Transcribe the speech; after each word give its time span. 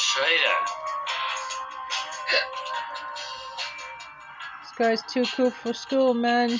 administrator. 0.00 0.56
This 4.62 4.72
guy's 4.78 5.02
too 5.12 5.24
cool 5.36 5.50
for 5.50 5.74
school, 5.74 6.14
man. 6.14 6.58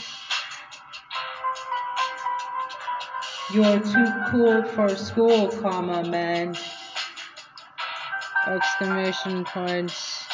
You're 3.53 3.81
too 3.81 4.13
cool 4.31 4.63
for 4.65 4.89
school, 4.91 5.49
comma, 5.49 6.05
man. 6.05 6.57
Exclamation 8.47 9.45
points. 9.45 10.25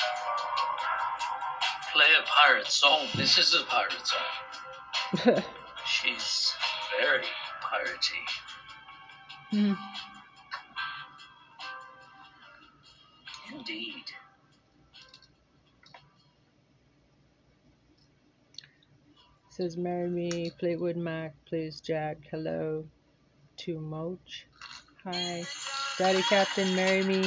Play 1.92 2.06
a 2.20 2.26
pirate 2.26 2.66
song. 2.66 3.06
This 3.14 3.38
is 3.38 3.54
a 3.54 3.64
pirate 3.64 4.06
song. 5.24 5.42
She's 5.86 6.52
very 7.00 7.24
piratey. 7.62 8.24
Hmm. 9.50 9.72
Says 19.56 19.78
marry 19.78 20.10
me, 20.10 20.50
Fleetwood 20.60 20.98
Mac, 20.98 21.32
please 21.46 21.80
Jack, 21.80 22.18
hello 22.30 22.84
to 23.56 23.80
Moch. 23.80 24.18
Hi. 25.02 25.46
Daddy 25.98 26.20
Captain, 26.20 26.76
marry 26.76 27.02
me. 27.04 27.22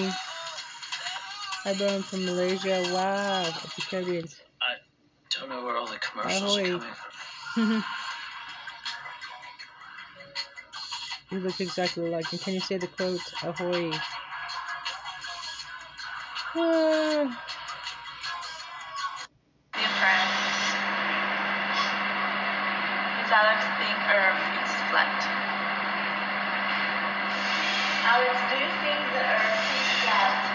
Hi 1.64 1.74
bro, 1.74 1.88
I'm 1.88 2.04
from 2.04 2.26
Malaysia. 2.26 2.88
Wow, 2.94 3.48
of 3.48 3.74
the 3.76 3.82
Caribbean. 3.82 4.26
I 4.62 4.76
don't 5.32 5.50
know 5.50 5.66
where 5.66 5.76
all 5.76 5.88
the 5.88 5.98
commercials 5.98 6.56
Ahoy. 6.56 6.76
are 6.76 6.78
coming 6.78 6.94
from. 7.56 7.84
you 11.32 11.40
look 11.40 11.60
exactly 11.60 12.12
like 12.12 12.30
him. 12.30 12.38
Can 12.38 12.54
you 12.54 12.60
say 12.60 12.78
the 12.78 12.86
quote? 12.86 13.22
Ahoy. 13.42 13.92
Ah, 16.56 17.42
Earth 24.92 25.08
is 25.18 25.26
flat? 25.26 25.30
Alex, 28.06 28.40
do 28.50 28.56
you 28.56 28.72
think 28.82 29.12
the 29.12 29.20
Earth 29.20 29.72
is 29.82 29.88
flat? 30.02 30.46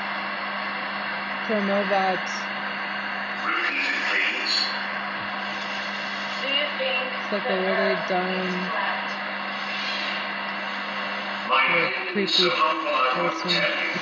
Chronobots. 1.47 2.47
Repeat 3.47 3.85
it, 3.85 3.95
please. 4.11 4.67
Do 6.41 6.49
you 6.49 6.67
think 6.79 7.13
It's 7.23 7.33
like 7.33 7.43
the 7.45 7.51
a 7.55 7.61
really 7.61 7.95
Earth 7.95 8.09
dumb- 8.09 8.31
is? 8.31 8.55
My 11.49 11.65
Yeah, 11.69 11.87
opinion 11.87 12.09
is 12.09 12.13
creepy 12.13 12.49
humble 12.51 12.91
I 12.93 13.21
won't 13.23 13.33
person. 13.35 13.51
tell 13.51 13.61
you. 13.61 14.01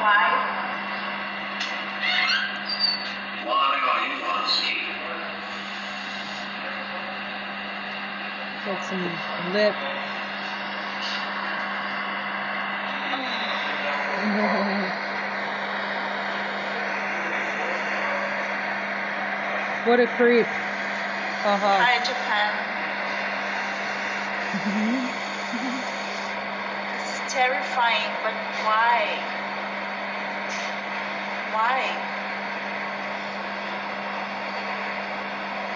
Why? 0.00 0.24
Why 3.44 3.78
are 3.92 4.06
you 4.08 4.24
asking? 4.24 4.78
Got 8.64 8.82
some 8.82 9.04
lip. 9.52 9.74
what 19.84 20.00
a 20.00 20.06
creep. 20.16 20.46
Haha. 21.44 21.84
Hi, 21.84 22.00
Japan. 22.08 22.52
This 26.94 27.06
is 27.12 27.20
terrifying, 27.32 28.12
but 28.22 28.32
why? 28.64 29.18
Why? 31.52 31.82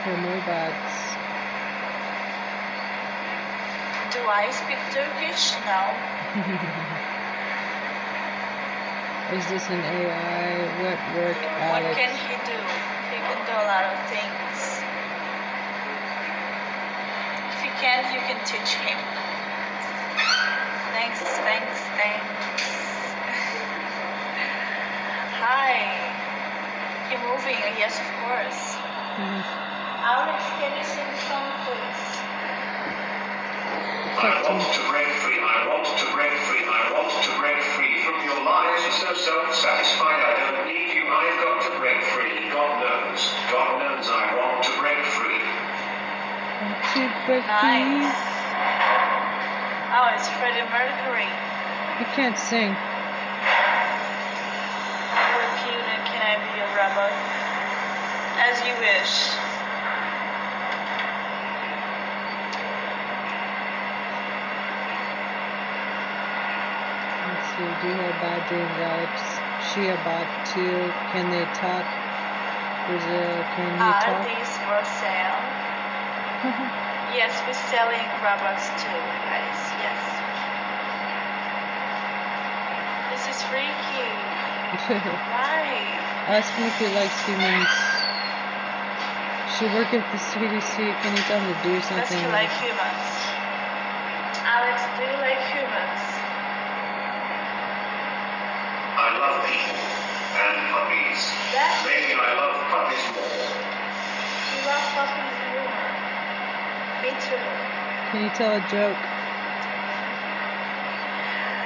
Chronobots. 0.02 0.97
Do 4.18 4.26
I 4.26 4.50
speak 4.50 4.82
Turkish? 4.90 5.54
No. 5.62 5.78
Is 9.38 9.46
this 9.46 9.70
an 9.70 9.78
AI? 9.78 10.66
What 10.82 10.98
work, 11.14 11.38
What 11.38 11.86
Alex? 11.86 11.94
can 11.94 12.10
he 12.26 12.34
do? 12.50 12.58
He 13.14 13.18
can 13.22 13.38
do 13.46 13.54
a 13.54 13.66
lot 13.70 13.86
of 13.94 13.98
things. 14.10 14.58
If 17.54 17.62
he 17.62 17.70
can't, 17.78 18.10
you 18.10 18.18
can 18.26 18.42
teach 18.42 18.74
him. 18.82 18.98
Thanks, 20.98 21.22
thanks, 21.22 21.78
thanks. 21.94 22.58
Hi. 25.46 25.78
You 27.14 27.22
moving? 27.22 27.54
Yes, 27.78 27.94
of 28.02 28.08
course. 28.26 28.74
Mhm. 29.14 29.46
Alex, 30.10 30.42
can 30.58 30.74
you 30.74 30.82
sing 30.82 31.06
song, 31.30 31.54
please? 31.62 32.27
I 34.18 34.42
want 34.50 34.66
to 34.74 34.82
break 34.90 35.06
free, 35.22 35.38
I 35.38 35.62
want 35.70 35.86
to 35.86 36.06
break 36.10 36.34
free, 36.50 36.66
I 36.66 36.90
want 36.90 37.06
to 37.22 37.32
break 37.38 37.62
free 37.78 38.02
from 38.02 38.18
your 38.26 38.42
lies. 38.42 38.82
You're 38.82 39.14
so 39.14 39.14
self-satisfied, 39.14 40.18
I 40.26 40.32
don't 40.42 40.66
need 40.66 40.90
you. 40.90 41.06
I've 41.06 41.38
got 41.38 41.62
to 41.70 41.78
break 41.78 42.02
free. 42.10 42.50
God 42.50 42.82
knows, 42.82 43.22
God 43.46 43.78
knows 43.78 44.10
I 44.10 44.34
want 44.34 44.66
to 44.66 44.72
break 44.82 44.98
free. 45.14 45.38
Want 46.66 46.82
to 46.98 47.02
break 47.30 47.46
Nice. 47.46 48.10
free? 48.10 48.10
Oh, 49.94 50.10
it's 50.18 50.26
Freddie 50.34 50.66
Mercury. 50.66 51.30
You 52.02 52.06
can't 52.18 52.34
sing. 52.34 52.74
You're 55.14 55.50
cute 55.62 55.86
and 55.94 56.02
can 56.10 56.20
I 56.26 56.34
be 56.42 56.58
a 56.58 56.66
robot? 56.74 57.14
As 58.50 58.58
you 58.66 58.74
wish. 58.82 59.38
Let's 67.80 67.86
see. 67.86 67.88
Do 67.88 67.88
you 67.88 68.00
have 68.02 68.20
bad 68.20 68.46
dreams, 68.46 68.78
Alex? 68.78 69.40
She 69.58 69.88
about 69.88 70.28
too. 70.44 70.94
Can 71.12 71.30
they 71.30 71.46
talk? 71.46 71.86
Brazil, 72.86 73.44
can 73.54 73.74
you 73.74 73.80
Are 73.80 74.00
uh, 74.02 74.22
talk? 74.22 74.26
these 74.26 74.58
for 74.58 74.84
sale? 74.84 75.52
Yes, 77.10 77.42
we're 77.46 77.54
selling 77.54 78.08
robots 78.22 78.70
too, 78.82 79.02
guys. 79.24 79.74
Yes. 79.78 80.20
This 83.10 83.26
is 83.28 83.42
freaky. 83.44 84.14
Why? 85.30 86.00
Ask 86.28 86.58
me 86.58 86.66
if 86.66 86.78
he 86.78 86.88
likes 86.94 87.26
humans. 87.26 87.68
She 89.46 89.66
work 89.66 89.94
at 89.94 90.10
the 90.10 90.18
CDC. 90.18 91.00
Can 91.00 91.12
you 91.16 91.22
tell 91.22 91.40
me 91.40 91.54
to 91.54 91.62
do 91.62 91.80
something? 91.80 92.04
Does 92.04 92.22
he 92.22 92.28
like 92.28 92.50
humans? 92.50 93.32
Alex, 94.46 94.82
do 94.98 95.04
you 95.04 95.18
like 95.20 95.40
humans? 95.52 96.17
Can 107.20 108.22
you 108.22 108.30
tell 108.30 108.54
a 108.54 108.60
joke? 108.60 108.96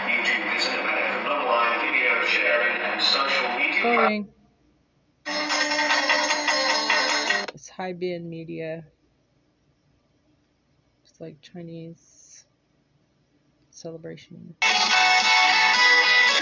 YouTube 0.09 0.57
is 0.57 0.67
an 0.67 0.81
American 0.81 1.27
online 1.27 1.81
video 1.81 2.25
sharing 2.25 2.81
and 2.81 3.03
social 3.03 3.49
media 3.59 3.83
platform. 3.83 3.97
Boring. 3.97 4.29
It's 7.55 7.69
Hybian 7.71 8.25
media. 8.25 8.85
It's 11.05 11.21
like 11.21 11.41
Chinese 11.43 12.47
celebration. 13.71 14.55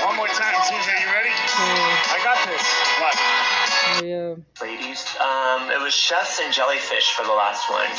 One 0.04 0.16
more 0.16 0.28
time, 0.28 0.54
Susan. 0.62 0.94
You 1.00 1.06
ready? 1.12 1.30
Oh, 1.30 2.14
I 2.14 2.20
got 2.22 2.38
this. 2.46 2.62
What? 3.00 3.14
oh 3.90 4.04
yeah. 4.04 4.36
Ladies, 4.62 5.04
um, 5.20 5.70
it 5.70 5.80
was 5.82 5.94
chefs 5.94 6.40
and 6.40 6.54
jellyfish 6.54 7.12
for 7.12 7.24
the 7.24 7.32
last 7.32 7.68
one. 7.68 7.90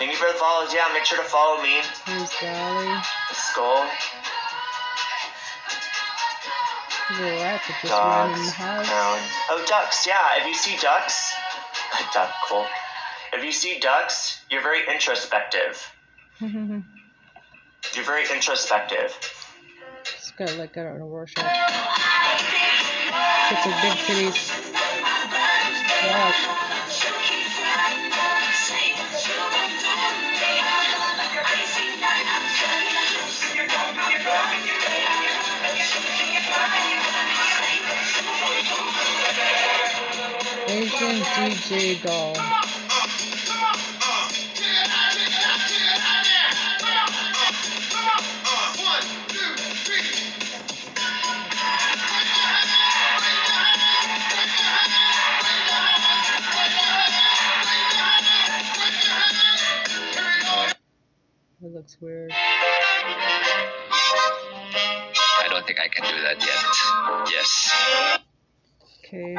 Thank 0.00 0.12
you 0.12 0.16
for 0.16 0.32
the 0.32 0.38
follows. 0.38 0.72
Yeah, 0.72 0.88
make 0.94 1.04
sure 1.04 1.18
to 1.18 1.24
follow 1.28 1.62
me. 1.62 1.76
Here's 2.06 2.32
Dolly. 2.40 2.86
The 3.28 3.34
skull, 3.34 3.84
a 7.10 7.22
rat 7.42 7.60
just 7.66 7.92
ran 7.92 8.32
in 8.32 8.46
the 8.46 8.50
house. 8.50 8.88
pound. 8.88 9.20
Oh, 9.50 9.62
ducks. 9.68 10.06
Yeah, 10.06 10.38
if 10.38 10.46
you 10.46 10.54
see 10.54 10.76
ducks, 10.80 11.34
duck, 12.14 12.32
cool. 12.48 12.66
If 13.34 13.44
you 13.44 13.52
see 13.52 13.78
ducks, 13.78 14.40
you're 14.48 14.62
very 14.62 14.88
introspective. 14.90 15.92
You're 16.40 18.04
very 18.04 18.22
introspective. 18.32 19.14
This 20.04 20.32
guy 20.38 20.44
like 20.56 20.72
got 20.72 20.86
out 20.86 20.96
in 20.96 21.02
a 21.02 21.06
Rorschach. 21.06 21.44
It's 23.50 23.66
a 23.66 23.70
big 23.82 23.98
titties. 24.06 24.72
Yeah. 26.04 26.59
Featuring 41.00 41.22
DJ 41.22 42.02
Doll. 42.02 42.34
It 61.62 61.72
looks 61.72 61.96
weird. 62.02 62.30
I 62.32 62.36
don't 65.48 65.66
think 65.66 65.78
I 65.78 65.88
can 65.88 66.04
do 66.04 66.22
that 66.22 66.40
yet. 66.40 67.32
Yes. 67.32 67.72
Okay. 69.04 69.34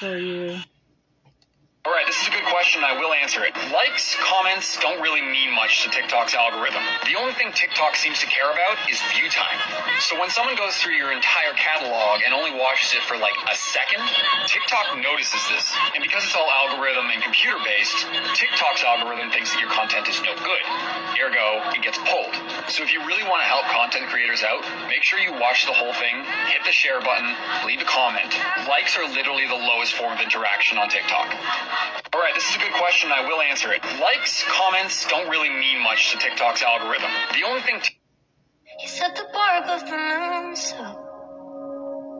For 0.00 0.16
you. 0.16 0.56
All 1.84 1.92
right, 1.92 2.06
this 2.06 2.22
is 2.22 2.28
a 2.28 2.30
good 2.30 2.44
question. 2.70 2.86
I 2.86 2.98
will 2.98 3.12
answer 3.12 3.42
it. 3.42 3.54
Likes, 3.74 4.14
comments 4.22 4.78
don't 4.78 5.02
really 5.02 5.22
mean 5.22 5.50
much 5.54 5.82
to 5.82 5.90
TikTok's 5.90 6.34
algorithm. 6.34 6.82
The 7.02 7.18
only 7.18 7.34
thing 7.34 7.50
TikTok 7.50 7.96
seems 7.96 8.20
to 8.20 8.26
care 8.26 8.46
about 8.46 8.78
is 8.86 9.00
view 9.10 9.26
time. 9.26 9.58
So 9.98 10.18
when 10.18 10.30
someone 10.30 10.54
goes 10.54 10.78
through 10.78 10.94
your 10.94 11.10
entire 11.10 11.52
catalog 11.58 12.22
and 12.24 12.30
only 12.34 12.54
watches 12.54 12.94
it 12.94 13.02
for 13.02 13.16
like 13.16 13.34
a 13.50 13.56
second, 13.56 14.02
TikTok 14.46 15.02
notices 15.02 15.42
this. 15.50 15.66
And 15.94 16.02
because 16.02 16.22
it's 16.22 16.36
all 16.36 16.46
algorithm 16.46 17.10
and 17.10 17.22
computer 17.22 17.58
based, 17.66 18.06
TikTok's 18.38 18.86
algorithm 18.86 19.34
thinks 19.34 19.50
that 19.50 19.58
your 19.58 19.70
content 19.70 20.06
is 20.06 20.22
no 20.22 20.34
good. 20.38 20.64
Ergo, 21.18 21.74
it 21.74 21.82
gets 21.82 21.98
pulled. 22.06 22.34
So 22.70 22.86
if 22.86 22.94
you 22.94 23.02
really 23.02 23.26
want 23.26 23.42
to 23.42 23.48
help 23.50 23.66
content 23.66 24.06
creators 24.14 24.46
out, 24.46 24.62
make 24.86 25.02
sure 25.02 25.18
you 25.18 25.34
watch 25.34 25.66
the 25.66 25.74
whole 25.74 25.92
thing, 25.94 26.22
hit 26.54 26.62
the 26.62 26.72
share 26.72 27.02
button, 27.02 27.34
leave 27.66 27.82
a 27.82 27.88
comment. 27.88 28.30
Likes 28.70 28.94
are 28.94 29.10
literally 29.10 29.46
the 29.50 29.58
lowest 29.58 29.94
form 29.98 30.14
of 30.14 30.20
interaction 30.22 30.78
on 30.78 30.86
TikTok. 30.86 31.34
All 32.12 32.20
right, 32.20 32.34
this 32.34 32.48
is 32.50 32.56
a 32.56 32.58
good 32.58 32.72
question. 32.72 33.12
I 33.12 33.26
will 33.28 33.40
answer 33.40 33.72
it. 33.72 33.84
Likes, 34.00 34.42
comments 34.48 35.06
don't 35.08 35.30
really 35.30 35.48
mean 35.48 35.80
much 35.80 36.10
to 36.10 36.18
TikTok's 36.18 36.60
algorithm. 36.62 37.10
The 37.34 37.46
only 37.46 37.62
thing. 37.62 37.80
You 38.82 38.88
set 38.88 39.14
the 39.14 39.26
bar 39.32 39.62
above 39.62 39.86
the 39.86 39.96
moon, 39.96 40.56
so 40.56 41.10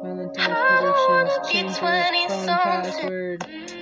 Valentine's 0.04 1.48
Change 1.50 1.76
your 1.76 2.28
phone 2.28 2.46
password. 2.46 3.40
Mm-hmm. 3.40 3.80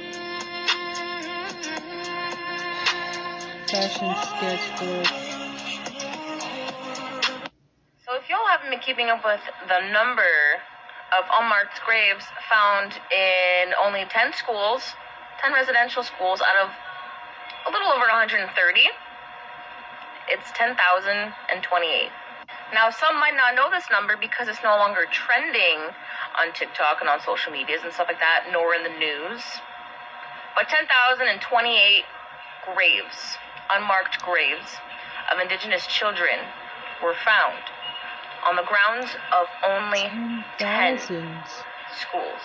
Fashion 3.66 4.14
sketchbook. 4.16 5.06
So 8.06 8.16
if 8.16 8.30
y'all 8.30 8.46
haven't 8.50 8.70
been 8.70 8.80
keeping 8.80 9.10
up 9.10 9.22
with 9.24 9.42
the 9.68 9.80
number 9.92 10.22
of 11.18 11.24
unmarked 11.38 11.80
graves 11.84 12.24
found 12.48 12.92
in 13.12 13.74
only 13.84 14.06
10 14.08 14.32
schools, 14.32 14.82
10 15.42 15.52
residential 15.52 16.02
schools 16.02 16.40
out 16.40 16.66
of 16.66 16.70
a 17.66 17.70
little 17.70 17.88
over 17.88 18.06
130, 18.06 18.42
it's 20.28 20.50
10,028. 20.54 22.10
Now, 22.74 22.90
some 22.90 23.16
might 23.20 23.34
not 23.34 23.54
know 23.54 23.70
this 23.70 23.84
number 23.90 24.16
because 24.16 24.48
it's 24.48 24.62
no 24.62 24.76
longer 24.76 25.06
trending 25.10 25.94
on 26.38 26.52
TikTok 26.52 27.00
and 27.00 27.08
on 27.08 27.20
social 27.20 27.52
medias 27.52 27.80
and 27.84 27.92
stuff 27.92 28.08
like 28.08 28.20
that, 28.20 28.48
nor 28.52 28.74
in 28.74 28.82
the 28.82 28.92
news. 28.98 29.40
But 30.54 30.68
10,028 30.68 32.04
graves, 32.74 33.38
unmarked 33.70 34.20
graves 34.20 34.68
of 35.32 35.40
indigenous 35.40 35.86
children 35.86 36.38
were 37.02 37.14
found 37.24 37.62
on 38.46 38.56
the 38.56 38.64
grounds 38.68 39.10
of 39.32 39.46
only 39.64 40.08
10 40.08 40.44
Thousands. 40.58 41.48
schools. 42.00 42.42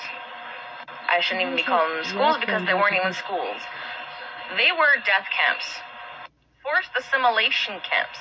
I 1.13 1.21
shouldn't 1.21 1.45
even 1.45 1.55
be 1.55 1.61
calling 1.61 1.93
them 1.93 2.05
schools 2.09 2.37
because 2.41 2.65
they 2.65 2.73
weren't 2.73 2.97
even 2.97 3.13
schools. 3.13 3.61
They 4.57 4.73
were 4.73 4.97
death 5.05 5.29
camps, 5.29 5.69
forced 6.65 6.89
assimilation 6.97 7.77
camps, 7.85 8.17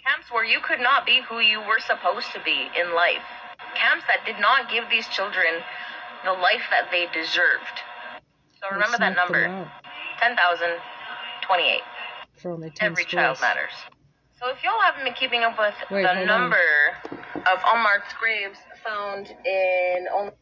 camps 0.00 0.32
where 0.32 0.44
you 0.44 0.60
could 0.64 0.80
not 0.80 1.04
be 1.04 1.20
who 1.20 1.40
you 1.40 1.60
were 1.60 1.78
supposed 1.78 2.32
to 2.32 2.40
be 2.40 2.72
in 2.72 2.96
life, 2.96 3.24
camps 3.76 4.08
that 4.08 4.24
did 4.24 4.40
not 4.40 4.72
give 4.72 4.88
these 4.88 5.06
children 5.08 5.60
the 6.24 6.32
life 6.32 6.64
that 6.72 6.88
they 6.90 7.04
deserved. 7.12 7.84
So 8.64 8.72
remember 8.72 8.96
that 8.96 9.14
number 9.14 9.44
out 9.44 9.68
10,028. 10.24 11.82
For 12.40 12.56
Every 12.80 13.04
child 13.04 13.38
matters. 13.40 13.76
So 14.40 14.48
if 14.48 14.64
y'all 14.64 14.80
haven't 14.80 15.04
been 15.04 15.14
keeping 15.14 15.44
up 15.44 15.58
with 15.58 15.74
Wait, 15.90 16.02
the 16.02 16.08
hold 16.08 16.18
on. 16.18 16.26
number 16.26 16.64
of 17.34 17.58
unmarked 17.66 18.14
graves 18.20 18.58
found 18.84 19.28
in 19.44 20.06
only 20.12 20.32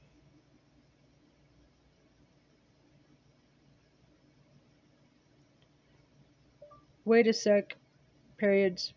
Wait 7.06 7.26
a 7.26 7.32
sec. 7.34 7.76
Periods. 8.38 8.94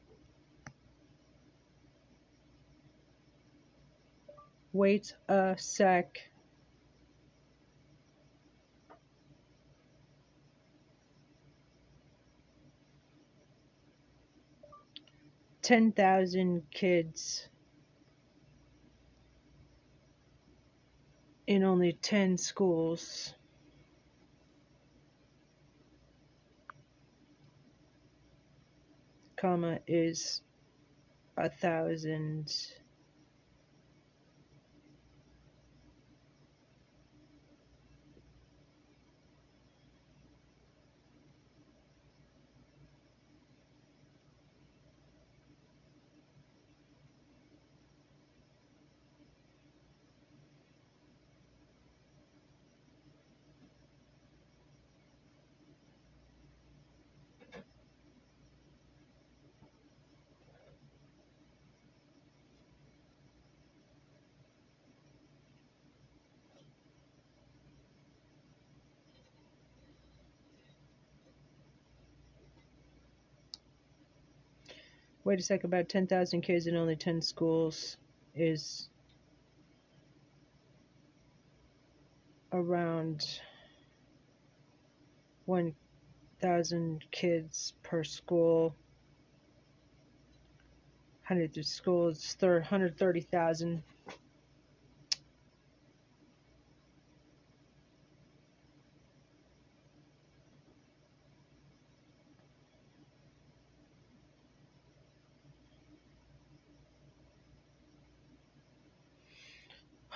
Wait 4.72 5.14
a 5.28 5.56
sec. 5.58 6.30
Ten 15.62 15.92
thousand 15.92 16.64
kids 16.72 17.50
in 21.46 21.64
only 21.64 21.94
ten 21.94 22.38
schools. 22.38 23.34
Comma 29.38 29.80
is 29.88 30.42
a 31.38 31.50
thousand 31.50 32.54
wait 75.28 75.42
a 75.42 75.44
sec 75.44 75.66
about 75.66 75.90
10,000 75.90 76.40
kids 76.40 76.68
in 76.68 76.78
only 76.78 76.96
10 76.96 77.22
schools 77.22 77.98
is 78.34 78.88
around 82.54 83.42
1,000 85.44 87.04
kids 87.12 87.74
per 87.84 88.06
school. 88.06 88.74
100 91.28 91.66
schools 91.66 92.24
130,000 92.62 93.84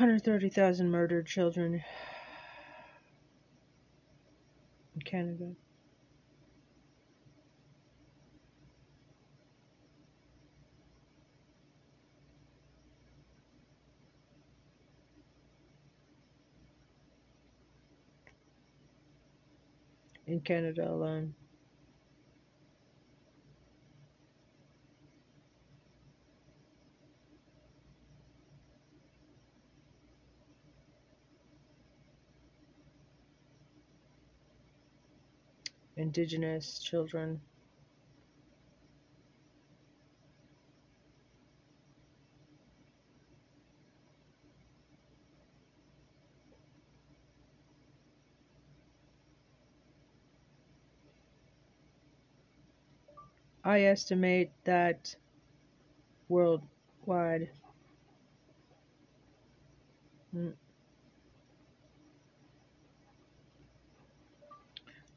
130,000 0.01 0.89
murdered 0.89 1.27
children 1.27 1.83
in 4.95 5.01
Canada. 5.05 5.51
In 20.25 20.39
Canada 20.39 20.89
alone. 20.89 21.35
Indigenous 35.95 36.79
children. 36.79 37.41
I 53.63 53.81
estimate 53.85 54.51
that 54.65 55.15
worldwide 56.29 57.51
mm, 60.33 60.53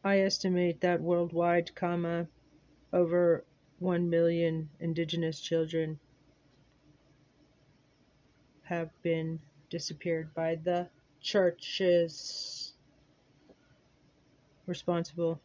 I 0.07 0.19
estimate 0.19 0.83
that 0.83 1.01
worldwide, 1.01 1.75
comma, 1.75 2.29
over 2.93 3.43
1 3.79 4.11
million 4.11 4.69
indigenous 4.79 5.41
children 5.41 5.99
have 8.65 8.91
been 9.03 9.41
disappeared 9.71 10.35
by 10.35 10.57
the 10.57 10.89
churches 11.23 12.75
responsible. 14.67 15.41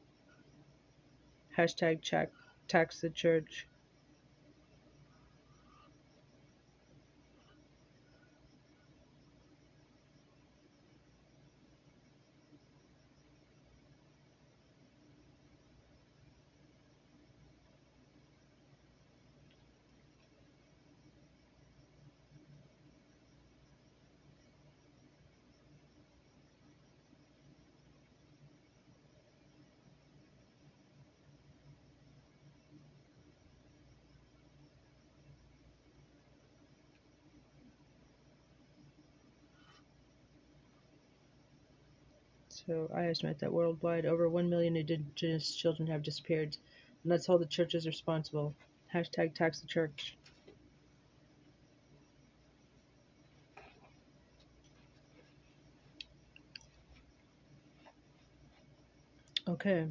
Hashtag 1.57 2.01
check, 2.01 2.29
tax 2.67 2.99
the 2.99 3.09
church. 3.09 3.65
So 42.69 42.87
I 42.95 43.07
estimate 43.07 43.39
that 43.39 43.51
worldwide 43.51 44.05
over 44.05 44.29
1 44.29 44.47
million 44.47 44.77
indigenous 44.77 45.55
children 45.55 45.87
have 45.87 46.03
disappeared. 46.03 46.55
And 47.03 47.09
let's 47.11 47.25
hold 47.25 47.41
the 47.41 47.47
churches 47.47 47.87
responsible. 47.87 48.53
Hashtag 48.93 49.33
tax 49.33 49.59
the 49.59 49.65
church. 49.65 50.15
Okay. 59.47 59.87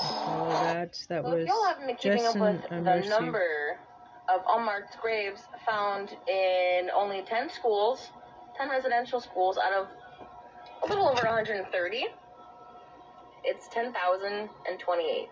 All 0.00 0.48
that. 0.48 0.98
That 1.08 1.22
Well, 1.22 1.36
was 1.36 1.46
y'all 1.46 1.66
haven't 1.66 1.86
been 1.86 1.94
keeping 1.94 2.26
up 2.26 2.34
with 2.34 2.68
the 2.68 2.80
Mercy. 2.80 3.08
number 3.10 3.78
of 4.28 4.40
unmarked 4.48 5.00
graves 5.00 5.42
found 5.64 6.16
in 6.26 6.90
only 6.92 7.22
10 7.22 7.48
schools, 7.48 8.10
10 8.56 8.68
residential 8.68 9.20
schools 9.20 9.56
out 9.56 9.72
of 9.72 9.86
a 10.82 10.86
little 10.86 11.08
over 11.08 11.22
130, 11.24 12.06
it's 13.44 13.68
10,028. 13.68 15.28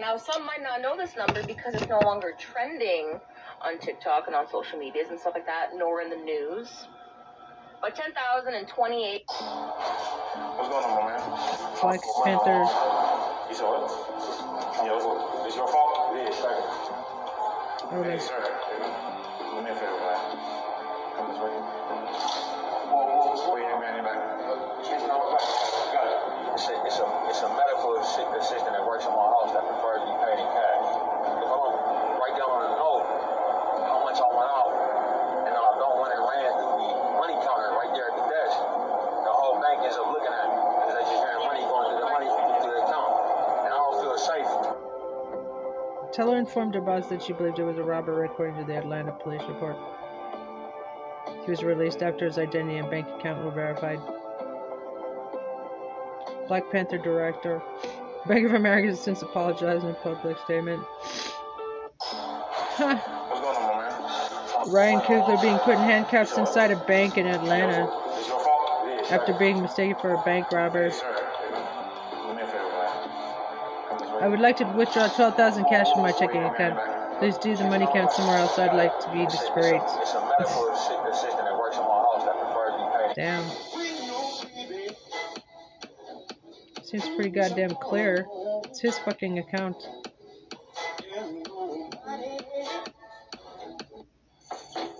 Now, 0.00 0.16
some 0.16 0.46
might 0.46 0.62
not 0.62 0.80
know 0.80 0.96
this 0.96 1.16
number 1.16 1.42
because 1.46 1.74
it's 1.74 1.88
no 1.88 2.00
longer 2.00 2.32
trending 2.38 3.18
on 3.60 3.78
TikTok 3.78 4.26
and 4.26 4.34
on 4.34 4.48
social 4.48 4.78
medias 4.78 5.08
and 5.10 5.20
stuff 5.20 5.34
like 5.34 5.46
that, 5.46 5.70
nor 5.76 6.00
in 6.00 6.10
the 6.10 6.16
news. 6.16 6.86
But 7.82 7.96
10,028 7.96 9.22
What's 10.56 10.68
going 10.68 10.84
on, 10.84 10.92
my 10.92 11.08
man? 11.08 11.20
Black 11.80 12.00
Panther. 12.24 12.60
You 13.48 13.54
said 13.56 13.64
what? 13.64 13.88
Yeah, 14.84 14.92
what's 14.92 15.06
up? 15.06 15.46
It's 15.46 15.56
your 15.56 15.68
fault? 15.68 16.16
It 16.16 16.28
is, 16.28 16.36
second. 16.36 16.64
Okay. 17.92 18.10
Hey, 18.12 18.18
sir. 18.18 18.40
Do 19.40 19.62
me 19.62 19.70
a 19.70 19.74
favor, 19.74 19.96
man. 20.04 20.20
Come 21.16 21.28
this 21.32 21.40
way. 21.40 22.59
It's 26.70 26.98
a, 26.98 27.48
medical 27.54 27.94
that 28.74 28.82
works 28.82 29.06
my 29.14 29.22
house 29.30 29.54
that 29.54 29.62
prefers 29.62 30.02
to 30.02 30.10
be 30.10 30.16
paid 30.18 30.42
in 30.42 30.48
cash. 30.50 30.86
If 31.38 31.46
I 31.46 31.56
don't 31.56 31.78
write 32.18 32.34
down 32.34 32.50
on 32.50 32.62
a 32.66 32.70
note 32.74 33.06
how 33.86 34.02
much 34.02 34.18
I 34.18 34.28
went 34.34 34.50
out, 34.50 34.74
and 35.46 35.54
I 35.54 35.66
don't 35.78 35.96
through 36.58 36.82
the 36.82 36.90
money 37.16 37.38
counter 37.46 37.70
right 37.78 37.94
there 37.94 38.10
at 38.10 38.16
the 38.18 38.26
desk, 38.26 38.58
the 38.58 39.30
whole 39.30 39.62
bank 39.62 39.86
up 39.94 40.10
looking 40.10 40.34
at 40.34 40.50
me 40.50 40.58
just 41.06 41.22
money 41.46 41.62
going 41.62 41.86
the 42.02 42.10
money 42.10 42.28
feel 44.02 44.18
safe. 44.18 44.50
Teller 46.10 46.36
informed 46.36 46.74
her 46.74 46.82
boss 46.82 47.06
that 47.08 47.22
she 47.22 47.32
believed 47.32 47.58
it 47.58 47.64
was 47.64 47.78
a 47.78 47.86
robbery 47.86 48.26
according 48.26 48.58
to 48.58 48.64
the 48.66 48.74
Atlanta 48.76 49.12
police 49.12 49.42
report. 49.46 49.78
He 51.44 51.50
was 51.50 51.62
released 51.62 52.02
after 52.02 52.26
his 52.26 52.38
identity 52.38 52.76
and 52.78 52.90
bank 52.90 53.08
account 53.08 53.44
were 53.44 53.50
verified. 53.50 54.00
Black 56.48 56.70
Panther 56.70 56.98
director. 56.98 57.62
Bank 58.26 58.46
of 58.46 58.54
America 58.54 58.88
has 58.88 59.00
since 59.00 59.22
apologized 59.22 59.84
in 59.84 59.90
a 59.90 59.94
public 59.94 60.36
statement. 60.44 60.84
Ryan 64.66 65.00
Coogler 65.00 65.40
being 65.40 65.58
put 65.58 65.74
in 65.74 65.80
handcuffs 65.80 66.36
inside 66.36 66.70
a 66.70 66.76
bank 66.76 67.16
in 67.16 67.26
Atlanta 67.26 67.90
after 69.10 69.32
being 69.34 69.62
mistaken 69.62 69.96
for 70.00 70.14
a 70.14 70.22
bank 70.22 70.50
robber. 70.52 70.92
I 74.20 74.28
would 74.28 74.40
like 74.40 74.56
to 74.58 74.64
withdraw 74.64 75.08
12,000 75.08 75.64
cash 75.64 75.90
from 75.92 76.02
my 76.02 76.12
checking 76.12 76.42
account. 76.42 76.89
Please 77.20 77.36
do 77.36 77.54
the 77.54 77.64
money 77.64 77.86
count 77.92 78.10
somewhere 78.12 78.38
else. 78.38 78.58
I'd 78.58 78.74
like 78.74 78.98
to 79.00 79.12
be 79.12 79.26
discreet. 79.26 79.74
It's 79.74 80.14
a 80.14 80.24
medical 80.24 80.70
assi- 80.72 81.10
assistant 81.10 81.44
that 81.44 81.58
works 81.58 81.76
in 81.76 81.82
my 81.82 81.88
house 81.88 82.24
that 82.24 82.34
prefers 82.40 82.72
to 82.72 82.78
be 82.80 82.88
paid. 82.96 83.14
Damn. 83.14 83.44
Seems 86.82 87.06
pretty 87.16 87.28
goddamn 87.28 87.74
clear. 87.74 88.26
It's 88.64 88.80
his 88.80 88.98
fucking 89.00 89.38
account. 89.38 89.76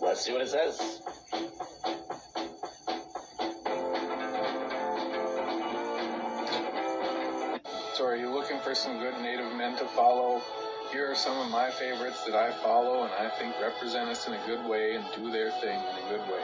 Let's 0.02 0.20
see 0.20 0.32
what 0.34 0.42
it 0.42 0.50
says. 0.50 1.00
So, 7.94 8.04
are 8.04 8.16
you 8.16 8.28
looking 8.28 8.60
for 8.60 8.74
some 8.74 8.98
good 8.98 9.18
native 9.22 9.54
men 9.54 9.78
to 9.78 9.86
follow? 9.86 10.42
Here 10.92 11.08
are 11.08 11.14
some 11.14 11.38
of 11.38 11.48
my 11.50 11.70
favorites 11.70 12.24
that 12.24 12.34
I 12.34 12.50
follow 12.50 13.04
and 13.04 13.12
I 13.14 13.28
think 13.28 13.54
represent 13.60 14.08
us 14.08 14.26
in 14.26 14.32
a 14.34 14.38
good 14.44 14.66
way 14.66 14.96
and 14.96 15.04
do 15.14 15.30
their 15.30 15.52
thing 15.52 15.78
in 15.78 16.04
a 16.04 16.08
good 16.08 16.28
way. 16.28 16.42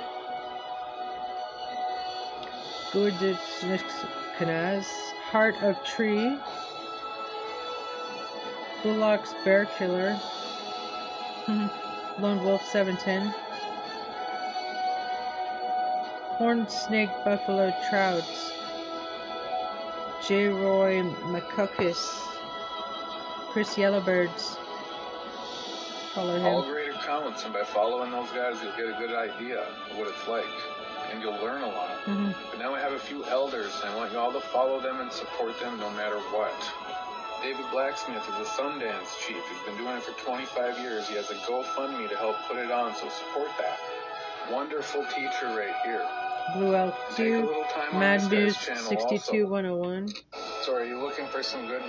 Gurdjieff 2.93 3.41
Kanaz, 4.39 4.87
Heart 5.31 5.57
of 5.63 5.83
Tree, 5.83 6.39
Bullock's 8.85 9.35
Bear 9.45 9.65
Killer, 9.79 10.17
Lone 12.21 12.45
Wolf 12.45 12.65
710, 12.67 13.35
Horned 16.39 16.71
Snake 16.71 17.11
Buffalo 17.25 17.75
Trouts, 17.91 18.53
J. 20.29 20.47
Roy 20.49 21.03
McCuckus, 21.03 22.36
Chris 23.57 23.79
Yellowbirds. 23.79 24.59
Follow 26.13 26.39
All 26.43 26.63
him. 26.63 26.71
great 26.71 26.91
accounts, 26.91 27.45
and 27.47 27.55
by 27.55 27.65
following 27.65 28.11
those 28.11 28.29
guys, 28.33 28.57
you'll 28.63 28.77
get 28.77 28.85
a 28.85 28.99
good 29.01 29.17
idea 29.17 29.61
of 29.61 29.97
what 29.97 30.09
it's 30.09 30.29
like, 30.29 30.45
and 31.11 31.23
you'll 31.23 31.41
learn 31.41 31.63
a 31.63 31.69
lot. 31.69 32.05
Mhm. 32.05 32.35
But 32.51 32.59
now 32.59 32.75
I 32.75 32.81
have 32.81 32.93
a 32.93 32.99
few 32.99 33.25
elders, 33.25 33.73
and 33.81 33.95
I 33.95 33.97
want 33.97 34.13
you 34.13 34.19
all 34.19 34.31
to 34.31 34.43
follow 34.43 34.79
them 34.81 35.01
and 35.01 35.11
support 35.11 35.59
them 35.59 35.81
no 35.81 35.89
matter 35.93 36.19
what. 36.37 36.53
David 37.41 37.65
Blacksmith 37.71 38.29
is 38.29 38.47
a 38.47 38.51
Sundance 38.61 39.19
chief. 39.21 39.43
He's 39.49 39.63
been 39.65 39.79
doing 39.79 39.97
it 39.97 40.03
for 40.03 40.13
25 40.23 40.79
years. 40.79 41.09
He 41.09 41.15
has 41.15 41.31
a 41.31 41.37
GoFundMe 41.49 42.11
to 42.11 42.17
help 42.19 42.37
put 42.49 42.59
it 42.59 42.71
on, 42.71 42.95
so 42.95 43.09
support 43.09 43.49
that. 43.57 43.81
Wonderful 44.51 45.07
teacher 45.07 45.47
right 45.57 45.75
here. 45.83 46.07
Blue 46.53 46.77
Elk 46.77 46.95
Take 47.09 47.33
2, 47.33 47.47
little 47.47 47.65
time 47.65 47.95
on 47.95 48.01
Mad 48.01 48.31
News 48.31 48.59
62101. 48.59 50.13
So, 50.61 50.75
are 50.75 50.85
you 50.85 51.01
looking 51.01 51.27
for 51.29 51.43
some 51.43 51.67
good 51.67 51.83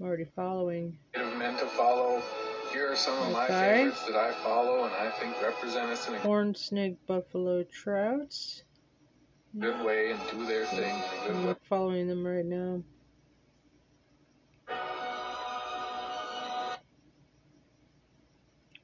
I'm 0.00 0.06
already 0.06 0.26
following. 0.36 0.98
men 1.16 1.56
to 1.58 1.66
follow? 1.66 2.20
Here 2.72 2.90
are 2.90 2.96
some 2.96 3.16
of 3.22 3.32
my 3.32 3.46
favorites 3.46 4.04
that 4.06 4.16
I 4.16 4.32
follow 4.42 4.84
and 4.84 4.92
I 4.94 5.10
think 5.10 5.40
represent 5.40 5.90
us 5.90 6.08
in 6.08 6.14
a 6.14 6.18
Horned 6.18 6.56
Snake 6.56 6.96
Buffalo 7.06 7.62
Trouts. 7.62 8.64
good 9.58 9.84
way 9.84 10.10
and 10.10 10.20
do 10.32 10.44
their 10.46 10.66
thing 10.66 10.96
in 11.26 11.30
a 11.30 11.40
good. 11.42 11.48
I'm 11.50 11.56
following 11.68 12.08
them 12.08 12.26
right 12.26 12.44
now. 12.44 12.82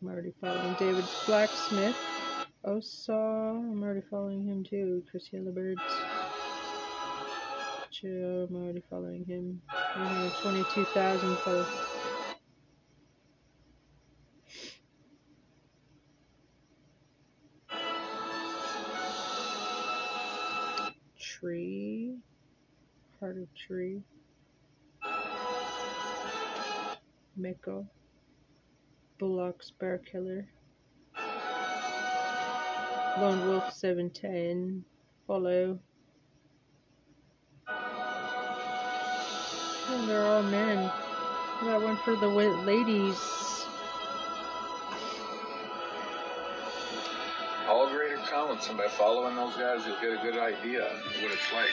I'm 0.03 0.09
already 0.09 0.33
following 0.41 0.77
David 0.79 1.05
Blacksmith. 1.27 1.97
Oh, 2.65 2.77
Osaw, 2.77 3.59
I'm 3.59 3.83
already 3.83 4.03
following 4.09 4.45
him 4.45 4.63
too. 4.63 5.03
Chris 5.11 5.29
Yellowbirds. 5.33 5.81
Joe, 8.01 8.47
I'm 8.49 8.57
already 8.57 8.83
following 8.89 9.27
him. 9.27 9.61
I 9.69 10.09
have 10.09 10.41
22,000 10.41 11.37
followers. 11.37 11.67
Tree. 21.19 22.17
Heart 23.19 23.37
of 23.37 23.55
Tree. 23.55 24.01
Miko. 27.37 27.87
Bullocks 29.19 29.73
Bear 29.73 29.99
Killer. 29.99 30.49
Lone 33.19 33.47
Wolf 33.47 33.71
710. 33.75 34.87
Follow. 35.27 35.79
They're 39.91 40.25
all 40.25 40.43
men. 40.45 40.79
I 40.89 41.65
got 41.65 41.83
one 41.83 41.97
for 41.99 42.15
the 42.15 42.29
ladies. 42.29 43.19
All 47.69 47.89
greater 47.91 48.19
counts, 48.31 48.69
and 48.69 48.79
by 48.79 48.87
following 48.87 49.35
those 49.35 49.55
guys, 49.57 49.85
you'll 49.87 50.01
get 50.01 50.13
a 50.13 50.23
good 50.23 50.39
idea 50.39 50.85
of 50.85 51.23
what 51.23 51.33
it's 51.33 51.53
like. 51.53 51.71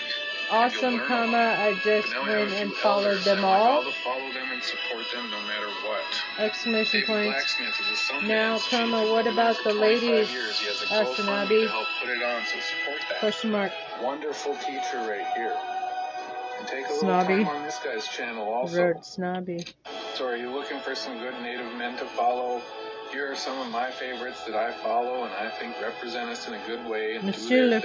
Awesome, 0.49 0.79
You'll 0.81 0.91
learn 0.93 1.01
a 1.03 1.07
comma. 1.07 1.55
I 1.59 1.73
just 1.83 2.07
But 2.07 2.13
now 2.15 2.23
we 2.25 2.29
have 2.39 2.49
went 2.49 2.61
and 2.61 2.73
followed 2.73 3.19
them 3.21 3.37
and 3.37 3.45
I 3.45 3.59
want 3.59 3.69
all. 3.69 3.83
to 3.83 3.91
follow 4.03 4.33
them 4.33 4.47
and 4.51 4.63
support 4.63 5.05
them 5.13 5.29
no 5.29 5.41
matter 5.41 5.67
what. 5.85 6.39
Exclamation 6.39 7.03
point. 7.05 7.31
Blacksmith 7.33 7.79
is 7.91 8.09
a 8.09 8.25
Now, 8.25 8.57
comma, 8.59 9.11
what 9.11 9.27
about 9.27 9.57
the 9.63 9.73
ladies? 9.73 10.31
years. 10.31 10.59
He 10.59 10.67
has 10.67 10.81
a 10.81 11.31
Abbey? 11.31 11.61
to 11.61 11.69
help 11.69 11.87
put 12.01 12.09
it 12.09 12.23
on, 12.23 12.41
so 12.45 12.59
support 12.59 13.01
that. 13.09 13.19
Question 13.19 13.51
mark. 13.51 13.71
Wonderful 14.01 14.55
teacher 14.55 15.01
right 15.07 15.27
here. 15.35 15.55
Snobby. 16.99 17.43
time 17.43 17.47
on 17.47 17.63
this 17.63 17.79
guy's 17.83 18.07
channel 18.07 18.47
also. 18.47 18.83
Road 18.83 19.05
snobby. 19.05 19.65
So 20.15 20.27
are 20.27 20.37
you 20.37 20.51
looking 20.51 20.79
for 20.79 20.95
some 20.95 21.19
good 21.19 21.39
native 21.41 21.71
men 21.75 21.97
to 21.97 22.05
follow? 22.05 22.61
Here 23.11 23.31
are 23.31 23.35
some 23.35 23.59
of 23.59 23.71
my 23.71 23.91
favorites 23.91 24.43
that 24.45 24.55
I 24.55 24.71
follow 24.71 25.23
and 25.23 25.33
I 25.33 25.49
think 25.49 25.79
represent 25.81 26.29
us 26.29 26.47
in 26.47 26.55
a 26.55 26.65
good 26.65 26.85
way 26.87 27.15
and 27.15 27.21
do 27.21 27.27
Monsieur 27.27 27.69
their 27.69 27.81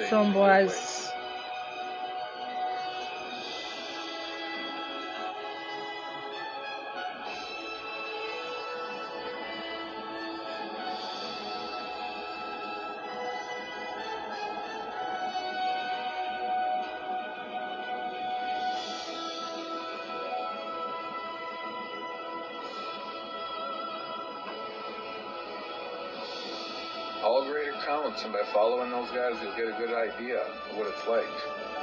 counts, 27.87 28.25
and 28.25 28.33
by 28.33 28.43
following 28.53 28.91
those 28.91 29.11
guys, 29.11 29.35
you'll 29.43 29.57
get 29.57 29.69
a 29.69 29.77
good 29.79 29.95
idea 29.95 30.41
of 30.41 30.77
what 30.77 30.87
it's 30.87 31.07
like, 31.07 31.27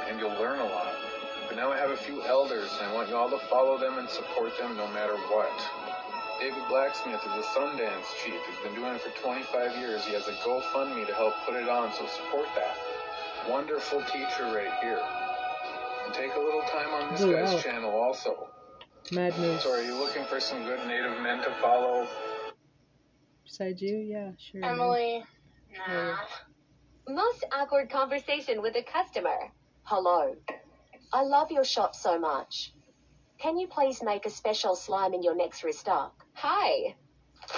and 0.08 0.18
you'll 0.18 0.38
learn 0.40 0.58
a 0.58 0.64
lot. 0.64 0.94
But 1.48 1.56
now 1.56 1.72
I 1.72 1.78
have 1.78 1.90
a 1.90 1.96
few 1.96 2.22
elders, 2.22 2.70
and 2.80 2.90
I 2.90 2.94
want 2.94 3.08
you 3.08 3.16
all 3.16 3.30
to 3.30 3.38
follow 3.48 3.78
them 3.78 3.98
and 3.98 4.08
support 4.08 4.56
them 4.58 4.76
no 4.76 4.86
matter 4.88 5.16
what. 5.28 5.50
David 6.40 6.62
Blacksmith 6.68 7.20
is 7.20 7.44
a 7.44 7.46
Sundance 7.52 8.06
chief. 8.24 8.40
He's 8.48 8.58
been 8.64 8.74
doing 8.74 8.94
it 8.94 9.02
for 9.02 9.10
25 9.20 9.76
years. 9.76 10.04
He 10.06 10.14
has 10.14 10.26
a 10.26 10.32
GoFundMe 10.46 11.06
to 11.06 11.14
help 11.14 11.34
put 11.44 11.54
it 11.54 11.68
on, 11.68 11.92
so 11.92 12.06
support 12.06 12.48
that. 12.54 12.76
Wonderful 13.48 14.02
teacher 14.04 14.44
right 14.44 14.72
here. 14.80 15.00
And 16.06 16.14
take 16.14 16.34
a 16.34 16.40
little 16.40 16.62
time 16.62 16.88
on 16.94 17.12
this 17.12 17.20
Blue 17.20 17.34
guy's 17.34 17.50
Elk. 17.50 17.62
channel 17.62 17.90
also. 17.90 18.48
Mad 19.12 19.36
Moose. 19.38 19.62
So 19.62 19.72
are 19.72 19.82
you 19.82 19.94
looking 19.94 20.24
for 20.24 20.40
some 20.40 20.64
good 20.64 20.86
native 20.86 21.20
men 21.20 21.42
to 21.42 21.50
follow? 21.60 22.06
Besides 23.44 23.82
you? 23.82 23.96
Yeah, 23.96 24.30
sure. 24.38 24.62
man. 25.18 25.24
Nah. 25.76 26.16
Most 27.08 27.44
awkward 27.52 27.90
conversation 27.90 28.62
with 28.62 28.76
a 28.76 28.82
customer. 28.82 29.52
Hello. 29.82 30.36
I 31.12 31.22
love 31.22 31.50
your 31.50 31.64
shop 31.64 31.94
so 31.94 32.18
much. 32.18 32.72
Can 33.38 33.58
you 33.58 33.66
please 33.66 34.02
make 34.02 34.26
a 34.26 34.30
special 34.30 34.76
slime 34.76 35.14
in 35.14 35.22
your 35.22 35.34
next 35.34 35.64
restock? 35.64 36.12
Hi. 36.34 36.94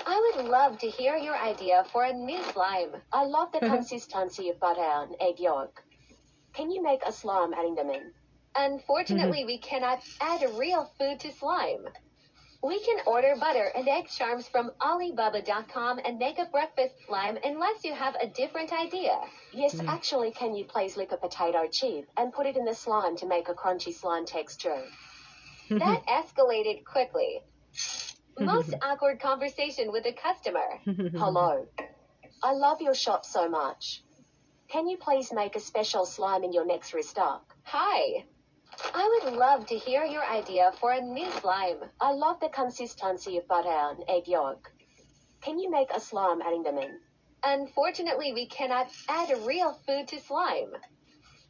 I 0.07 0.33
would 0.37 0.47
love 0.47 0.79
to 0.79 0.89
hear 0.89 1.17
your 1.17 1.37
idea 1.37 1.85
for 1.93 2.05
a 2.05 2.13
new 2.13 2.43
slime. 2.45 2.93
I 3.13 3.25
love 3.25 3.53
the 3.53 3.61
consistency 3.75 4.49
of 4.49 4.61
butter 4.61 4.81
and 4.81 5.17
egg 5.21 5.41
yolk. 5.41 5.83
Can 6.53 6.71
you 6.71 6.83
make 6.83 7.03
a 7.07 7.13
slime 7.13 7.53
adding 7.53 7.75
them 7.75 7.91
in? 7.91 8.01
Mm-hmm. 8.01 8.73
Unfortunately, 8.73 9.45
we 9.45 9.59
cannot 9.59 10.03
add 10.21 10.43
real 10.57 10.85
food 10.99 11.21
to 11.21 11.33
slime. 11.33 11.87
We 12.63 12.79
can 12.79 12.99
order 13.07 13.35
butter 13.41 13.73
and 13.75 13.89
egg 13.89 14.07
charms 14.09 14.47
from 14.47 14.71
Alibaba.com 14.81 15.99
and 16.05 16.19
make 16.19 16.39
a 16.39 16.45
breakfast 16.45 16.95
slime 17.07 17.37
unless 17.43 17.85
you 17.85 17.93
have 17.93 18.15
a 18.15 18.29
different 18.29 18.73
idea. 18.73 19.19
Yes, 19.53 19.81
Hmm. 19.81 19.89
actually, 19.89 20.31
can 20.31 20.55
you 20.55 20.65
please 20.65 20.97
lick 20.97 21.11
a 21.11 21.17
potato 21.17 21.67
chip 21.67 22.09
and 22.17 22.33
put 22.33 22.47
it 22.47 22.57
in 22.57 22.65
the 22.65 22.75
slime 22.75 23.17
to 23.17 23.27
make 23.27 23.49
a 23.49 23.55
crunchy 23.55 23.93
slime 23.93 24.27
texture? 24.27 24.81
that 25.71 26.07
escalated 26.07 26.85
quickly. 26.85 27.43
Most 28.39 28.75
awkward 28.81 29.21
conversation 29.21 29.91
with 29.91 30.07
a 30.07 30.13
customer. 30.13 30.81
Hello. 31.19 31.67
I 32.43 32.53
love 32.53 32.81
your 32.81 32.95
shop 32.95 33.25
so 33.25 33.49
much. 33.49 34.05
Can 34.69 34.87
you 34.87 34.99
please 34.99 35.33
make 35.33 35.57
a 35.57 35.61
special 35.61 36.07
slime 36.07 36.45
in 36.45 36.53
your 36.53 36.65
next 36.65 36.95
restock? 36.95 37.43
Hi. 37.65 38.25
I 38.95 39.21
would 39.25 39.35
love 39.35 39.67
to 39.67 39.77
hear 39.77 40.05
your 40.05 40.25
idea 40.25 40.73
for 40.81 40.93
a 40.93 41.01
new 41.01 41.31
slime. 41.41 41.79
I 42.01 42.13
love 42.13 42.41
the 42.41 42.49
consistency 42.49 43.39
of 43.39 43.47
butter 43.49 43.69
and 43.69 44.05
egg 44.09 44.29
yolk. 44.29 44.71
Can 45.43 45.59
you 45.59 45.71
make 45.71 45.91
a 45.95 46.01
slime 46.01 46.43
adding 46.43 46.63
them 46.63 46.79
in? 46.79 46.99
Unfortunately, 47.45 48.33
we 48.33 48.47
cannot 48.47 48.89
add 49.09 49.31
real 49.45 49.73
food 49.87 50.09
to 50.09 50.21
slime. 50.21 50.73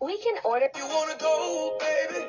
We 0.00 0.18
can 0.18 0.36
order. 0.44 0.68
You 0.76 0.86
wanna 0.86 1.16
go, 1.18 1.78
baby? 1.78 2.26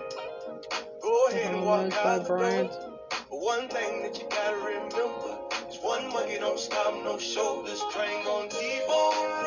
Go 1.02 1.28
ahead 1.28 1.54
and 1.56 1.66
walk 1.66 1.94
out 1.94 2.04
by 2.04 2.20
the 2.20 2.26
Bryant. 2.26 2.72
door. 2.72 3.00
But 3.30 3.40
one 3.40 3.68
thing 3.70 4.04
that 4.04 4.20
you 4.20 4.28
gotta 4.30 4.58
remember 4.58 5.40
is 5.70 5.78
one 5.82 6.08
monkey 6.10 6.38
don't 6.40 6.60
stop 6.60 6.94
no 7.04 7.18
shoulders. 7.18 7.82
Train 7.92 8.24
gon' 8.26 8.50
keep 8.50 8.88
on 8.90 9.16
rolling. 9.32 9.43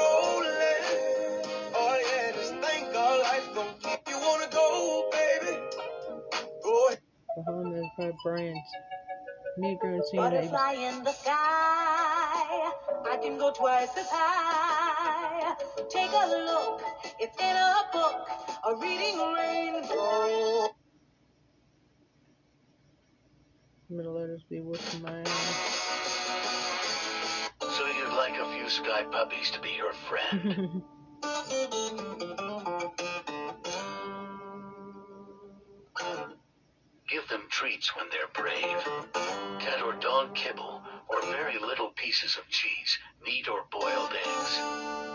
Ahead. 7.47 7.65
Bahamas 7.65 7.91
by 7.99 8.13
Bryant. 8.25 8.59
Negro 9.59 9.95
and 9.95 10.05
singing 10.05 10.25
ladies. 10.25 10.51
Butterfly 10.51 10.73
in 10.73 11.05
the 11.05 11.13
sky. 11.13 11.33
I 13.11 13.19
can 13.23 13.39
go 13.39 13.53
twice 13.53 13.97
as 13.97 14.07
high. 14.11 15.55
Take 15.89 16.11
a 16.11 16.27
look. 16.29 16.83
It's 17.19 17.37
in 17.41 17.57
a 17.57 17.75
book. 17.93 18.29
A 18.67 18.77
reading 18.77 19.19
rainbow. 19.35 20.69
Middle 23.89 24.15
letters 24.15 24.43
be 24.51 24.61
with 24.61 25.01
my 25.01 25.23
So 27.61 27.87
you'd 27.87 28.17
like 28.17 28.35
a 28.35 28.53
few 28.53 28.69
sky 28.69 29.05
puppies 29.05 29.51
to 29.53 29.61
be 29.61 29.71
your 29.71 29.93
friend? 29.93 30.83
when 37.95 38.07
they're 38.11 38.33
brave. 38.33 38.83
Cat 39.61 39.83
or 39.83 39.93
dog 39.95 40.35
kibble, 40.35 40.83
or 41.09 41.21
very 41.23 41.59
little 41.59 41.91
pieces 41.91 42.37
of 42.37 42.49
cheese, 42.49 42.99
meat 43.25 43.49
or 43.49 43.65
boiled 43.71 44.13
eggs. 44.13 45.06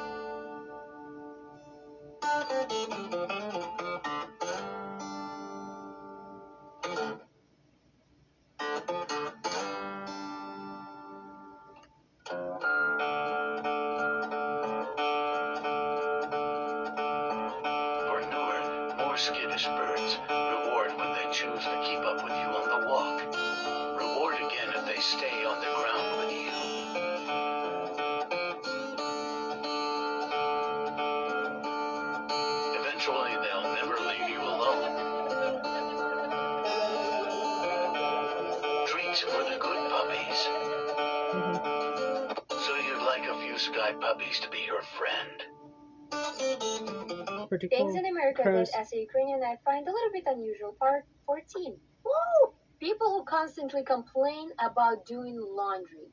Cool. 48.43 48.51
in 48.51 48.57
America 48.57 48.71
Crows. 48.71 48.71
that 48.71 48.81
as 48.81 48.93
a 48.93 48.97
Ukrainian 48.97 49.43
I 49.43 49.57
find 49.65 49.87
a 49.87 49.91
little 49.91 50.11
bit 50.13 50.25
unusual. 50.27 50.73
Part 50.79 51.05
14. 51.25 51.77
Woo! 52.03 52.53
People 52.79 53.09
who 53.11 53.23
constantly 53.25 53.83
complain 53.83 54.51
about 54.59 55.05
doing 55.05 55.37
laundry. 55.39 56.09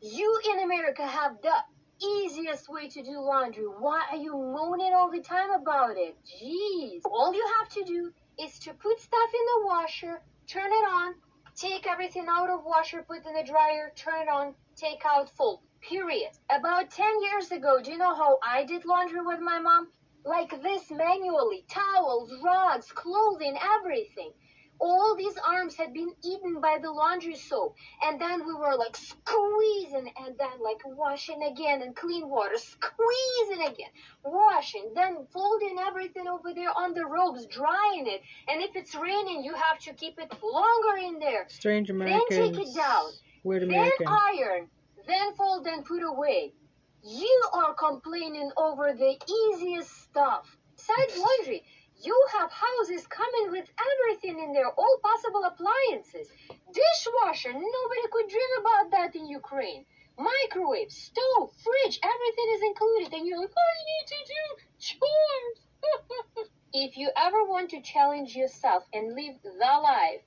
You 0.00 0.40
in 0.52 0.64
America 0.64 1.06
have 1.06 1.40
the 1.42 1.56
easiest 2.02 2.68
way 2.68 2.88
to 2.88 3.02
do 3.02 3.20
laundry. 3.20 3.64
Why 3.64 4.02
are 4.10 4.16
you 4.16 4.32
moaning 4.32 4.92
all 4.94 5.10
the 5.10 5.20
time 5.22 5.52
about 5.52 5.96
it? 5.96 6.16
Jeez. 6.26 7.00
All 7.04 7.32
you 7.34 7.46
have 7.58 7.68
to 7.70 7.84
do 7.84 8.12
is 8.38 8.58
to 8.60 8.74
put 8.74 9.00
stuff 9.00 9.30
in 9.32 9.44
the 9.62 9.66
washer, 9.66 10.22
turn 10.46 10.70
it 10.72 10.86
on, 10.92 11.14
take 11.56 11.86
everything 11.86 12.26
out 12.28 12.50
of 12.50 12.64
washer, 12.64 13.02
put 13.02 13.26
in 13.26 13.34
the 13.34 13.44
dryer, 13.44 13.92
turn 13.96 14.22
it 14.22 14.28
on, 14.28 14.54
take 14.76 15.02
out, 15.06 15.30
fold. 15.30 15.60
Period. 15.80 16.30
About 16.50 16.90
10 16.90 17.06
years 17.22 17.52
ago, 17.52 17.80
do 17.82 17.92
you 17.92 17.98
know 17.98 18.14
how 18.14 18.38
I 18.42 18.64
did 18.64 18.84
laundry 18.84 19.20
with 19.20 19.40
my 19.40 19.58
mom? 19.58 19.88
Like 20.24 20.62
this 20.62 20.90
manually. 20.90 21.64
Towels, 21.68 22.32
rugs, 22.42 22.90
clothing, 22.92 23.56
everything. 23.78 24.32
All 24.80 25.14
these 25.16 25.36
arms 25.46 25.76
had 25.76 25.92
been 25.92 26.12
eaten 26.24 26.60
by 26.60 26.78
the 26.82 26.90
laundry 26.90 27.36
soap. 27.36 27.76
And 28.02 28.20
then 28.20 28.46
we 28.46 28.54
were 28.54 28.74
like 28.76 28.96
squeezing 28.96 30.10
and 30.18 30.36
then 30.36 30.60
like 30.60 30.80
washing 30.84 31.42
again 31.42 31.82
in 31.82 31.94
clean 31.94 32.28
water, 32.28 32.56
squeezing 32.56 33.66
again, 33.66 33.90
washing, 34.24 34.92
then 34.94 35.26
folding 35.32 35.76
everything 35.78 36.26
over 36.26 36.52
there 36.52 36.76
on 36.76 36.94
the 36.94 37.06
robes, 37.06 37.46
drying 37.46 38.06
it. 38.06 38.22
And 38.48 38.62
if 38.62 38.74
it's 38.74 38.94
raining, 38.94 39.44
you 39.44 39.54
have 39.54 39.78
to 39.80 39.92
keep 39.92 40.18
it 40.18 40.32
longer 40.42 40.96
in 41.06 41.18
there. 41.20 41.46
Strange 41.48 41.90
Americans. 41.90 42.24
Then 42.30 42.52
take 42.54 42.66
it 42.66 42.74
down. 42.74 43.10
Weird 43.44 43.68
Then 43.68 43.90
iron. 44.06 44.68
Then 45.06 45.34
fold 45.36 45.66
and 45.66 45.84
put 45.84 46.02
away. 46.02 46.54
You 47.06 47.42
are 47.52 47.74
complaining 47.74 48.50
over 48.56 48.94
the 48.94 49.18
easiest 49.28 49.90
stuff. 50.04 50.56
Besides 50.74 51.18
laundry, 51.18 51.62
you 52.02 52.26
have 52.32 52.50
houses 52.50 53.06
coming 53.06 53.50
with 53.50 53.68
everything 53.78 54.42
in 54.42 54.54
there, 54.54 54.70
all 54.70 54.98
possible 55.02 55.44
appliances. 55.44 56.28
Dishwasher, 56.72 57.52
nobody 57.52 58.08
could 58.10 58.30
dream 58.30 58.52
about 58.58 58.90
that 58.92 59.14
in 59.16 59.26
Ukraine. 59.26 59.84
Microwave, 60.16 60.90
stove, 60.90 61.52
fridge, 61.62 62.00
everything 62.02 62.48
is 62.54 62.62
included, 62.62 63.12
and 63.12 63.26
you're 63.26 63.38
like, 63.38 63.52
I 63.54 63.76
need 63.92 64.06
to 64.06 64.20
do 64.32 64.42
chores. 64.78 66.48
if 66.72 66.96
you 66.96 67.10
ever 67.16 67.44
want 67.44 67.68
to 67.70 67.82
challenge 67.82 68.34
yourself 68.34 68.84
and 68.94 69.14
live 69.14 69.42
the 69.42 69.50
life 69.52 70.22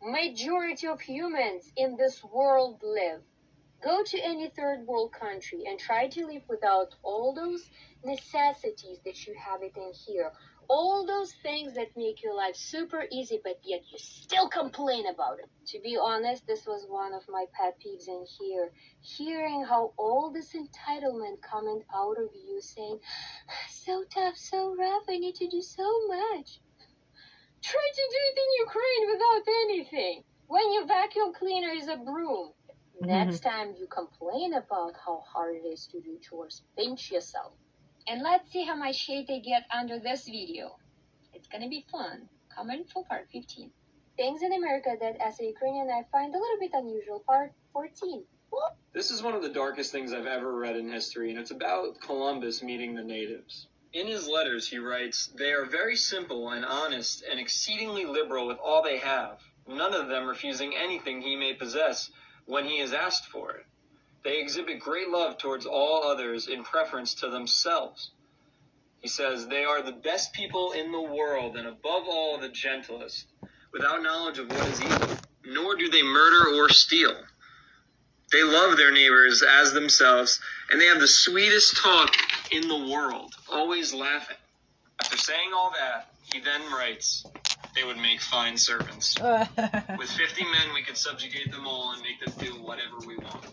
majority 0.00 0.86
of 0.86 1.00
humans 1.00 1.70
in 1.76 1.96
this 1.96 2.22
world 2.24 2.82
live, 2.82 3.20
Go 3.84 4.02
to 4.02 4.18
any 4.18 4.48
third 4.48 4.86
world 4.86 5.12
country 5.12 5.64
and 5.66 5.78
try 5.78 6.08
to 6.08 6.26
live 6.26 6.44
without 6.48 6.94
all 7.02 7.34
those 7.34 7.68
necessities 8.02 9.00
that 9.04 9.26
you 9.26 9.34
have 9.38 9.62
it 9.62 9.76
in 9.76 9.92
here. 10.06 10.32
All 10.70 11.04
those 11.06 11.34
things 11.42 11.74
that 11.74 11.94
make 11.94 12.22
your 12.22 12.34
life 12.34 12.56
super 12.56 13.04
easy, 13.12 13.40
but 13.44 13.58
yet 13.62 13.82
you 13.92 13.98
still 13.98 14.48
complain 14.48 15.04
about 15.06 15.38
it. 15.38 15.50
To 15.72 15.80
be 15.80 15.98
honest, 16.00 16.46
this 16.46 16.64
was 16.66 16.86
one 16.88 17.12
of 17.12 17.24
my 17.28 17.44
pet 17.52 17.76
peeves 17.78 18.08
in 18.08 18.24
here. 18.38 18.72
Hearing 19.02 19.66
how 19.68 19.92
all 19.98 20.32
this 20.32 20.54
entitlement 20.54 21.42
coming 21.42 21.82
out 21.94 22.16
of 22.16 22.30
you 22.32 22.62
saying, 22.62 23.00
so 23.68 24.02
tough, 24.14 24.38
so 24.38 24.74
rough, 24.74 25.02
I 25.10 25.18
need 25.18 25.34
to 25.34 25.48
do 25.48 25.60
so 25.60 26.06
much. 26.08 26.58
Try 27.60 27.90
to 27.94 28.02
do 28.14 28.20
it 28.30 28.38
in 28.38 28.66
Ukraine 28.66 29.12
without 29.12 29.42
anything. 29.64 30.24
When 30.46 30.72
your 30.72 30.86
vacuum 30.86 31.34
cleaner 31.34 31.72
is 31.74 31.88
a 31.88 31.98
broom. 31.98 32.52
Mm-hmm. 32.96 33.06
Next 33.06 33.40
time 33.40 33.74
you 33.78 33.86
complain 33.86 34.54
about 34.54 34.94
how 35.04 35.24
hard 35.26 35.56
it 35.56 35.66
is 35.66 35.86
to 35.88 36.00
do 36.00 36.18
chores, 36.20 36.62
pinch 36.76 37.10
yourself. 37.10 37.52
And 38.06 38.22
let's 38.22 38.52
see 38.52 38.64
how 38.64 38.76
much 38.76 39.04
hate 39.06 39.26
they 39.26 39.40
get 39.40 39.64
under 39.74 39.98
this 39.98 40.26
video. 40.26 40.76
It's 41.32 41.48
gonna 41.48 41.68
be 41.68 41.84
fun. 41.90 42.28
Comment 42.54 42.88
for 42.92 43.04
part 43.04 43.26
15. 43.32 43.70
Things 44.16 44.42
in 44.42 44.52
America 44.52 44.94
that 45.00 45.16
as 45.20 45.40
a 45.40 45.44
Ukrainian 45.44 45.90
I 45.90 46.04
find 46.12 46.32
a 46.34 46.38
little 46.38 46.58
bit 46.60 46.70
unusual. 46.72 47.20
Part 47.26 47.52
14. 47.72 48.24
This 48.92 49.10
is 49.10 49.24
one 49.24 49.34
of 49.34 49.42
the 49.42 49.48
darkest 49.48 49.90
things 49.90 50.12
I've 50.12 50.26
ever 50.26 50.54
read 50.56 50.76
in 50.76 50.88
history, 50.88 51.30
and 51.30 51.38
it's 51.40 51.50
about 51.50 52.00
Columbus 52.00 52.62
meeting 52.62 52.94
the 52.94 53.02
natives. 53.02 53.66
In 53.92 54.06
his 54.06 54.28
letters, 54.28 54.68
he 54.68 54.78
writes, 54.78 55.26
They 55.36 55.50
are 55.52 55.64
very 55.64 55.96
simple 55.96 56.50
and 56.50 56.64
honest 56.64 57.24
and 57.28 57.40
exceedingly 57.40 58.04
liberal 58.04 58.46
with 58.46 58.58
all 58.58 58.84
they 58.84 58.98
have, 58.98 59.40
none 59.66 59.94
of 59.94 60.06
them 60.06 60.28
refusing 60.28 60.76
anything 60.76 61.20
he 61.20 61.34
may 61.34 61.54
possess 61.54 62.10
when 62.46 62.64
he 62.64 62.80
is 62.80 62.92
asked 62.92 63.26
for 63.26 63.52
it. 63.52 63.66
They 64.24 64.40
exhibit 64.40 64.80
great 64.80 65.08
love 65.08 65.38
towards 65.38 65.66
all 65.66 66.04
others 66.04 66.48
in 66.48 66.64
preference 66.64 67.14
to 67.16 67.28
themselves. 67.28 68.10
He 69.00 69.08
says, 69.08 69.46
They 69.46 69.64
are 69.64 69.82
the 69.82 69.92
best 69.92 70.32
people 70.32 70.72
in 70.72 70.90
the 70.90 71.00
world, 71.00 71.56
and 71.56 71.66
above 71.66 72.04
all, 72.08 72.38
the 72.38 72.48
gentlest, 72.48 73.26
without 73.72 74.02
knowledge 74.02 74.38
of 74.38 74.48
what 74.48 74.66
is 74.66 74.80
evil, 74.80 75.06
nor 75.44 75.76
do 75.76 75.90
they 75.90 76.02
murder 76.02 76.54
or 76.54 76.70
steal. 76.70 77.14
They 78.32 78.42
love 78.42 78.78
their 78.78 78.92
neighbors 78.92 79.42
as 79.42 79.74
themselves, 79.74 80.40
and 80.70 80.80
they 80.80 80.86
have 80.86 81.00
the 81.00 81.06
sweetest 81.06 81.76
talk 81.76 82.14
in 82.50 82.66
the 82.66 82.88
world, 82.90 83.34
always 83.52 83.92
laughing. 83.92 84.36
After 85.00 85.16
saying 85.16 85.50
all 85.54 85.72
that, 85.78 86.12
he 86.32 86.40
then 86.40 86.60
writes, 86.72 87.26
They 87.74 87.84
would 87.84 87.96
make 87.96 88.20
fine 88.20 88.56
servants. 88.56 89.16
With 89.20 90.10
50 90.10 90.44
men, 90.44 90.74
we 90.74 90.82
could 90.82 90.96
subjugate 90.96 91.50
them 91.52 91.66
all 91.66 91.92
and 91.92 92.02
make 92.02 92.20
them 92.24 92.34
do 92.38 92.62
whatever 92.62 92.98
we 93.06 93.16
want. 93.16 93.44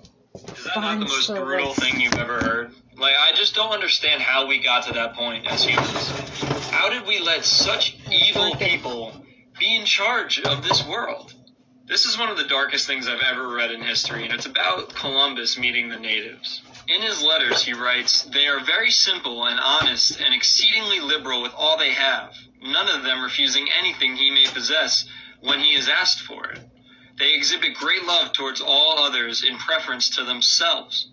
Is 0.58 0.64
that 0.66 0.78
not 0.78 1.00
the 1.00 1.06
most 1.06 1.28
servants. 1.28 1.46
brutal 1.46 1.74
thing 1.74 2.00
you've 2.00 2.16
ever 2.16 2.40
heard? 2.40 2.72
Like, 2.96 3.16
I 3.20 3.34
just 3.36 3.56
don't 3.56 3.72
understand 3.72 4.22
how 4.22 4.48
we 4.48 4.60
got 4.60 4.86
to 4.86 4.94
that 4.94 5.16
point 5.16 5.48
as 5.48 5.64
humans. 5.64 6.10
How 6.70 6.90
did 6.90 7.06
we 7.06 7.20
let 7.20 7.44
such 7.44 7.98
evil 8.12 8.56
people 8.56 9.14
be 9.60 9.76
in 9.76 9.86
charge 9.86 10.40
of 10.42 10.64
this 10.64 10.86
world? 10.86 11.34
This 11.86 12.06
is 12.06 12.18
one 12.18 12.30
of 12.30 12.38
the 12.38 12.46
darkest 12.46 12.88
things 12.88 13.08
I've 13.08 13.22
ever 13.22 13.50
read 13.54 13.72
in 13.72 13.82
history, 13.82 14.24
and 14.24 14.34
it's 14.34 14.46
about 14.46 14.94
Columbus 14.96 15.58
meeting 15.58 15.90
the 15.90 16.00
natives. 16.00 16.62
In 16.88 17.02
his 17.02 17.22
letters, 17.22 17.64
he 17.64 17.74
writes, 17.74 18.24
They 18.24 18.48
are 18.48 18.60
very 18.60 18.92
simple 18.92 19.46
and 19.46 19.60
honest 19.60 20.20
and 20.20 20.34
exceedingly 20.34 21.00
liberal 21.00 21.42
with 21.42 21.54
all 21.54 21.78
they 21.78 21.94
have, 21.94 22.36
none 22.60 22.90
of 22.90 23.04
them 23.04 23.22
refusing 23.22 23.72
anything 23.72 24.16
he 24.16 24.32
may 24.32 24.46
possess 24.48 25.06
when 25.40 25.60
he 25.60 25.76
is 25.76 25.88
asked 25.88 26.22
for 26.22 26.50
it. 26.52 26.60
They 27.18 27.34
exhibit 27.34 27.76
great 27.76 28.04
love 28.04 28.34
towards 28.34 28.62
all 28.62 29.00
others 29.00 29.44
in 29.44 29.58
preference 29.58 30.10
to 30.12 30.24
themselves. 30.24 31.08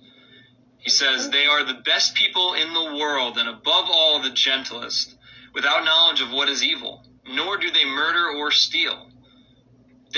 He 0.78 0.90
says, 0.90 1.28
They 1.30 1.46
are 1.46 1.64
the 1.64 1.74
best 1.74 2.14
people 2.14 2.54
in 2.54 2.72
the 2.72 2.94
world 2.96 3.36
and 3.36 3.48
above 3.48 3.90
all 3.90 4.20
the 4.20 4.30
gentlest, 4.30 5.14
without 5.52 5.84
knowledge 5.84 6.20
of 6.22 6.30
what 6.30 6.48
is 6.48 6.64
evil, 6.64 7.02
nor 7.26 7.58
do 7.58 7.70
they 7.70 7.84
murder 7.84 8.28
or 8.30 8.50
steal. 8.50 9.10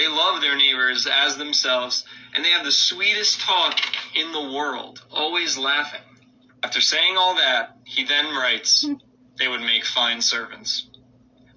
They 0.00 0.08
love 0.08 0.40
their 0.40 0.56
neighbors 0.56 1.06
as 1.06 1.36
themselves, 1.36 2.06
and 2.32 2.42
they 2.42 2.48
have 2.48 2.64
the 2.64 2.72
sweetest 2.72 3.42
talk 3.42 3.78
in 4.14 4.32
the 4.32 4.50
world, 4.50 5.04
always 5.10 5.58
laughing. 5.58 6.00
After 6.62 6.80
saying 6.80 7.18
all 7.18 7.34
that, 7.34 7.76
he 7.84 8.04
then 8.04 8.34
writes, 8.34 8.86
They 9.38 9.46
would 9.46 9.60
make 9.60 9.84
fine 9.84 10.22
servants. 10.22 10.88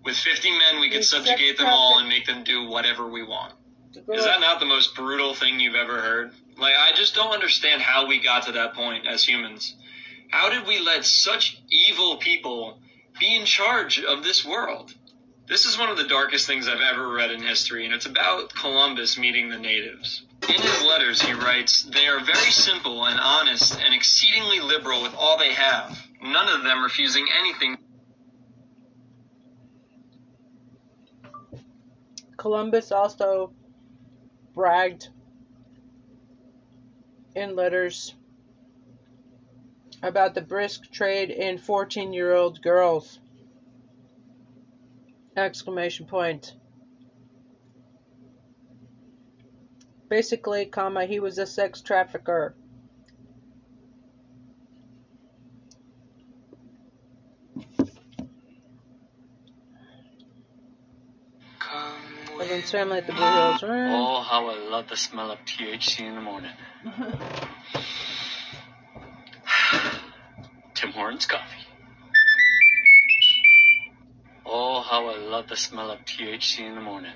With 0.04 0.18
50 0.18 0.52
men, 0.52 0.82
we 0.82 0.90
could 0.90 1.06
subjugate 1.06 1.58
them 1.58 1.70
all 1.70 2.00
and 2.00 2.10
make 2.10 2.26
them 2.26 2.44
do 2.44 2.68
whatever 2.68 3.08
we 3.08 3.24
want. 3.24 3.54
Is 3.96 4.26
that 4.26 4.42
not 4.42 4.60
the 4.60 4.66
most 4.66 4.94
brutal 4.94 5.34
thing 5.34 5.62
you've 5.62 5.76
ever 5.76 6.02
heard? 6.02 6.34
Like, 6.58 6.76
I 6.78 6.92
just 6.98 7.16
don't 7.16 7.34
understand 7.34 7.82
how 7.82 8.08
we 8.08 8.20
got 8.20 8.48
to 8.48 8.52
that 8.52 8.74
point 8.74 9.08
as 9.08 9.24
humans. 9.24 9.74
How 10.32 10.50
did 10.50 10.68
we 10.68 10.80
let 10.80 11.06
such 11.06 11.62
evil 11.70 12.18
people 12.18 12.82
be 13.18 13.38
in 13.38 13.46
charge 13.46 14.04
of 14.04 14.22
this 14.22 14.44
world? 14.44 14.94
This 15.48 15.66
is 15.66 15.78
one 15.78 15.90
of 15.90 15.98
the 15.98 16.08
darkest 16.08 16.48
things 16.48 16.68
I've 16.68 16.82
ever 16.82 17.14
read 17.14 17.32
in 17.32 17.42
history, 17.42 17.86
and 17.86 17.94
it's 17.94 18.06
about 18.06 18.54
Columbus 18.54 19.18
meeting 19.18 19.50
the 19.50 19.58
natives. 19.58 20.26
In 20.48 20.62
his 20.62 20.84
letters, 20.84 21.22
he 21.22 21.34
writes, 21.34 21.84
They 21.84 22.08
are 22.08 22.20
very 22.20 22.52
simple 22.52 23.06
and 23.06 23.20
honest 23.20 23.80
and 23.80 23.94
exceedingly 23.94 24.60
liberal 24.60 25.02
with 25.02 25.14
all 25.16 25.38
they 25.38 25.54
have, 25.54 25.98
none 26.22 26.50
of 26.50 26.64
them 26.64 26.84
refusing 26.84 27.28
anything 27.40 27.78
Columbus 32.44 32.92
also 32.92 33.54
bragged 34.54 35.08
in 37.38 37.56
letters 37.56 38.14
about 40.02 40.34
the 40.36 40.42
brisk 40.42 40.92
trade 40.92 41.30
in 41.30 41.58
14 41.58 42.12
year 42.12 42.34
old 42.34 42.62
girls 42.62 43.20
exclamation 45.36 46.06
point. 46.06 46.54
Basically, 50.10 50.66
comma, 50.66 51.06
he 51.06 51.20
was 51.20 51.38
a 51.38 51.46
sex 51.46 51.82
trafficker. 51.82 52.56
The 63.08 63.14
Blue 63.14 63.26
Hills 63.26 63.64
Room. 63.64 63.92
Oh, 63.92 64.22
how 64.22 64.48
I 64.48 64.56
love 64.70 64.88
the 64.88 64.96
smell 64.96 65.32
of 65.32 65.40
THC 65.40 66.02
in 66.02 66.16
the 66.16 66.22
morning. 66.22 66.52
Tim 70.74 70.92
Hortons 70.92 71.26
coffee. 71.26 71.63
Oh, 74.56 74.82
how 74.82 75.08
I 75.08 75.18
love 75.18 75.48
the 75.48 75.58
smell 75.58 75.90
of 75.90 75.98
THC 76.06 76.60
in 76.60 76.76
the 76.76 76.82
morning. 76.82 77.10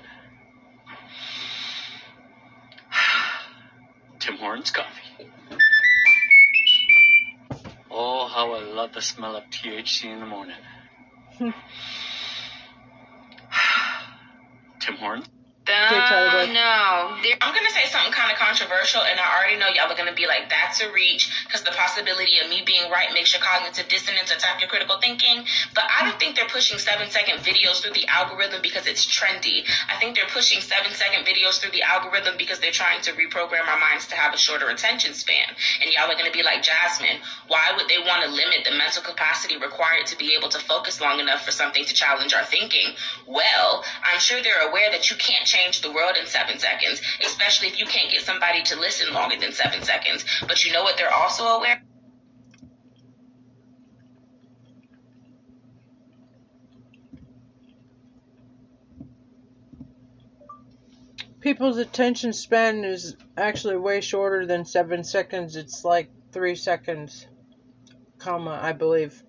Tim 4.18 4.38
Hortons 4.38 4.72
coffee. 4.72 5.28
Oh, 7.92 8.26
how 8.26 8.54
I 8.54 8.62
love 8.64 8.92
the 8.92 9.00
smell 9.00 9.36
of 9.36 9.44
THC 9.50 10.06
in 10.06 10.18
the 10.18 10.26
morning. 10.26 10.56
Tim 14.80 14.96
Hortons. 14.96 15.28
Uh, 15.68 16.48
no. 16.48 17.12
I'm 17.40 17.52
going 17.52 17.66
to 17.68 17.72
say 17.76 17.84
something 17.92 18.12
kind 18.12 18.32
of 18.32 18.38
controversial, 18.40 19.04
and 19.04 19.20
I 19.20 19.26
already 19.36 19.60
know 19.60 19.68
y'all 19.68 19.92
are 19.92 19.96
going 19.96 20.08
to 20.08 20.16
be 20.16 20.26
like, 20.26 20.48
that's 20.48 20.80
a 20.80 20.90
reach, 20.92 21.28
because 21.44 21.62
the 21.62 21.76
possibility 21.76 22.40
of 22.40 22.48
me 22.48 22.62
being 22.64 22.90
right 22.90 23.12
makes 23.12 23.36
your 23.36 23.44
cognitive 23.44 23.88
dissonance 23.88 24.32
attack 24.32 24.60
your 24.60 24.72
critical 24.72 24.96
thinking. 24.98 25.44
But 25.74 25.84
I 25.84 26.08
don't 26.08 26.18
think 26.18 26.36
they're 26.36 26.48
pushing 26.48 26.78
seven 26.78 27.10
second 27.10 27.44
videos 27.44 27.84
through 27.84 27.92
the 27.92 28.08
algorithm 28.08 28.62
because 28.62 28.86
it's 28.86 29.04
trendy. 29.04 29.68
I 29.92 30.00
think 30.00 30.16
they're 30.16 30.32
pushing 30.32 30.60
seven 30.64 30.92
second 30.96 31.28
videos 31.28 31.60
through 31.60 31.76
the 31.76 31.84
algorithm 31.84 32.40
because 32.40 32.60
they're 32.60 32.72
trying 32.72 33.02
to 33.02 33.12
reprogram 33.12 33.68
our 33.68 33.78
minds 33.78 34.08
to 34.08 34.16
have 34.16 34.32
a 34.32 34.38
shorter 34.38 34.68
attention 34.68 35.12
span. 35.12 35.52
And 35.84 35.92
y'all 35.92 36.08
are 36.08 36.16
going 36.16 36.30
to 36.30 36.36
be 36.36 36.42
like, 36.42 36.62
Jasmine, 36.62 37.20
why 37.46 37.76
would 37.76 37.88
they 37.88 38.00
want 38.00 38.24
to 38.24 38.30
limit 38.30 38.64
the 38.64 38.72
mental 38.72 39.02
capacity 39.02 39.58
required 39.58 40.06
to 40.06 40.16
be 40.16 40.32
able 40.38 40.48
to 40.48 40.58
focus 40.58 41.00
long 41.00 41.20
enough 41.20 41.44
for 41.44 41.52
something 41.52 41.84
to 41.84 41.92
challenge 41.92 42.32
our 42.32 42.44
thinking? 42.44 42.96
Well, 43.26 43.84
I'm 44.02 44.18
sure 44.18 44.40
they're 44.42 44.68
aware 44.68 44.90
that 44.90 45.10
you 45.10 45.16
can't 45.16 45.44
change 45.44 45.57
the 45.82 45.92
world 45.92 46.16
in 46.18 46.26
seven 46.26 46.58
seconds, 46.58 47.00
especially 47.24 47.68
if 47.68 47.78
you 47.78 47.86
can't 47.86 48.10
get 48.10 48.22
somebody 48.22 48.62
to 48.62 48.78
listen 48.78 49.12
longer 49.12 49.36
than 49.38 49.52
seven 49.52 49.82
seconds. 49.82 50.24
But 50.46 50.64
you 50.64 50.72
know 50.72 50.82
what 50.82 50.96
they're 50.96 51.12
also 51.12 51.44
aware? 51.44 51.82
People's 61.40 61.78
attention 61.78 62.32
span 62.32 62.84
is 62.84 63.16
actually 63.36 63.76
way 63.76 64.00
shorter 64.00 64.44
than 64.46 64.64
seven 64.64 65.04
seconds. 65.04 65.56
It's 65.56 65.84
like 65.84 66.10
three 66.32 66.56
seconds, 66.56 67.26
comma, 68.18 68.58
I 68.60 68.72
believe. 68.72 69.22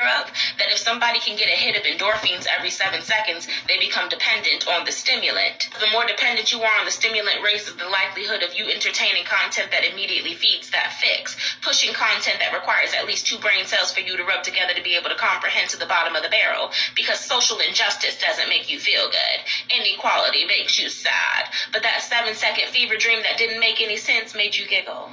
That 0.00 0.70
if 0.70 0.78
somebody 0.78 1.18
can 1.20 1.36
get 1.36 1.48
a 1.48 1.56
hit 1.56 1.76
of 1.76 1.84
endorphins 1.84 2.46
every 2.46 2.70
seven 2.70 3.02
seconds, 3.02 3.46
they 3.68 3.78
become 3.78 4.08
dependent 4.08 4.66
on 4.66 4.84
the 4.84 4.92
stimulant. 4.92 5.68
The 5.78 5.90
more 5.92 6.06
dependent 6.06 6.52
you 6.52 6.62
are 6.62 6.78
on 6.78 6.84
the 6.84 6.90
stimulant 6.90 7.42
raises 7.42 7.76
the 7.76 7.88
likelihood 7.88 8.42
of 8.42 8.54
you 8.54 8.68
entertaining 8.68 9.24
content 9.24 9.70
that 9.70 9.84
immediately 9.84 10.34
feeds 10.34 10.70
that 10.70 10.94
fix, 11.00 11.36
pushing 11.62 11.92
content 11.92 12.38
that 12.40 12.52
requires 12.54 12.92
at 12.94 13.06
least 13.06 13.26
two 13.26 13.38
brain 13.38 13.66
cells 13.66 13.92
for 13.92 14.00
you 14.00 14.16
to 14.16 14.24
rub 14.24 14.42
together 14.42 14.74
to 14.74 14.82
be 14.82 14.96
able 14.96 15.10
to 15.10 15.16
comprehend 15.16 15.68
to 15.70 15.76
the 15.76 15.86
bottom 15.86 16.16
of 16.16 16.22
the 16.22 16.28
barrel. 16.28 16.70
Because 16.94 17.20
social 17.20 17.58
injustice 17.60 18.18
doesn't 18.18 18.48
make 18.48 18.70
you 18.70 18.78
feel 18.78 19.08
good. 19.10 19.76
Inequality 19.78 20.44
makes 20.44 20.78
you 20.78 20.88
sad. 20.88 21.50
But 21.72 21.82
that 21.82 22.02
seven 22.02 22.34
second 22.34 22.68
fever 22.70 22.96
dream 22.96 23.22
that 23.22 23.38
didn't 23.38 23.60
make 23.60 23.80
any 23.80 23.96
sense 23.96 24.34
made 24.34 24.56
you 24.56 24.66
giggle. 24.66 25.12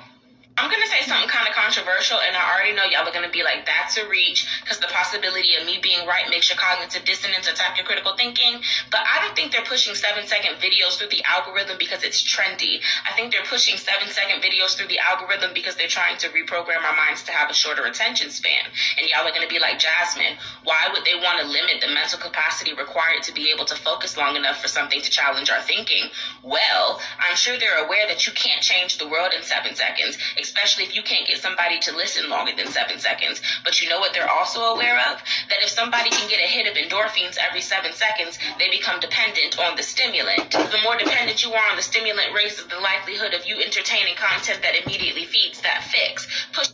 I'm 0.57 0.71
gonna 0.71 0.87
say 0.87 1.05
something 1.05 1.29
kind 1.29 1.47
of 1.47 1.53
controversial, 1.53 2.17
and 2.19 2.35
I 2.35 2.41
already 2.49 2.73
know 2.73 2.83
y'all 2.83 3.07
are 3.07 3.11
gonna 3.11 3.29
be 3.29 3.43
like, 3.43 3.67
"That's 3.67 3.95
a 3.97 4.07
reach," 4.07 4.43
because 4.61 4.79
the 4.79 4.87
possibility 4.87 5.53
of 5.55 5.65
me 5.65 5.77
being 5.77 6.03
right 6.07 6.27
makes 6.29 6.49
your 6.49 6.57
cognitive 6.57 7.05
dissonance 7.05 7.47
attack 7.47 7.77
your 7.77 7.85
critical 7.85 8.15
thinking. 8.17 8.63
But 8.89 9.01
I 9.05 9.21
don't 9.21 9.35
think 9.35 9.51
they're 9.51 9.61
pushing 9.61 9.93
seven-second 9.93 10.59
videos 10.59 10.97
through 10.97 11.09
the 11.09 11.23
algorithm 11.25 11.77
because 11.77 12.01
it's 12.01 12.23
trendy. 12.23 12.81
I 13.05 13.13
think 13.13 13.31
they're 13.31 13.43
pushing 13.43 13.77
seven-second 13.77 14.41
videos 14.41 14.75
through 14.75 14.87
the 14.87 14.97
algorithm 14.97 15.53
because 15.53 15.75
they're 15.75 15.87
trying 15.87 16.17
to 16.17 16.29
reprogram 16.29 16.83
our 16.83 16.95
minds 16.95 17.21
to 17.23 17.31
have 17.33 17.51
a 17.51 17.53
shorter 17.53 17.85
attention 17.85 18.31
span. 18.31 18.71
And 18.97 19.07
y'all 19.07 19.27
are 19.27 19.31
gonna 19.31 19.45
be 19.45 19.59
like, 19.59 19.77
"Jasmine, 19.77 20.39
why 20.63 20.87
would 20.87 21.05
they 21.05 21.15
want 21.15 21.39
to 21.39 21.45
limit 21.45 21.81
the 21.81 21.87
mental 21.89 22.17
capacity 22.17 22.73
required 22.73 23.21
to 23.23 23.31
be 23.31 23.51
able 23.51 23.65
to 23.65 23.75
focus 23.75 24.17
long 24.17 24.35
enough 24.35 24.59
for 24.59 24.67
something 24.67 25.03
to 25.03 25.11
challenge 25.11 25.51
our 25.51 25.61
thinking?" 25.61 26.09
Well, 26.41 26.99
I'm 27.19 27.35
sure 27.35 27.57
they're 27.57 27.85
aware 27.85 28.07
that 28.07 28.25
you 28.25 28.31
can't 28.33 28.63
change 28.63 28.97
the 28.97 29.05
world 29.05 29.33
in 29.33 29.43
seven 29.43 29.75
seconds 29.75 30.17
especially 30.47 30.85
if 30.85 30.95
you 30.95 31.03
can't 31.03 31.27
get 31.27 31.39
somebody 31.39 31.79
to 31.79 31.95
listen 31.95 32.29
longer 32.29 32.53
than 32.55 32.67
seven 32.67 32.99
seconds. 32.99 33.41
But 33.63 33.81
you 33.81 33.89
know 33.89 33.99
what 33.99 34.13
they're 34.13 34.29
also 34.29 34.61
aware 34.73 34.97
of? 35.11 35.19
That 35.49 35.59
if 35.61 35.69
somebody 35.69 36.09
can 36.09 36.29
get 36.29 36.39
a 36.39 36.47
hit 36.47 36.65
of 36.65 36.75
endorphins 36.79 37.37
every 37.37 37.61
seven 37.61 37.91
seconds, 37.91 38.39
they 38.57 38.69
become 38.69 38.99
dependent 38.99 39.59
on 39.59 39.75
the 39.75 39.83
stimulant. 39.83 40.51
The 40.51 40.79
more 40.83 40.97
dependent 40.97 41.43
you 41.43 41.53
are 41.53 41.69
on 41.69 41.75
the 41.75 41.83
stimulant 41.83 42.33
raises 42.33 42.65
the 42.67 42.79
likelihood 42.79 43.33
of 43.33 43.45
you 43.45 43.59
entertaining 43.59 44.15
content 44.15 44.61
that 44.63 44.75
immediately 44.83 45.25
feeds 45.25 45.61
that 45.61 45.83
fix. 45.83 46.27
Push 46.53 46.69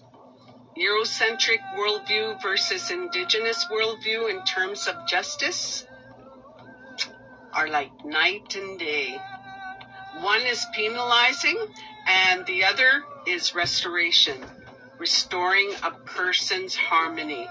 Eurocentric 0.78 1.62
worldview 1.78 2.42
versus 2.42 2.90
indigenous 2.90 3.66
worldview 3.66 4.30
in 4.30 4.44
terms 4.44 4.88
of 4.88 4.96
justice 5.08 5.86
are 7.54 7.68
like 7.68 7.92
night 8.04 8.56
and 8.56 8.80
day. 8.80 9.20
One 10.22 10.42
is 10.42 10.66
penalizing 10.74 11.58
and 12.08 12.46
the 12.48 12.66
other 12.66 13.04
is 13.28 13.56
restoration, 13.56 14.42
restoring 15.00 15.72
a 15.84 15.92
person's 15.92 16.76
harmony. 16.76 17.48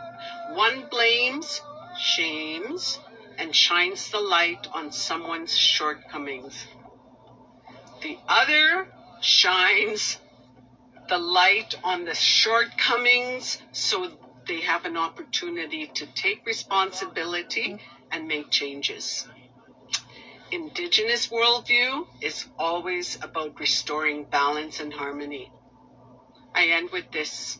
One 0.53 0.87
blames, 0.91 1.61
shames, 1.99 2.99
and 3.39 3.55
shines 3.55 4.11
the 4.11 4.21
light 4.21 4.67
on 4.73 4.93
someone's 4.93 5.57
shortcomings. 5.57 6.55
The 8.03 8.19
other 8.29 8.87
shines 9.21 10.19
the 11.09 11.19
light 11.19 11.75
on 11.85 12.05
the 12.05 12.15
shortcomings 12.15 13.59
so 13.73 14.11
they 14.47 14.61
have 14.61 14.85
an 14.85 14.97
opportunity 14.97 15.87
to 15.95 16.07
take 16.07 16.45
responsibility 16.47 17.77
and 18.11 18.29
make 18.29 18.51
changes. 18.51 19.27
Indigenous 20.51 21.29
worldview 21.29 22.07
is 22.21 22.47
always 22.59 23.19
about 23.23 23.59
restoring 23.59 24.25
balance 24.25 24.81
and 24.81 24.93
harmony. 24.93 25.51
I 26.55 26.67
end 26.67 26.91
with 26.91 27.11
this. 27.13 27.59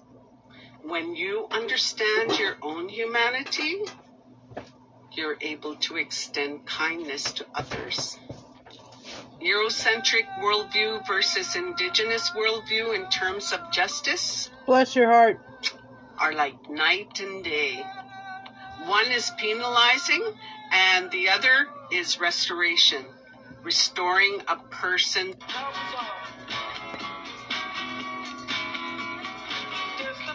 When 0.83 1.15
you 1.15 1.47
understand 1.51 2.39
your 2.39 2.57
own 2.63 2.89
humanity, 2.89 3.83
you're 5.13 5.37
able 5.41 5.77
to 5.77 5.97
extend 5.97 6.67
kindness 6.67 7.33
to 7.33 7.47
others. 7.55 8.19
Eurocentric 9.41 10.27
worldview 10.41 11.07
versus 11.07 11.57
indigenous 11.57 12.31
worldview 12.31 12.95
in 12.95 13.09
terms 13.11 13.53
of 13.53 13.61
justice 13.73 14.51
Bless 14.67 14.95
your 14.95 15.09
heart. 15.11 15.41
are 16.19 16.33
like 16.33 16.71
night 16.71 17.19
and 17.21 17.43
day. 17.43 17.85
One 18.87 19.11
is 19.11 19.31
penalizing 19.39 20.23
and 20.73 21.11
the 21.11 21.29
other 21.31 21.69
is 21.93 22.21
restoration, 22.21 23.05
restoring 23.63 24.41
a 24.49 24.57
person. 24.71 25.35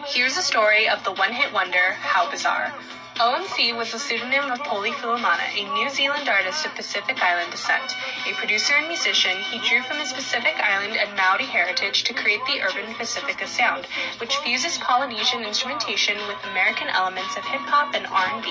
Here's 0.10 0.38
a 0.38 0.42
story 0.42 0.88
of 0.88 1.04
the 1.04 1.12
one 1.12 1.34
hit 1.34 1.52
wonder, 1.52 1.92
How 2.00 2.32
Bizarre. 2.32 2.74
OMC 3.16 3.76
was 3.76 3.92
the 3.92 4.00
pseudonym 4.00 4.50
of 4.50 4.60
Pauly 4.60 4.94
Fuemana, 4.94 5.44
a 5.54 5.74
New 5.74 5.90
Zealand 5.90 6.30
artist 6.30 6.66
of 6.66 6.74
Pacific 6.76 7.22
Island 7.22 7.52
descent. 7.52 7.94
A 8.26 8.34
producer 8.36 8.76
and 8.76 8.88
musician, 8.88 9.38
he 9.52 9.60
drew 9.68 9.82
from 9.82 9.98
his 9.98 10.14
Pacific 10.14 10.56
Island 10.64 10.96
and 10.96 11.14
Maori 11.18 11.44
heritage 11.44 12.04
to 12.04 12.14
create 12.14 12.40
the 12.48 12.62
urban 12.62 12.96
Pacifica 12.96 13.46
sound, 13.48 13.86
which 14.20 14.38
fuses 14.38 14.78
Polynesian 14.78 15.44
instrumentation 15.44 16.16
with 16.28 16.38
American 16.46 16.88
elements 16.88 17.36
of 17.36 17.44
hip 17.44 17.62
hop 17.68 17.94
and 17.94 18.08
R&B. 18.08 18.48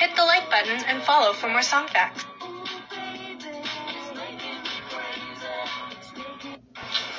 Hit 0.00 0.16
the 0.16 0.24
like 0.24 0.48
button 0.48 0.82
and 0.86 1.02
follow 1.02 1.34
for 1.34 1.50
more 1.50 1.62
song 1.62 1.86
facts. 1.88 2.24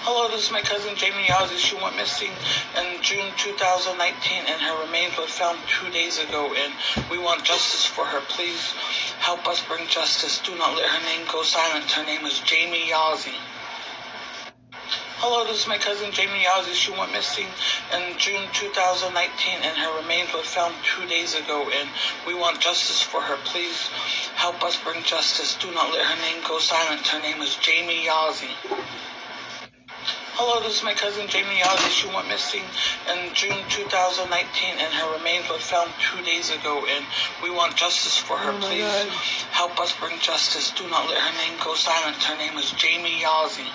Hello, 0.04 0.28
this 0.28 0.48
is 0.48 0.52
my 0.52 0.60
cousin 0.62 0.98
Jamie 0.98 1.32
Yazzie. 1.32 1.56
She 1.56 1.76
went 1.76 1.96
missing 1.96 2.34
in 2.76 3.02
June 3.02 3.32
2019 3.38 4.44
and 4.52 4.62
her 4.62 4.84
remains 4.84 5.16
were 5.16 5.28
found 5.28 5.58
two 5.80 5.90
days 5.92 6.20
ago 6.20 6.54
and 6.54 6.74
we 7.10 7.18
want 7.18 7.46
justice 7.46 7.86
for 7.86 8.04
her. 8.04 8.20
Please 8.28 8.60
help 9.24 9.48
us 9.48 9.64
bring 9.64 9.88
justice. 9.88 10.40
Do 10.44 10.58
not 10.58 10.76
let 10.76 10.90
her 10.90 11.00
name 11.06 11.26
go 11.32 11.42
silent. 11.44 11.90
Her 11.90 12.04
name 12.04 12.26
is 12.26 12.38
Jamie 12.40 12.92
Yazzie. 12.92 13.40
Hello, 15.24 15.48
this 15.48 15.62
is 15.62 15.68
my 15.68 15.78
cousin 15.78 16.12
Jamie 16.12 16.44
Yazzie. 16.44 16.74
She 16.76 16.92
went 16.92 17.14
missing 17.14 17.48
in 17.96 18.18
June 18.18 18.50
2019 18.52 19.08
and 19.64 19.78
her 19.78 20.02
remains 20.02 20.34
were 20.34 20.44
found 20.44 20.76
two 20.84 21.06
days 21.06 21.34
ago 21.34 21.70
and 21.72 21.88
we 22.28 22.34
want 22.36 22.60
justice 22.60 23.02
for 23.02 23.22
her. 23.22 23.38
Please 23.46 23.88
help 24.36 24.66
us 24.66 24.76
bring 24.84 25.02
justice. 25.04 25.56
Do 25.62 25.72
not 25.72 25.94
let 25.94 26.04
her 26.04 26.20
name 26.20 26.44
go 26.46 26.60
silent. 26.60 27.08
Her 27.08 27.22
name 27.22 27.42
is 27.42 27.56
Jamie 27.56 28.04
Yazzie. 28.04 28.52
Hello, 30.36 30.60
this 30.66 30.78
is 30.78 30.84
my 30.84 30.94
cousin 30.96 31.28
Jamie 31.28 31.62
Yazzie. 31.62 31.92
She 31.94 32.08
went 32.08 32.28
missing 32.28 32.64
in 33.06 33.34
June 33.36 33.64
2019 33.70 34.26
and 34.82 34.92
her 34.94 35.14
remains 35.18 35.48
were 35.48 35.60
found 35.62 35.94
two 36.02 36.22
days 36.26 36.50
ago 36.50 36.86
and 36.90 37.06
we 37.44 37.52
want 37.52 37.76
justice 37.76 38.18
for 38.18 38.36
her. 38.38 38.50
Oh 38.52 38.58
Please 38.60 38.82
God. 38.82 39.08
help 39.54 39.80
us 39.80 39.94
bring 40.00 40.18
justice. 40.20 40.72
Do 40.72 40.90
not 40.90 41.08
let 41.08 41.22
her 41.22 41.38
name 41.38 41.60
go 41.64 41.76
silent. 41.76 42.18
Her 42.24 42.36
name 42.36 42.58
is 42.58 42.72
Jamie 42.72 43.22
Yazzie. 43.22 43.70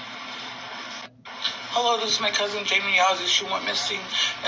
Hello, 1.78 1.96
this 2.02 2.14
is 2.14 2.20
my 2.20 2.30
cousin 2.30 2.64
Jamie 2.64 2.98
Yazzie. 2.98 3.28
She 3.30 3.44
went 3.46 3.64
missing 3.64 4.00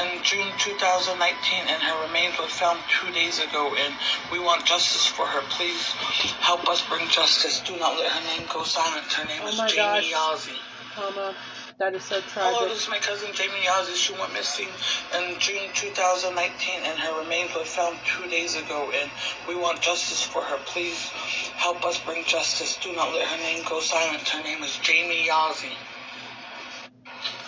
in 0.03 0.19
June 0.25 0.51
2019 0.59 1.15
and 1.15 1.79
her 1.81 2.07
remains 2.11 2.35
were 2.43 2.49
found 2.51 2.81
two 2.91 3.13
days 3.13 3.39
ago 3.39 3.71
and 3.79 3.95
we 4.33 4.41
want 4.41 4.65
justice 4.67 5.07
for 5.07 5.27
her. 5.27 5.43
Please 5.55 5.95
help 6.43 6.67
us 6.69 6.83
bring 6.91 7.07
justice. 7.07 7.61
Do 7.61 7.77
not 7.79 7.97
let 7.97 8.11
her 8.11 8.25
name 8.37 8.49
go 8.53 8.65
silent. 8.65 9.07
Her 9.13 9.25
name 9.31 9.43
Oh 9.45 9.49
is 9.49 9.57
Jamie 9.71 10.11
gosh. 10.11 10.11
Yazzie. 10.51 10.59
Comma. 10.95 11.35
That 11.81 11.95
is 11.95 12.05
so 12.05 12.21
Hello, 12.37 12.61
tragic. 12.61 12.77
this 12.77 12.83
is 12.85 12.89
my 12.91 12.99
cousin 12.99 13.33
Jamie 13.33 13.65
Yazzie. 13.65 13.97
She 13.97 14.13
went 14.13 14.35
missing 14.35 14.69
in 15.17 15.41
June 15.41 15.73
2019 15.73 16.37
and 16.85 16.99
her 16.99 17.23
remains 17.23 17.57
were 17.57 17.65
found 17.65 17.97
two 18.05 18.29
days 18.29 18.55
ago 18.55 18.93
and 18.93 19.11
we 19.49 19.57
want 19.57 19.81
justice 19.81 20.21
for 20.21 20.43
her. 20.43 20.59
Please 20.67 21.09
help 21.57 21.83
us 21.87 21.99
bring 22.05 22.23
justice. 22.25 22.77
Do 22.85 22.93
not 22.93 23.15
let 23.15 23.27
her 23.29 23.39
name 23.39 23.65
go 23.65 23.81
silent. 23.81 24.29
Her 24.29 24.43
name 24.43 24.63
is 24.63 24.77
Jamie 24.83 25.25
Yazzie. 25.25 25.73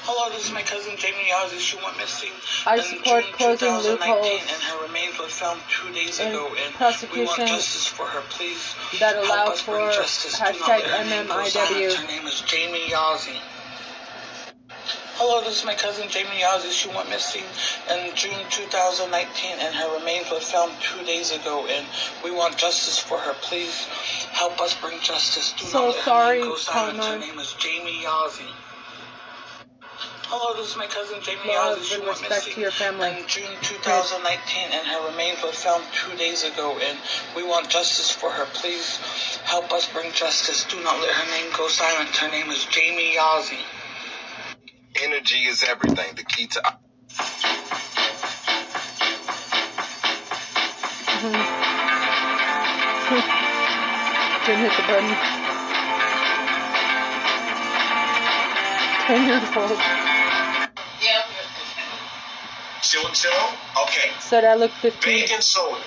Hello, 0.08 0.32
this 0.32 0.46
is 0.46 0.52
my 0.56 0.62
cousin 0.62 0.96
Jamie 0.96 1.28
Yazzie. 1.28 1.60
She 1.60 1.76
went 1.76 1.98
missing 1.98 2.32
I 2.64 2.76
in 2.76 2.84
support 2.88 3.24
June 3.28 3.32
closing 3.36 3.68
2019 3.68 3.92
loopholes 3.92 4.40
and 4.48 4.62
her 4.64 4.86
remains 4.88 5.18
were 5.20 5.28
found 5.28 5.60
two 5.68 5.92
days 5.92 6.20
in 6.20 6.32
ago 6.32 6.48
and 6.56 7.12
we 7.12 7.26
want 7.26 7.36
justice 7.36 7.86
for 7.86 8.06
her. 8.06 8.24
Please 8.30 8.74
that 8.98 9.12
help 9.12 9.28
allow 9.28 9.52
us 9.52 9.60
bring 9.60 9.84
for 9.84 9.92
justice. 9.92 10.40
Do 10.40 10.40
not 10.40 10.56
hashtag 10.56 10.88
let 10.88 11.04
her 11.04 11.04
name 11.04 11.26
go 11.28 11.44
silent. 11.44 11.76
MMIW. 11.76 11.96
Her 12.00 12.06
name 12.08 12.26
is 12.26 12.40
Jamie 12.48 12.88
Yazzie. 12.88 13.36
Hello, 15.24 15.40
this 15.40 15.61
is 15.61 15.64
my 15.64 15.76
cousin 15.76 16.08
Jamie 16.08 16.42
Yazzie. 16.42 16.72
She 16.72 16.88
went 16.88 17.08
missing 17.08 17.44
in 17.88 18.11
June 18.16 18.42
2019 18.50 19.54
and 19.61 19.72
her 19.72 19.94
remains 19.94 20.28
were 20.28 20.40
found 20.40 20.74
two 20.82 21.00
days 21.04 21.30
ago 21.30 21.64
and 21.70 21.87
we 22.24 22.32
want 22.32 22.56
justice 22.56 22.98
for 22.98 23.18
her. 23.18 23.32
Please 23.40 23.87
help 24.35 24.61
us 24.61 24.74
bring 24.74 24.98
justice. 24.98 25.54
Do 25.56 25.66
So 25.66 25.78
not 25.78 25.94
let 25.94 26.04
sorry, 26.04 26.38
her 26.38 26.42
name 26.42 26.50
go 26.50 26.56
silent. 26.56 27.04
Her 27.04 27.18
name 27.20 27.38
is 27.38 27.54
Jamie 27.61 28.02
Yazzie. 28.02 28.50
Hello, 30.26 30.61
this 30.61 30.72
is 30.72 30.76
my 30.76 30.88
cousin 30.88 31.22
Jamie 31.22 31.46
Love 31.46 31.78
Yazzie. 31.78 31.85
She 31.85 32.00
went 32.00 32.20
missing 32.22 32.54
to 32.54 32.61
your 32.61 32.72
family. 32.72 33.06
in 33.11 33.22
June 33.28 33.54
2019 33.62 34.72
and 34.72 34.87
her 34.88 35.06
remains 35.08 35.40
were 35.40 35.52
found 35.52 35.85
two 35.94 36.16
days 36.16 36.42
ago 36.42 36.76
and 36.82 36.98
we 37.37 37.44
want 37.44 37.68
justice 37.68 38.11
for 38.11 38.32
her. 38.32 38.46
Please 38.54 38.96
help 39.46 39.70
us 39.72 39.87
bring 39.87 40.11
justice. 40.11 40.64
Do 40.64 40.82
not 40.82 40.98
let 40.98 41.14
her 41.14 41.30
name 41.30 41.52
go 41.56 41.68
silent. 41.68 42.11
Her 42.16 42.28
name 42.28 42.50
is 42.50 42.64
Jamie 42.64 43.14
Yazzie. 43.14 43.62
Energy 45.00 45.44
is 45.44 45.64
everything. 45.64 46.14
The 46.16 46.24
key 46.24 46.46
to 46.48 46.61
mm-hmm. 46.61 46.72
Didn't 54.46 54.62
hit 54.62 54.72
the 54.76 54.83
button. 54.88 55.16
Ten 59.07 59.28
years 59.28 59.57
old. 59.57 59.78
Chill, 62.83 63.09
chill. 63.12 63.33
Okay. 63.85 64.11
Said 64.20 64.44
I 64.44 64.55
look 64.55 64.70
15. 64.72 65.00
Baking 65.00 65.40
soda. 65.40 65.81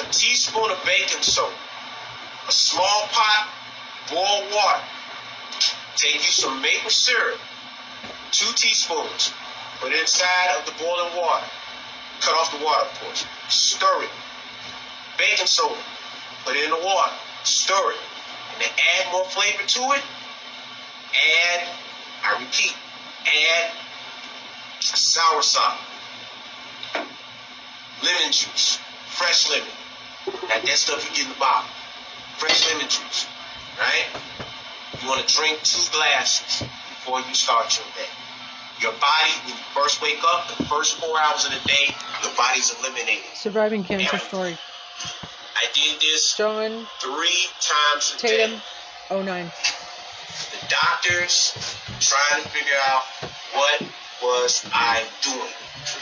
A 0.00 0.04
teaspoon 0.10 0.70
of 0.70 0.82
baking 0.84 1.22
soda. 1.22 1.54
A 2.48 2.52
small 2.52 3.08
pot, 3.12 3.48
boiled 4.10 4.50
water. 4.52 4.82
Take 5.96 6.14
you 6.16 6.32
some 6.32 6.60
maple 6.62 6.90
syrup. 6.90 7.38
Two 8.36 8.52
teaspoons. 8.52 9.32
Put 9.80 9.92
it 9.92 10.00
inside 10.00 10.56
of 10.58 10.66
the 10.66 10.72
boiling 10.72 11.16
water. 11.16 11.46
Cut 12.20 12.34
off 12.34 12.52
the 12.52 12.62
water, 12.62 12.84
of 12.84 13.00
course. 13.00 13.24
Stir 13.48 14.02
it. 14.02 14.10
Baking 15.16 15.46
soda. 15.46 15.80
Put 16.44 16.56
it 16.56 16.64
in 16.64 16.70
the 16.70 16.84
water. 16.84 17.12
Stir 17.44 17.92
it. 17.92 18.00
And 18.52 18.60
then 18.60 18.70
add 19.00 19.12
more 19.12 19.24
flavor 19.24 19.62
to 19.64 19.80
it. 19.96 20.02
Add, 21.16 21.68
I 22.24 22.38
repeat, 22.38 22.74
add 23.24 23.70
sour 24.80 25.40
sop 25.40 25.80
lemon 28.02 28.32
juice, 28.32 28.78
fresh 29.08 29.50
lemon. 29.50 29.68
That 30.48 30.62
that 30.62 30.76
stuff 30.76 31.08
you 31.08 31.16
get 31.16 31.26
in 31.26 31.32
the 31.32 31.38
bottle. 31.38 31.68
Fresh 32.38 32.68
lemon 32.68 32.88
juice, 32.88 33.26
right? 33.78 34.06
You 35.00 35.08
want 35.08 35.26
to 35.26 35.34
drink 35.34 35.62
two 35.62 35.90
glasses 35.92 36.66
before 36.88 37.20
you 37.20 37.34
start 37.34 37.78
your 37.78 37.86
day. 37.96 38.10
Your 38.80 38.92
body, 38.92 39.30
when 39.44 39.54
you 39.56 39.62
first 39.74 40.02
wake 40.02 40.20
up, 40.34 40.48
the 40.58 40.64
first 40.64 40.96
four 41.00 41.18
hours 41.18 41.46
of 41.46 41.52
the 41.52 41.68
day, 41.68 41.94
your 42.22 42.32
body's 42.36 42.74
eliminated. 42.78 43.24
Surviving 43.34 43.84
cancer 43.84 44.18
story. 44.18 44.56
I 45.56 45.64
did 45.72 46.00
this 46.00 46.36
John 46.36 46.86
three 47.00 47.46
times 47.60 48.14
a 48.14 48.18
Tatum, 48.18 48.60
day. 49.08 49.22
09. 49.24 49.46
The 50.52 50.68
doctors 50.68 51.52
trying 52.00 52.42
to 52.42 52.48
figure 52.50 52.76
out 52.88 53.02
what 53.54 53.82
was 54.22 54.66
I 54.74 55.04
doing. 55.22 55.52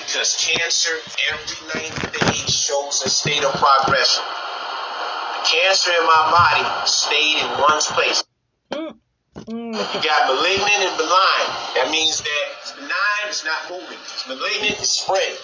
Because 0.07 0.35
cancer 0.41 0.91
every 1.31 1.81
90 1.81 2.19
days 2.27 2.51
shows 2.51 3.03
a 3.05 3.09
state 3.09 3.45
of 3.45 3.53
progression. 3.53 4.25
The 4.25 5.47
cancer 5.49 5.91
in 5.93 6.07
my 6.07 6.31
body 6.33 6.87
stayed 6.89 7.39
in 7.39 7.47
one 7.61 7.81
place. 7.95 8.25
Mm, 8.73 9.75
You 9.77 10.01
got 10.03 10.27
malignant 10.27 10.81
and 10.89 10.97
benign. 10.97 11.47
That 11.77 11.89
means 11.91 12.21
that 12.23 12.47
it's 12.75 12.81
benign, 12.81 13.29
it's 13.29 13.45
not 13.45 13.71
moving. 13.71 13.99
It's 14.03 14.27
malignant, 14.27 14.81
it's 14.81 14.91
spreading. 14.91 15.39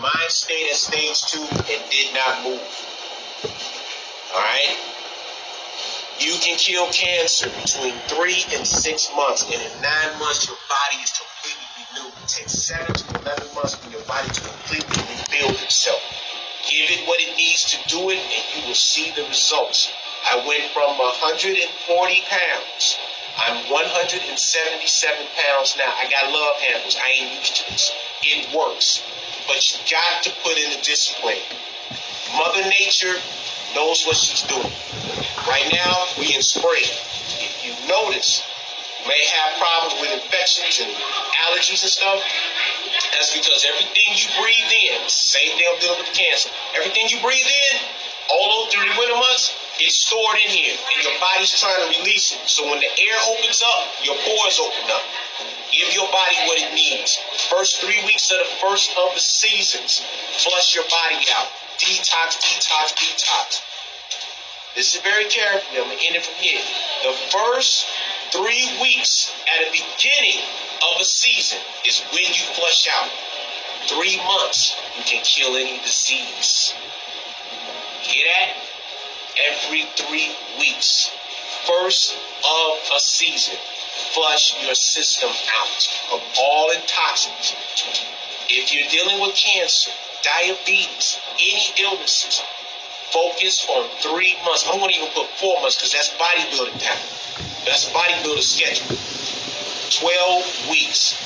Mine 0.00 0.28
stayed 0.28 0.70
at 0.70 0.76
stage 0.76 1.22
two 1.30 1.42
and 1.42 1.90
did 1.90 2.14
not 2.14 2.44
move. 2.44 2.62
Alright? 4.34 4.78
You 6.20 6.34
can 6.40 6.56
kill 6.58 6.86
cancer 6.92 7.48
between 7.50 7.94
three 8.06 8.44
and 8.54 8.66
six 8.66 9.10
months, 9.16 9.42
and 9.42 9.54
in 9.54 9.82
nine 9.82 10.18
months, 10.18 10.46
your 10.46 10.56
body 10.68 11.02
is 11.02 11.10
completely 11.10 11.66
renewed. 11.90 12.14
It 12.22 12.28
takes 12.28 12.52
seven 12.52 12.94
to 12.94 13.20
11 13.22 13.54
months 13.54 13.74
for 13.74 13.90
your 13.90 14.02
body 14.02 14.28
to 14.28 14.40
completely 14.40 15.02
rebuild 15.02 15.58
itself. 15.62 16.00
Give 16.70 16.90
it 16.90 17.08
what 17.08 17.18
it 17.20 17.36
needs 17.36 17.74
to 17.74 17.88
do 17.88 18.10
it, 18.10 18.18
and 18.22 18.44
you 18.54 18.68
will 18.68 18.78
see 18.78 19.10
the 19.16 19.26
results. 19.26 19.90
I 20.30 20.46
went 20.46 20.70
from 20.70 20.96
140 20.96 22.22
pounds. 22.30 22.98
I'm 23.38 23.64
177 23.72 25.26
pounds 25.36 25.76
now. 25.76 25.88
I 25.88 26.04
got 26.10 26.32
love 26.32 26.60
handles. 26.60 26.96
I 27.00 27.08
ain't 27.16 27.38
used 27.38 27.56
to 27.56 27.72
this. 27.72 27.92
It 28.22 28.54
works. 28.54 29.02
But 29.48 29.58
you 29.72 29.78
got 29.88 30.22
to 30.24 30.30
put 30.44 30.58
in 30.58 30.70
the 30.70 30.80
discipline. 30.84 31.40
Mother 32.36 32.62
Nature 32.68 33.16
knows 33.74 34.04
what 34.04 34.16
she's 34.16 34.42
doing. 34.44 34.72
Right 35.48 35.68
now, 35.72 36.06
we 36.20 36.34
in 36.34 36.42
spring. 36.42 36.84
If 37.40 37.64
you 37.64 37.72
notice, 37.88 38.44
you 39.00 39.08
may 39.08 39.24
have 39.40 39.58
problems 39.58 40.00
with 40.00 40.12
infections 40.12 40.84
and 40.84 40.92
allergies 41.48 41.82
and 41.82 41.92
stuff. 41.92 42.20
That's 43.16 43.32
because 43.32 43.64
everything 43.64 44.12
you 44.14 44.28
breathe 44.40 44.72
in, 44.92 45.08
same 45.08 45.56
thing 45.56 45.66
I'm 45.72 45.80
dealing 45.80 45.98
with 45.98 46.12
cancer. 46.12 46.50
Everything 46.76 47.08
you 47.08 47.20
breathe 47.20 47.48
in, 47.48 47.80
all 48.30 48.68
through 48.70 48.84
the 48.86 48.94
winter 48.98 49.16
months, 49.16 49.56
it's 49.82 49.98
stored 50.06 50.38
in 50.38 50.50
here, 50.50 50.78
and 50.78 50.98
your 51.02 51.18
body's 51.18 51.50
trying 51.58 51.82
to 51.82 51.98
release 51.98 52.30
it. 52.30 52.38
So 52.46 52.62
when 52.70 52.78
the 52.78 52.86
air 52.86 53.18
opens 53.34 53.62
up, 53.66 53.90
your 54.06 54.14
pores 54.14 54.62
open 54.62 54.86
up. 54.94 55.02
Give 55.74 55.90
your 55.90 56.06
body 56.06 56.38
what 56.46 56.58
it 56.62 56.70
needs. 56.74 57.18
First 57.50 57.82
three 57.82 57.98
weeks 58.06 58.30
of 58.30 58.38
the 58.38 58.50
first 58.62 58.94
of 58.94 59.14
the 59.14 59.20
seasons, 59.20 59.98
flush 60.38 60.74
your 60.78 60.86
body 60.86 61.26
out. 61.34 61.50
Detox, 61.82 62.38
detox, 62.38 62.94
detox. 62.94 63.62
This 64.76 64.94
is 64.94 65.02
very 65.02 65.24
careful. 65.26 65.82
I'm 65.82 65.90
gonna 65.90 66.00
end 66.00 66.16
it 66.16 66.24
from 66.24 66.38
here. 66.38 66.62
The 67.02 67.12
first 67.34 67.86
three 68.30 68.70
weeks 68.80 69.32
at 69.50 69.66
the 69.66 69.70
beginning 69.72 70.40
of 70.94 71.00
a 71.00 71.04
season 71.04 71.58
is 71.84 72.00
when 72.14 72.30
you 72.30 72.44
flush 72.54 72.88
out. 72.94 73.10
Three 73.88 74.16
months, 74.22 74.76
you 74.96 75.02
can 75.02 75.24
kill 75.24 75.56
any 75.56 75.78
disease. 75.82 76.72
Hear 78.02 78.24
that? 78.24 78.71
Every 79.38 79.84
three 79.96 80.34
weeks. 80.58 81.10
First 81.64 82.16
of 82.44 82.90
a 82.96 83.00
season, 83.00 83.56
flush 84.12 84.62
your 84.64 84.74
system 84.74 85.30
out 85.30 85.88
of 86.12 86.22
all 86.38 86.70
toxins. 86.86 87.54
If 88.48 88.74
you're 88.74 88.88
dealing 88.88 89.20
with 89.20 89.34
cancer, 89.34 89.90
diabetes, 90.22 91.18
any 91.34 91.66
illnesses, 91.80 92.42
focus 93.12 93.66
on 93.68 93.88
three 94.00 94.36
months. 94.44 94.66
I 94.66 94.72
don't 94.72 94.80
to 94.90 94.98
even 94.98 95.12
put 95.12 95.28
four 95.36 95.60
months 95.60 95.76
because 95.76 95.92
that's 95.92 96.10
bodybuilding 96.16 96.80
time. 96.80 97.02
That's 97.64 97.88
bodybuilder 97.92 98.42
schedule. 98.42 98.96
12 100.00 100.70
weeks. 100.70 101.16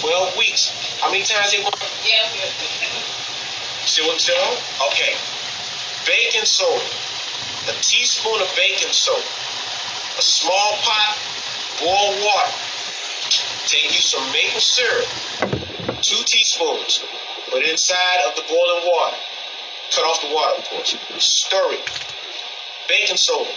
12 0.00 0.36
weeks. 0.36 0.72
How 1.00 1.10
many 1.10 1.22
times 1.22 1.52
they 1.52 1.62
work? 1.62 1.76
Yeah. 2.04 2.26
See 3.86 4.02
what 4.02 4.14
I'm 4.14 4.18
saying? 4.18 4.58
Okay. 4.92 5.14
Baking 6.06 6.44
soda. 6.44 6.82
A 7.68 7.72
teaspoon 7.82 8.40
of 8.40 8.48
baking 8.56 8.92
soda. 8.92 9.20
A 9.20 10.22
small 10.22 10.78
pot, 10.82 11.18
boil 11.80 12.14
water. 12.24 12.52
Take 13.66 13.90
you 13.90 14.00
some 14.00 14.22
maple 14.32 14.60
syrup. 14.60 15.06
Two 16.00 16.22
teaspoons. 16.24 17.02
Put 17.50 17.62
it 17.62 17.70
inside 17.70 18.20
of 18.28 18.36
the 18.36 18.42
boiling 18.42 18.86
water. 18.86 19.16
Cut 19.90 20.04
off 20.04 20.22
the 20.22 20.34
water, 20.34 20.58
of 20.58 20.64
course. 20.70 20.96
Stir 21.18 21.72
it. 21.72 21.90
Baking 22.88 23.16
soda. 23.16 23.50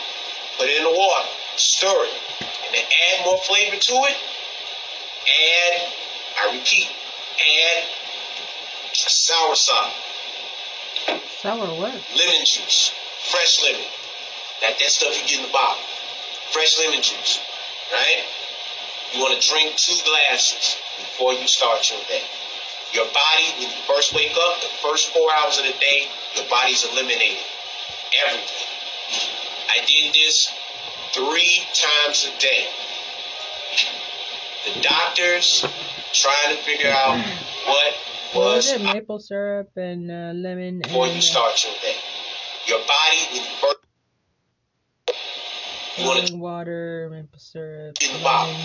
Put 0.57 0.69
it 0.69 0.77
in 0.77 0.83
the 0.83 0.97
water. 0.97 1.29
Stir 1.55 2.05
it. 2.05 2.13
And 2.41 2.75
then 2.75 2.85
add 2.85 3.25
more 3.25 3.37
flavor 3.37 3.77
to 3.77 3.93
it. 3.93 4.17
Add, 5.29 5.93
I 6.41 6.55
repeat, 6.57 6.87
add 6.87 7.83
sour 8.93 9.55
sop. 9.55 9.93
Sour 11.41 11.67
what? 11.77 11.93
lemon 11.93 12.45
juice, 12.45 12.91
fresh 13.29 13.63
lemon. 13.63 13.85
That 14.61 14.77
that 14.79 14.89
stuff 14.89 15.15
you 15.15 15.27
get 15.27 15.39
in 15.39 15.45
the 15.45 15.53
bottle. 15.53 15.81
Fresh 16.51 16.79
lemon 16.79 17.01
juice, 17.01 17.39
right? 17.93 18.23
You 19.13 19.21
want 19.21 19.39
to 19.39 19.47
drink 19.47 19.75
two 19.75 19.95
glasses 20.05 20.77
before 20.97 21.33
you 21.33 21.47
start 21.47 21.89
your 21.89 21.99
day. 22.07 22.23
Your 22.93 23.05
body, 23.05 23.45
when 23.57 23.69
you 23.69 23.81
first 23.87 24.13
wake 24.13 24.33
up, 24.33 24.61
the 24.61 24.67
first 24.81 25.13
four 25.13 25.29
hours 25.37 25.59
of 25.59 25.65
the 25.65 25.77
day, 25.79 26.07
your 26.35 26.45
body's 26.49 26.85
eliminating 26.91 27.37
everything. 28.25 28.67
I 29.69 29.85
did 29.85 30.13
this 30.13 30.51
three 31.13 31.61
times 31.73 32.27
a 32.27 32.39
day. 32.41 32.67
The 34.65 34.81
doctors 34.81 35.65
trying 36.13 36.55
to 36.55 36.61
figure 36.63 36.91
out 36.91 37.17
what 37.65 37.93
was 38.35 38.71
was? 38.71 38.81
Maple 38.81 39.19
syrup 39.19 39.69
and 39.75 40.09
uh, 40.09 40.31
lemon 40.35 40.79
before 40.79 41.07
you 41.07 41.21
start 41.21 41.63
your 41.63 41.73
day. 41.81 41.95
Your 42.67 42.79
body, 42.79 43.17
when 43.33 43.43
you 43.43 43.49
first 43.61 43.78
you 45.99 46.07
want 46.07 46.27
to 46.27 46.35
water, 46.35 47.09
maple 47.11 47.39
syrup, 47.39 47.97
in 48.01 48.13
the 48.17 48.23
bottle, 48.23 48.55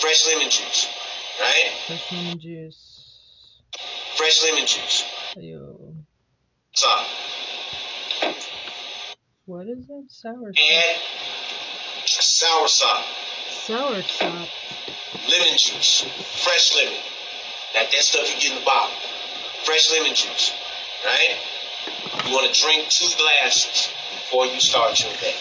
fresh 0.00 0.26
lemon 0.26 0.50
juice, 0.50 0.88
right? 1.40 1.70
fresh 1.86 2.12
lemon 2.12 2.38
juice. 2.40 2.92
Fresh 4.16 4.42
lemon 4.44 4.66
juice. 4.66 5.04
Ew. 5.36 5.94
Some. 6.72 7.04
What 9.44 9.66
is 9.68 9.84
it? 9.88 10.10
Sour 10.10 10.50
Add 10.50 10.96
sour 12.06 12.68
sop, 12.68 13.04
Sour 13.50 14.02
sop. 14.02 14.48
lemon 15.28 15.56
juice, 15.56 16.02
fresh 16.44 16.74
lemon. 16.76 17.00
That 17.74 17.90
that 17.90 18.02
stuff 18.02 18.28
you 18.34 18.40
get 18.40 18.52
in 18.52 18.58
the 18.58 18.64
bottle. 18.64 18.94
Fresh 19.64 19.90
lemon 19.92 20.14
juice, 20.14 20.52
right? 21.04 21.36
You 22.26 22.32
want 22.32 22.52
to 22.52 22.60
drink 22.60 22.88
two 22.88 23.08
glasses 23.16 23.88
before 24.10 24.46
you 24.46 24.60
start 24.60 25.00
your 25.02 25.12
day. 25.14 25.34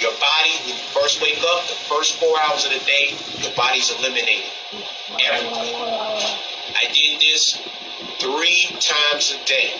Your 0.00 0.12
body, 0.12 0.56
when 0.64 0.68
you 0.68 0.82
first 0.96 1.20
wake 1.20 1.42
up, 1.44 1.68
the 1.68 1.74
first 1.74 2.14
four 2.14 2.34
hours 2.40 2.64
of 2.64 2.72
the 2.72 2.78
day, 2.86 3.14
your 3.38 3.52
body's 3.52 3.90
eliminating 3.98 4.50
everything. 5.20 5.74
I 6.74 6.90
did 6.90 7.20
this 7.20 7.60
three 8.18 8.66
times 8.80 9.36
a 9.36 9.44
day. 9.44 9.74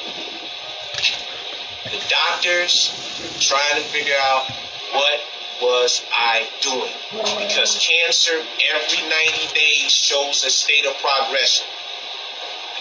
The 1.84 2.04
doctors 2.08 2.92
trying 3.40 3.82
to 3.82 3.88
figure 3.88 4.14
out 4.20 4.44
what 4.92 5.20
was 5.62 6.04
I 6.12 6.46
doing? 6.60 6.92
Because 7.38 7.78
cancer 7.78 8.32
every 8.74 9.08
90 9.08 9.54
days 9.54 9.92
shows 9.92 10.44
a 10.44 10.50
state 10.50 10.84
of 10.84 10.96
progression. 10.98 11.66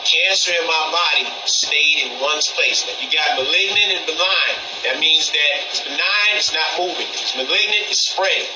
Cancer 0.06 0.52
in 0.56 0.66
my 0.66 0.86
body 0.92 1.28
stayed 1.46 2.08
in 2.08 2.22
one 2.22 2.40
place. 2.56 2.88
If 2.88 3.04
you 3.04 3.12
got 3.12 3.36
malignant 3.36 4.00
and 4.00 4.06
benign, 4.06 4.56
that 4.88 5.00
means 5.00 5.30
that 5.32 5.54
it's 5.68 5.84
benign, 5.84 6.32
it's 6.36 6.54
not 6.54 6.80
moving. 6.80 7.08
It's 7.12 7.36
malignant, 7.36 7.92
it's 7.92 8.00
spreading. 8.00 8.48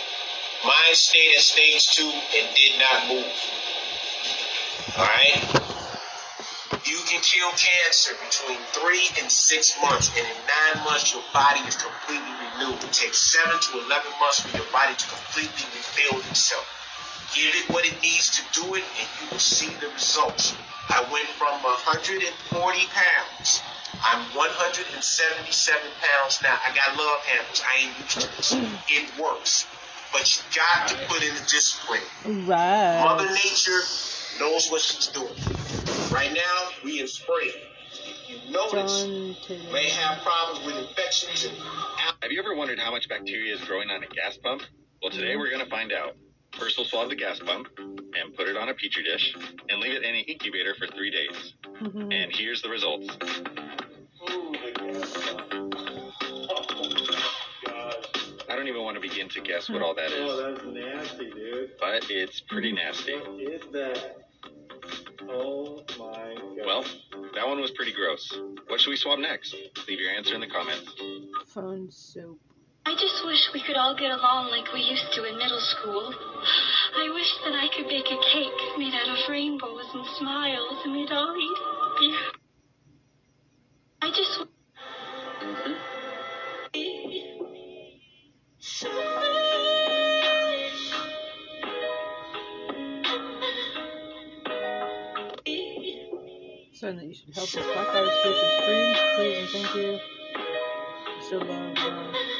Mine 0.63 0.95
stayed 0.95 1.35
at 1.35 1.43
stage 1.43 1.87
two 1.91 2.07
and 2.07 2.45
did 2.55 2.79
not 2.79 3.07
move. 3.11 3.31
All 4.95 5.03
right? 5.03 5.43
You 6.85 6.99
can 7.07 7.19
kill 7.21 7.51
cancer 7.51 8.15
between 8.23 8.59
three 8.71 9.07
and 9.21 9.31
six 9.31 9.75
months, 9.81 10.11
and 10.15 10.25
in 10.27 10.37
nine 10.47 10.83
months, 10.83 11.13
your 11.13 11.23
body 11.33 11.59
is 11.67 11.75
completely 11.75 12.31
renewed. 12.31 12.83
It 12.83 12.93
takes 12.93 13.19
seven 13.19 13.59
to 13.59 13.83
11 13.83 14.11
months 14.19 14.39
for 14.41 14.55
your 14.55 14.67
body 14.71 14.95
to 14.95 15.07
completely 15.07 15.63
rebuild 15.75 16.25
itself. 16.27 16.82
Give 17.35 17.53
it 17.55 17.69
what 17.73 17.85
it 17.85 17.99
needs 18.01 18.29
to 18.37 18.61
do 18.61 18.75
it, 18.75 18.83
and 18.99 19.07
you 19.19 19.27
will 19.31 19.39
see 19.39 19.73
the 19.81 19.87
results. 19.89 20.55
I 20.89 21.01
went 21.11 21.27
from 21.39 21.63
140 21.63 22.79
pounds. 22.93 23.61
I'm 24.03 24.21
177 24.35 25.81
pounds 26.01 26.39
now. 26.43 26.59
I 26.61 26.75
got 26.75 26.97
love 26.97 27.19
handles. 27.25 27.63
I 27.65 27.87
ain't 27.87 27.99
used 27.99 28.21
to 28.21 28.37
this. 28.37 28.53
It 28.89 29.19
works. 29.19 29.65
But 30.11 30.29
you 30.35 30.43
got 30.53 30.87
to 30.89 30.95
put 31.07 31.23
in 31.23 31.33
the 31.33 31.41
discipline. 31.41 32.01
Right. 32.45 33.01
Mother 33.03 33.29
Nature 33.31 33.81
knows 34.39 34.69
what 34.69 34.81
she's 34.81 35.07
doing. 35.07 35.33
Right 36.11 36.31
now, 36.33 36.69
we 36.83 37.01
in 37.01 37.07
spring. 37.07 37.49
If 37.49 38.29
you 38.29 38.51
notice, 38.51 39.03
John 39.03 39.71
may 39.71 39.89
have 39.89 40.21
problems 40.21 40.65
with 40.65 40.77
infections 40.77 41.45
and 41.45 41.57
Have 42.21 42.31
you 42.31 42.39
ever 42.39 42.55
wondered 42.55 42.79
how 42.79 42.91
much 42.91 43.09
bacteria 43.09 43.55
is 43.55 43.61
growing 43.61 43.89
on 43.89 44.03
a 44.03 44.07
gas 44.07 44.37
pump? 44.37 44.61
Well, 45.01 45.11
today 45.11 45.35
we're 45.35 45.49
going 45.49 45.63
to 45.63 45.69
find 45.69 45.91
out. 45.91 46.15
First, 46.57 46.77
we'll 46.77 46.85
swab 46.87 47.09
the 47.09 47.15
gas 47.15 47.39
pump 47.39 47.67
and 47.77 48.35
put 48.35 48.47
it 48.47 48.55
on 48.55 48.69
a 48.69 48.73
petri 48.73 49.03
dish 49.03 49.35
and 49.69 49.79
leave 49.81 49.93
it 49.93 50.03
in 50.03 50.15
an 50.15 50.23
incubator 50.27 50.75
for 50.75 50.87
three 50.87 51.09
days. 51.11 51.53
Mm-hmm. 51.81 52.11
And 52.11 52.31
here's 52.35 52.61
the 52.61 52.69
results. 52.69 53.07
I 58.49 58.55
don't 58.55 58.67
even 58.67 58.83
want 58.83 58.95
to 58.95 59.01
begin 59.01 59.29
to 59.29 59.41
guess 59.41 59.69
what 59.69 59.81
all 59.81 59.95
that 59.95 60.11
is, 60.11 60.29
Oh, 60.29 60.51
that's 60.53 60.65
nasty, 60.65 61.31
dude. 61.31 61.71
but 61.79 62.05
it's 62.09 62.39
pretty 62.41 62.71
nasty. 62.71 63.13
What 63.15 63.41
is 63.41 63.61
that? 63.71 64.17
Oh 65.29 65.83
my 65.97 66.35
god. 66.35 66.65
Well, 66.65 66.85
that 67.33 67.47
one 67.47 67.59
was 67.61 67.71
pretty 67.71 67.93
gross. 67.93 68.31
What 68.67 68.79
should 68.79 68.89
we 68.91 68.97
swab 68.97 69.19
next? 69.19 69.55
Leave 69.87 69.99
your 69.99 70.11
answer 70.11 70.35
in 70.35 70.41
the 70.41 70.47
comments. 70.47 70.93
Phone 71.47 71.89
soup. 71.89 72.39
I 72.85 72.95
just 72.95 73.25
wish 73.25 73.49
we 73.53 73.63
could 73.63 73.77
all 73.77 73.95
get 73.95 74.11
along 74.11 74.51
like 74.51 74.73
we 74.73 74.81
used 74.81 75.13
to 75.13 75.23
in 75.23 75.37
middle 75.37 75.59
school. 75.59 76.13
I 76.95 77.09
wish 77.13 77.31
that 77.45 77.53
I 77.55 77.67
could 77.75 77.87
bake 77.87 78.11
a 78.11 78.19
cake 78.31 78.77
made 78.77 78.93
out 78.93 79.07
of 79.07 79.17
rainbows 79.29 79.87
and 79.93 80.05
smiles 80.19 80.77
and 80.83 80.93
we'd 80.93 81.11
all 81.11 81.33
eat 81.35 81.59
it. 82.01 82.35
I 84.01 84.09
just. 84.09 84.45
Saying 96.73 96.97
that 96.97 97.05
you 97.05 97.15
should 97.15 97.33
help 97.33 97.47
us 97.47 97.55
Black 97.55 97.87
Hour 97.87 98.05
exclusive 98.05 98.51
streams, 98.59 98.97
please 99.15 99.37
and 99.37 99.49
thank 99.49 99.75
you. 99.75 99.99
Still 101.21 101.45
love 101.45 102.32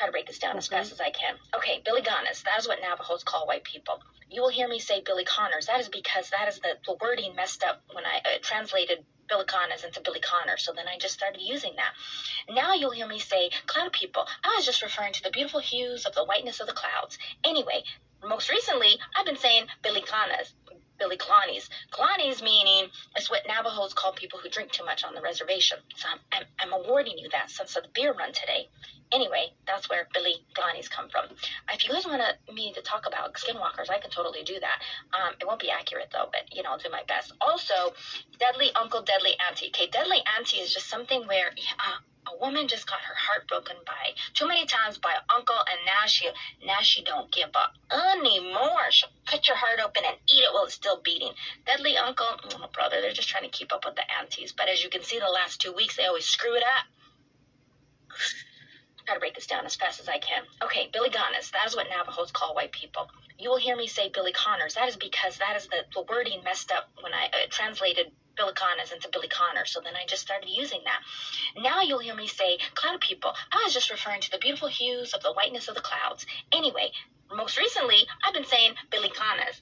Try 0.00 0.06
to 0.06 0.12
break 0.12 0.28
this 0.28 0.38
down 0.38 0.56
as 0.56 0.66
fast 0.66 0.92
as 0.92 1.00
I 1.02 1.10
can. 1.10 1.34
Okay, 1.54 1.82
Billy 1.84 2.00
Ganas. 2.00 2.42
That 2.44 2.58
is 2.58 2.66
what 2.66 2.78
Navajos 2.80 3.22
call 3.22 3.46
white 3.46 3.64
people. 3.64 4.00
You 4.30 4.40
will 4.40 4.48
hear 4.48 4.66
me 4.66 4.78
say 4.78 5.02
Billy 5.04 5.26
Connors. 5.26 5.66
That 5.66 5.78
is 5.78 5.90
because 5.90 6.30
that 6.30 6.48
is 6.48 6.58
the, 6.58 6.78
the 6.86 6.96
wording 7.02 7.36
messed 7.36 7.62
up 7.62 7.82
when 7.92 8.06
I 8.06 8.16
uh, 8.24 8.38
translated 8.40 9.04
Billy 9.28 9.44
Connors 9.44 9.84
into 9.84 10.00
Billy 10.00 10.20
Connor. 10.20 10.56
So 10.56 10.72
then 10.74 10.88
I 10.88 10.96
just 10.96 11.12
started 11.12 11.42
using 11.42 11.72
that. 11.76 11.92
Now 12.48 12.72
you'll 12.72 12.92
hear 12.92 13.06
me 13.06 13.18
say 13.18 13.50
cloud 13.66 13.92
people. 13.92 14.24
I 14.42 14.54
was 14.56 14.64
just 14.64 14.80
referring 14.80 15.12
to 15.12 15.22
the 15.22 15.30
beautiful 15.30 15.60
hues 15.60 16.06
of 16.06 16.14
the 16.14 16.24
whiteness 16.24 16.60
of 16.60 16.66
the 16.66 16.72
clouds. 16.72 17.18
Anyway, 17.44 17.82
most 18.26 18.48
recently 18.48 18.98
I've 19.14 19.26
been 19.26 19.36
saying 19.36 19.66
Billy 19.82 20.00
Ganas. 20.00 20.54
Billy 21.00 21.16
Clonies. 21.16 21.68
Clonies 21.90 22.42
meaning 22.42 22.88
it's 23.16 23.30
what 23.30 23.42
Navajos 23.48 23.94
call 23.94 24.12
people 24.12 24.38
who 24.38 24.48
drink 24.48 24.70
too 24.70 24.84
much 24.84 25.02
on 25.02 25.14
the 25.14 25.22
reservation. 25.22 25.78
So 25.96 26.08
I'm, 26.08 26.20
I'm, 26.30 26.44
I'm 26.60 26.84
awarding 26.84 27.18
you 27.18 27.28
that 27.30 27.50
since 27.50 27.74
of 27.74 27.82
the 27.82 27.88
beer 27.92 28.12
run 28.12 28.32
today. 28.32 28.68
Anyway, 29.12 29.46
that's 29.66 29.90
where 29.90 30.06
Billy 30.14 30.34
Clonies 30.54 30.88
come 30.88 31.08
from. 31.08 31.24
If 31.72 31.84
you 31.84 31.92
guys 31.92 32.06
want 32.06 32.22
me 32.54 32.72
to 32.74 32.82
talk 32.82 33.06
about 33.08 33.34
skinwalkers, 33.34 33.90
I 33.90 33.98
can 33.98 34.10
totally 34.10 34.44
do 34.44 34.60
that. 34.60 34.82
Um, 35.12 35.34
it 35.40 35.46
won't 35.46 35.58
be 35.58 35.70
accurate 35.70 36.10
though, 36.12 36.28
but 36.30 36.54
you 36.54 36.62
know, 36.62 36.70
I'll 36.70 36.78
do 36.78 36.90
my 36.90 37.02
best. 37.08 37.32
Also, 37.40 37.74
Deadly 38.38 38.70
Uncle, 38.76 39.02
Deadly 39.02 39.34
Auntie. 39.48 39.68
Okay, 39.68 39.88
Deadly 39.88 40.22
Auntie 40.38 40.58
is 40.58 40.72
just 40.72 40.88
something 40.88 41.26
where 41.26 41.48
uh, 41.48 41.98
a 42.26 42.36
woman 42.38 42.68
just 42.68 42.86
got 42.86 43.00
her 43.00 43.14
heart 43.14 43.48
broken 43.48 43.76
by 43.86 44.14
too 44.34 44.46
many 44.46 44.66
times 44.66 44.98
by 44.98 45.14
uncle, 45.34 45.56
and 45.56 45.78
now 45.86 46.06
she 46.06 46.28
now 46.64 46.80
she 46.80 47.02
don't 47.02 47.30
give 47.32 47.50
up 47.54 47.74
anymore. 47.90 48.90
She'll 48.90 49.08
cut 49.26 49.46
your 49.46 49.56
heart 49.56 49.80
open 49.84 50.02
and 50.06 50.16
eat 50.32 50.42
it 50.42 50.52
while 50.52 50.64
it's 50.64 50.74
still 50.74 51.00
beating. 51.02 51.32
Deadly 51.66 51.96
uncle, 51.96 52.26
oh, 52.54 52.68
brother, 52.72 53.00
they're 53.00 53.12
just 53.12 53.28
trying 53.28 53.44
to 53.44 53.56
keep 53.56 53.72
up 53.72 53.84
with 53.84 53.96
the 53.96 54.04
aunties. 54.20 54.52
But 54.52 54.68
as 54.68 54.82
you 54.82 54.90
can 54.90 55.02
see, 55.02 55.18
the 55.18 55.26
last 55.26 55.60
two 55.60 55.72
weeks 55.72 55.96
they 55.96 56.04
always 56.04 56.26
screw 56.26 56.54
it 56.54 56.62
up. 56.62 56.86
Gotta 59.10 59.18
break 59.18 59.34
this 59.34 59.48
down 59.48 59.66
as 59.66 59.74
fast 59.74 59.98
as 59.98 60.08
I 60.08 60.18
can. 60.18 60.44
Okay, 60.62 60.88
Billy 60.92 61.10
Ganas. 61.10 61.50
That 61.50 61.66
is 61.66 61.74
what 61.74 61.88
Navajos 61.90 62.30
call 62.30 62.54
white 62.54 62.70
people. 62.70 63.08
You 63.40 63.50
will 63.50 63.56
hear 63.56 63.74
me 63.74 63.88
say 63.88 64.08
Billy 64.08 64.30
Connors. 64.30 64.74
That 64.74 64.88
is 64.88 64.96
because 64.96 65.36
that 65.38 65.56
is 65.56 65.66
the, 65.66 65.78
the 65.92 66.02
wording 66.08 66.44
messed 66.44 66.70
up 66.70 66.90
when 67.00 67.12
I 67.12 67.24
uh, 67.24 67.48
translated 67.50 68.12
Billy 68.36 68.52
Connors 68.54 68.92
into 68.92 69.08
Billy 69.12 69.26
Connor. 69.26 69.66
So 69.66 69.80
then 69.82 69.96
I 69.96 70.06
just 70.06 70.22
started 70.22 70.48
using 70.48 70.78
that. 70.84 71.00
Now 71.60 71.80
you'll 71.80 71.98
hear 71.98 72.14
me 72.14 72.28
say 72.28 72.58
cloud 72.76 73.00
people. 73.00 73.32
I 73.50 73.64
was 73.64 73.74
just 73.74 73.90
referring 73.90 74.20
to 74.20 74.30
the 74.30 74.38
beautiful 74.38 74.68
hues 74.68 75.12
of 75.12 75.24
the 75.24 75.32
whiteness 75.32 75.66
of 75.66 75.74
the 75.74 75.80
clouds. 75.80 76.24
Anyway, 76.52 76.92
most 77.34 77.58
recently, 77.58 78.06
I've 78.24 78.34
been 78.34 78.46
saying 78.46 78.74
Billy 78.92 79.10
Connors. 79.10 79.60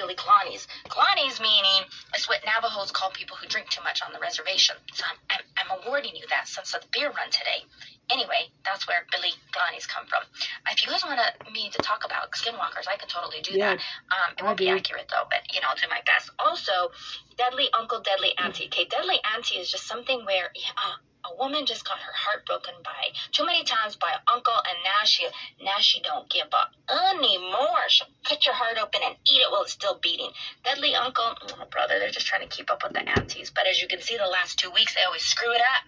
Billy 0.00 0.16
Clonies. 0.16 0.66
Clonies 0.88 1.40
meaning 1.40 1.84
it's 2.14 2.26
what 2.28 2.40
Navajos 2.46 2.90
call 2.90 3.10
people 3.10 3.36
who 3.36 3.46
drink 3.46 3.68
too 3.68 3.84
much 3.84 4.00
on 4.00 4.12
the 4.12 4.18
reservation. 4.18 4.76
So 4.94 5.04
I'm, 5.04 5.18
I'm, 5.28 5.44
I'm 5.60 5.70
awarding 5.84 6.16
you 6.16 6.24
that 6.30 6.48
since 6.48 6.72
of 6.72 6.80
the 6.80 6.88
beer 6.90 7.12
run 7.12 7.28
today. 7.30 7.68
Anyway, 8.10 8.48
that's 8.64 8.88
where 8.88 9.04
Billy 9.12 9.30
Clonies 9.52 9.86
come 9.86 10.06
from. 10.08 10.24
If 10.72 10.82
you 10.82 10.90
guys 10.90 11.04
want 11.04 11.20
me 11.52 11.68
to 11.70 11.78
talk 11.82 12.04
about 12.04 12.32
skinwalkers, 12.32 12.88
I 12.88 12.96
can 12.96 13.08
totally 13.08 13.42
do 13.42 13.52
Yeah, 13.52 13.76
that. 13.76 13.84
Um, 14.08 14.34
it 14.38 14.42
won't 14.42 14.58
be 14.58 14.68
accurate 14.68 15.06
though, 15.10 15.28
but 15.30 15.44
you 15.52 15.60
know, 15.60 15.68
I'll 15.68 15.76
do 15.76 15.86
my 15.90 16.00
best. 16.06 16.30
Also, 16.40 16.90
Deadly 17.36 17.68
Uncle, 17.78 18.00
Deadly 18.00 18.32
Auntie. 18.38 18.66
Okay, 18.66 18.86
Deadly 18.86 19.20
Auntie 19.36 19.56
is 19.60 19.70
just 19.70 19.86
something 19.86 20.24
where 20.24 20.48
uh, 20.48 20.96
a 21.30 21.36
woman 21.36 21.66
just 21.66 21.84
got 21.84 21.98
her 21.98 22.12
heart 22.12 22.46
broken 22.46 22.74
by 22.84 23.10
too 23.32 23.44
many 23.44 23.64
times 23.64 23.96
by 23.96 24.12
uncle, 24.32 24.54
and 24.54 24.76
now 24.84 25.04
she 25.04 25.26
now 25.62 25.78
she 25.78 26.00
don't 26.00 26.28
give 26.30 26.48
up 26.52 26.70
anymore. 26.88 27.88
She'll 27.88 28.08
cut 28.24 28.44
your 28.44 28.54
heart 28.54 28.78
open 28.78 29.00
and 29.04 29.14
eat 29.30 29.40
it 29.40 29.50
while 29.50 29.62
it's 29.62 29.72
still 29.72 29.98
beating. 30.02 30.30
Deadly 30.64 30.94
Uncle, 30.94 31.34
oh, 31.42 31.64
brother, 31.70 31.98
they're 31.98 32.10
just 32.10 32.26
trying 32.26 32.42
to 32.42 32.48
keep 32.48 32.70
up 32.70 32.82
with 32.82 32.92
the 32.92 33.08
aunties. 33.08 33.50
But 33.50 33.66
as 33.66 33.80
you 33.80 33.88
can 33.88 34.00
see, 34.00 34.16
the 34.16 34.26
last 34.26 34.58
two 34.58 34.70
weeks 34.70 34.94
they 34.94 35.02
always 35.06 35.22
screw 35.22 35.52
it 35.52 35.60
up. 35.60 35.84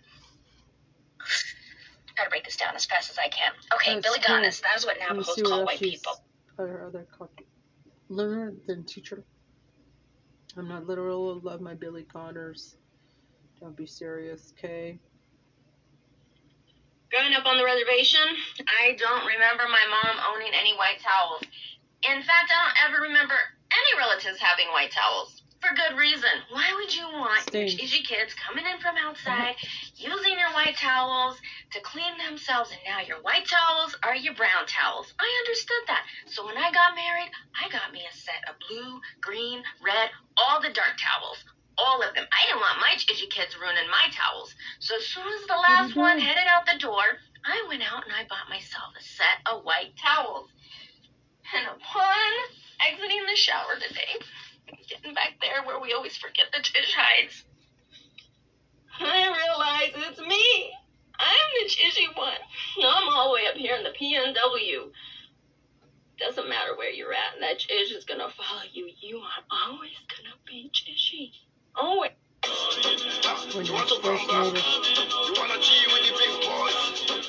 Try 2.15 2.25
to 2.25 2.31
break 2.31 2.45
this 2.45 2.57
down 2.57 2.75
as 2.75 2.85
fast 2.85 3.11
as 3.11 3.19
I 3.19 3.29
can. 3.29 3.53
Okay, 3.75 3.95
That's 3.95 4.07
Billy. 4.07 4.19
Ganas. 4.21 4.61
That 4.63 4.77
is 4.77 4.85
what 4.85 4.97
Navajos 4.99 5.43
call 5.43 5.65
white 5.65 5.79
people. 5.79 6.13
Other 6.59 6.85
other 6.87 7.07
learner 8.09 8.53
than 8.67 8.85
teacher. 8.85 9.25
I'm 10.57 10.69
not 10.69 10.87
literal. 10.87 11.41
Love 11.41 11.61
my 11.63 11.75
Billy 11.75 12.03
Connors. 12.03 12.77
Don't 13.61 13.77
be 13.77 13.87
serious, 13.87 14.53
okay? 14.59 14.99
Growing 17.13 17.35
up 17.35 17.45
on 17.45 17.59
the 17.59 17.65
reservation, 17.65 18.25
I 18.65 18.97
don't 18.97 19.27
remember 19.27 19.69
my 19.69 19.85
mom 19.85 20.17
owning 20.33 20.57
any 20.57 20.73
white 20.81 20.97
towels. 21.05 21.43
In 22.09 22.23
fact, 22.25 22.49
I 22.49 22.57
don't 22.57 22.89
ever 22.89 23.03
remember 23.05 23.37
any 23.69 24.01
relatives 24.01 24.41
having 24.41 24.73
white 24.73 24.93
towels. 24.93 25.43
For 25.61 25.77
good 25.77 25.99
reason. 25.99 26.33
Why 26.51 26.73
would 26.73 26.97
you 26.97 27.05
want 27.05 27.53
your 27.53 27.69
Same. 27.69 27.77
cheesy 27.77 28.03
kids 28.03 28.33
coming 28.33 28.65
in 28.65 28.81
from 28.81 28.97
outside, 28.97 29.57
using 29.95 30.39
your 30.39 30.57
white 30.57 30.75
towels 30.79 31.37
to 31.73 31.81
clean 31.83 32.17
themselves, 32.17 32.71
and 32.73 32.81
now 32.89 33.05
your 33.05 33.21
white 33.21 33.47
towels 33.47 33.95
are 34.03 34.17
your 34.17 34.33
brown 34.33 34.65
towels? 34.67 35.13
I 35.21 35.29
understood 35.45 35.85
that. 35.89 36.07
So 36.33 36.47
when 36.47 36.57
I 36.57 36.73
got 36.73 36.97
married, 36.97 37.31
I 37.61 37.69
got 37.69 37.93
me 37.93 38.09
a 38.09 38.17
set 38.17 38.41
of 38.49 38.57
blue, 38.67 39.01
green, 39.21 39.63
red, 39.85 40.09
all 40.39 40.63
the 40.63 40.73
dark 40.73 40.97
towels. 40.97 41.45
All 41.83 42.01
of 42.01 42.15
them. 42.15 42.27
I 42.31 42.47
didn't 42.47 42.63
want 42.63 42.79
my 42.79 42.95
cheesy 42.97 43.27
kids 43.27 43.59
ruining 43.59 43.91
my 43.91 44.07
towels. 44.15 44.55
So 44.79 44.95
as 44.95 45.07
soon 45.07 45.27
as 45.27 45.47
the 45.49 45.59
last 45.59 45.97
one 45.97 46.19
headed 46.19 46.47
out 46.47 46.63
the 46.65 46.79
door, 46.79 47.03
I 47.45 47.67
went 47.67 47.83
out 47.83 48.05
and 48.07 48.15
I 48.15 48.23
bought 48.31 48.49
myself 48.49 48.95
a 48.95 49.03
set 49.03 49.43
of 49.51 49.65
white 49.65 49.99
towels. 49.99 50.47
And 51.51 51.67
upon 51.67 52.31
exiting 52.87 53.27
the 53.27 53.35
shower 53.35 53.75
today, 53.83 54.23
getting 54.89 55.15
back 55.15 55.43
there 55.43 55.67
where 55.67 55.81
we 55.81 55.93
always 55.93 56.17
forget 56.17 56.47
the 56.53 56.63
dish 56.63 56.95
hides, 56.95 57.45
I 59.01 59.27
realize 59.27 60.07
it's 60.09 60.21
me. 60.21 60.71
I'm 61.19 61.49
the 61.59 61.69
chishy 61.69 62.17
one. 62.17 62.39
I'm 62.79 63.09
all 63.09 63.29
the 63.29 63.35
way 63.35 63.47
up 63.51 63.57
here 63.57 63.75
in 63.75 63.83
the 63.83 63.91
PNW. 63.91 64.93
Doesn't 66.19 66.49
matter 66.49 66.77
where 66.77 66.91
you're 66.91 67.13
at, 67.13 67.41
that 67.41 67.59
chish 67.59 67.91
is 67.91 68.05
gonna 68.05 68.31
follow 68.31 68.63
you. 68.73 68.89
You 69.01 69.19
are 69.19 69.45
always 69.51 69.99
gonna 70.09 70.37
be 70.47 70.71
chishy. 70.73 71.33
Oh, 71.77 71.83
Always. 71.83 72.11
When 73.55 73.67
you 73.67 73.73
first 73.77 74.29
notice. 74.29 74.65
You 75.27 75.35
wanna 75.37 75.59
G 75.61 75.73
with 75.89 76.03
the 76.05 76.13
big 76.19 76.35
boys. 76.41 76.77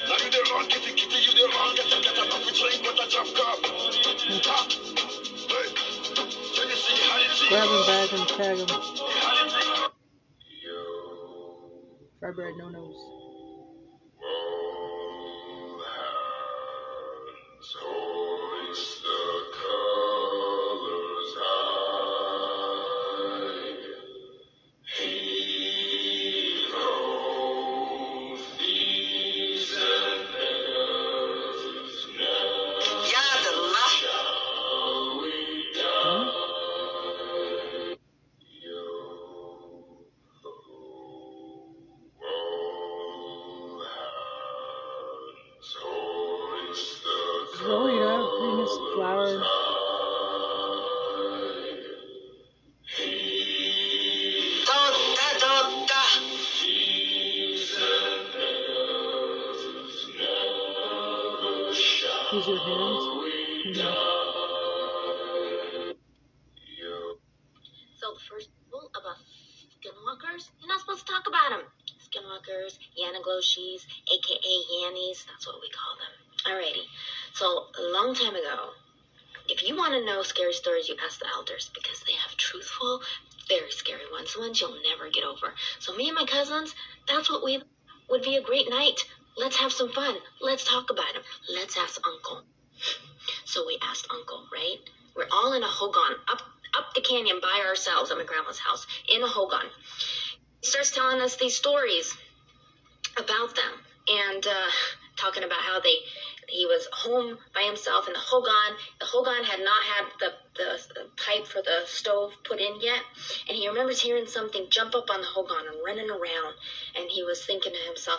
Now 0.07 0.17
you 0.17 0.29
the 0.31 0.49
wrong, 0.51 0.67
kitty 0.67 0.93
kitty, 0.93 1.17
you 1.23 1.33
the 1.33 1.51
wrong, 1.55 1.75
get 1.75 1.85
a 1.87 2.01
get 2.01 2.17
a 2.17 2.21
up, 2.23 2.45
we 2.45 2.51
train, 2.51 2.81
but 2.83 3.05
a 3.05 3.09
drop 3.09 3.27
cup. 3.35 3.59
Ha. 4.45 4.67
Hey. 5.49 5.67
So 6.53 6.63
you 6.63 6.75
see 6.75 6.97
how 7.07 7.17
you 7.19 7.29
see. 7.31 7.49
Grab 7.49 7.67
him 7.69 7.85
back 7.87 8.13
and 8.13 8.27
tag 8.29 8.57
him. 8.57 8.67
Fry 12.19 12.31
bread, 12.31 12.53
no 12.57 12.69
nose. 12.69 12.95
Roll 17.81 18.12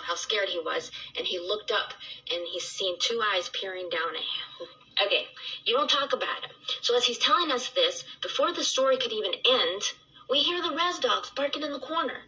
how 0.04 0.14
scared 0.14 0.48
he 0.48 0.58
was, 0.58 0.90
and 1.16 1.26
he 1.26 1.38
looked 1.38 1.70
up 1.70 1.92
and 2.32 2.46
he's 2.52 2.64
seen 2.64 2.96
two 2.98 3.20
eyes 3.34 3.48
peering 3.48 3.88
down 3.88 4.10
at 4.10 4.22
him. 4.22 4.68
Okay, 5.06 5.26
you 5.64 5.74
don't 5.74 5.90
talk 5.90 6.12
about 6.12 6.44
it. 6.44 6.50
So 6.82 6.96
as 6.96 7.04
he's 7.04 7.18
telling 7.18 7.50
us 7.50 7.70
this, 7.70 8.04
before 8.22 8.52
the 8.52 8.62
story 8.62 8.96
could 8.96 9.12
even 9.12 9.32
end, 9.32 9.82
we 10.30 10.38
hear 10.38 10.62
the 10.62 10.70
res 10.70 10.98
dogs 10.98 11.30
barking 11.34 11.62
in 11.62 11.72
the 11.72 11.80
corner. 11.80 12.18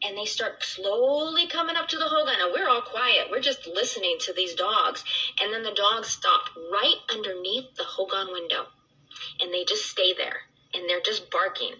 And 0.00 0.16
they 0.16 0.26
start 0.26 0.62
slowly 0.62 1.48
coming 1.48 1.74
up 1.74 1.88
to 1.88 1.98
the 1.98 2.06
Hogan. 2.06 2.38
Now 2.38 2.52
we're 2.52 2.68
all 2.68 2.82
quiet. 2.82 3.28
We're 3.32 3.40
just 3.40 3.66
listening 3.66 4.16
to 4.20 4.32
these 4.32 4.54
dogs. 4.54 5.02
And 5.42 5.52
then 5.52 5.64
the 5.64 5.74
dogs 5.74 6.06
stop 6.08 6.50
right 6.72 6.98
underneath 7.12 7.74
the 7.74 7.82
Hogan 7.82 8.32
window. 8.32 8.66
And 9.40 9.52
they 9.52 9.64
just 9.64 9.86
stay 9.86 10.14
there. 10.16 10.36
And 10.72 10.88
they're 10.88 11.00
just 11.00 11.32
barking. 11.32 11.72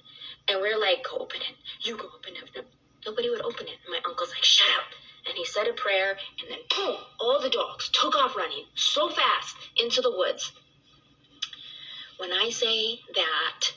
And 0.48 0.60
we're 0.60 0.80
like, 0.80 1.06
go 1.08 1.18
open 1.18 1.42
it. 1.42 1.86
You 1.86 1.96
go 1.96 2.06
open 2.06 2.34
it. 2.34 2.66
Nobody 3.06 3.30
would 3.30 3.42
open 3.42 3.68
it. 3.68 3.78
And 3.86 3.92
my 3.92 4.00
uncle's 4.04 4.30
like, 4.30 4.42
shut 4.42 4.66
up 4.78 4.90
and 5.28 5.36
he 5.36 5.44
said 5.44 5.68
a 5.68 5.72
prayer, 5.72 6.16
and 6.40 6.50
then 6.50 6.58
boom, 6.74 6.96
all 7.20 7.40
the 7.40 7.50
dogs 7.50 7.88
took 7.90 8.16
off 8.16 8.36
running 8.36 8.64
so 8.74 9.08
fast 9.10 9.56
into 9.76 10.00
the 10.00 10.10
woods. 10.10 10.52
When 12.16 12.32
I 12.32 12.50
say 12.50 13.00
that, 13.14 13.72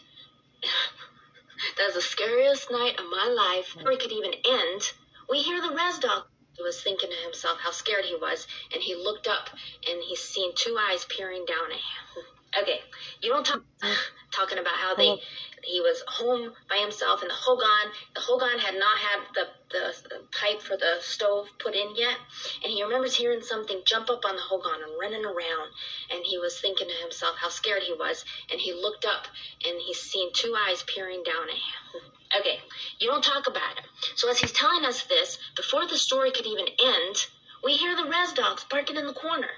that's 1.77 1.95
the 1.95 2.01
scariest 2.01 2.71
night 2.71 2.99
of 2.99 3.05
my 3.05 3.27
life, 3.27 3.75
or 3.85 3.91
it 3.91 3.99
could 3.99 4.11
even 4.11 4.33
end, 4.33 4.91
we 5.29 5.39
hear 5.39 5.61
the 5.61 5.75
res 5.75 5.99
dog. 5.99 6.23
He 6.53 6.63
was 6.63 6.81
thinking 6.81 7.09
to 7.09 7.15
himself 7.15 7.59
how 7.59 7.71
scared 7.71 8.05
he 8.05 8.15
was, 8.15 8.47
and 8.73 8.81
he 8.81 8.95
looked 8.95 9.27
up 9.27 9.49
and 9.89 10.01
he's 10.03 10.21
seen 10.21 10.51
two 10.55 10.77
eyes 10.77 11.05
peering 11.05 11.45
down 11.45 11.71
at 11.71 11.77
him. 11.77 12.40
Okay, 12.59 12.81
you 13.21 13.29
don't 13.29 13.45
talk 13.45 13.63
talking 14.31 14.57
about 14.57 14.73
how 14.73 14.95
they 14.95 15.07
oh. 15.07 15.19
he 15.63 15.79
was 15.79 16.03
home 16.07 16.51
by 16.69 16.77
himself 16.77 17.21
in 17.21 17.29
the 17.29 17.33
Hogan. 17.33 17.91
The 18.13 18.19
Hogan 18.19 18.59
had 18.59 18.75
not 18.75 18.97
had 18.97 19.19
the, 19.33 19.45
the, 19.71 20.09
the 20.09 20.19
pipe 20.35 20.61
for 20.61 20.75
the 20.75 20.97
stove 20.99 21.47
put 21.59 21.75
in 21.75 21.95
yet, 21.95 22.17
and 22.63 22.71
he 22.71 22.83
remembers 22.83 23.15
hearing 23.15 23.41
something 23.41 23.81
jump 23.85 24.09
up 24.09 24.25
on 24.25 24.35
the 24.35 24.41
Hogan 24.41 24.83
and 24.83 24.99
running 24.99 25.23
around. 25.23 25.71
And 26.11 26.25
he 26.25 26.37
was 26.39 26.59
thinking 26.59 26.87
to 26.87 26.93
himself 26.95 27.35
how 27.37 27.49
scared 27.49 27.83
he 27.83 27.93
was, 27.93 28.25
and 28.51 28.59
he 28.59 28.73
looked 28.73 29.05
up 29.05 29.27
and 29.65 29.79
he's 29.79 29.99
seen 29.99 30.31
two 30.33 30.53
eyes 30.67 30.83
peering 30.83 31.23
down 31.23 31.47
at 31.47 31.55
him. 31.55 32.01
Okay, 32.39 32.59
you 32.99 33.07
don't 33.07 33.23
talk 33.23 33.47
about 33.47 33.79
him. 33.79 33.85
So 34.15 34.29
as 34.29 34.39
he's 34.39 34.51
telling 34.51 34.85
us 34.85 35.03
this, 35.03 35.37
before 35.55 35.87
the 35.87 35.97
story 35.97 36.31
could 36.31 36.45
even 36.45 36.67
end, 36.67 37.15
we 37.63 37.73
hear 37.73 37.95
the 37.95 38.05
res 38.05 38.33
dogs 38.33 38.65
barking 38.69 38.97
in 38.97 39.07
the 39.07 39.13
corner 39.13 39.51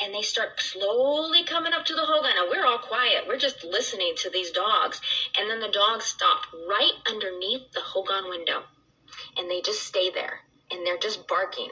and 0.00 0.14
they 0.14 0.22
start 0.22 0.60
slowly 0.60 1.44
coming 1.44 1.72
up 1.72 1.84
to 1.86 1.94
the 1.94 2.04
Hogan. 2.04 2.30
Now 2.36 2.50
we're 2.50 2.64
all 2.64 2.78
quiet. 2.78 3.24
We're 3.26 3.38
just 3.38 3.64
listening 3.64 4.14
to 4.18 4.30
these 4.30 4.50
dogs. 4.50 5.00
And 5.38 5.50
then 5.50 5.60
the 5.60 5.68
dogs 5.68 6.04
stop 6.04 6.42
right 6.68 6.92
underneath 7.10 7.72
the 7.72 7.80
Hogan 7.80 8.28
window. 8.28 8.62
And 9.36 9.50
they 9.50 9.60
just 9.60 9.82
stay 9.82 10.10
there. 10.10 10.40
And 10.70 10.86
they're 10.86 10.98
just 10.98 11.26
barking. 11.26 11.70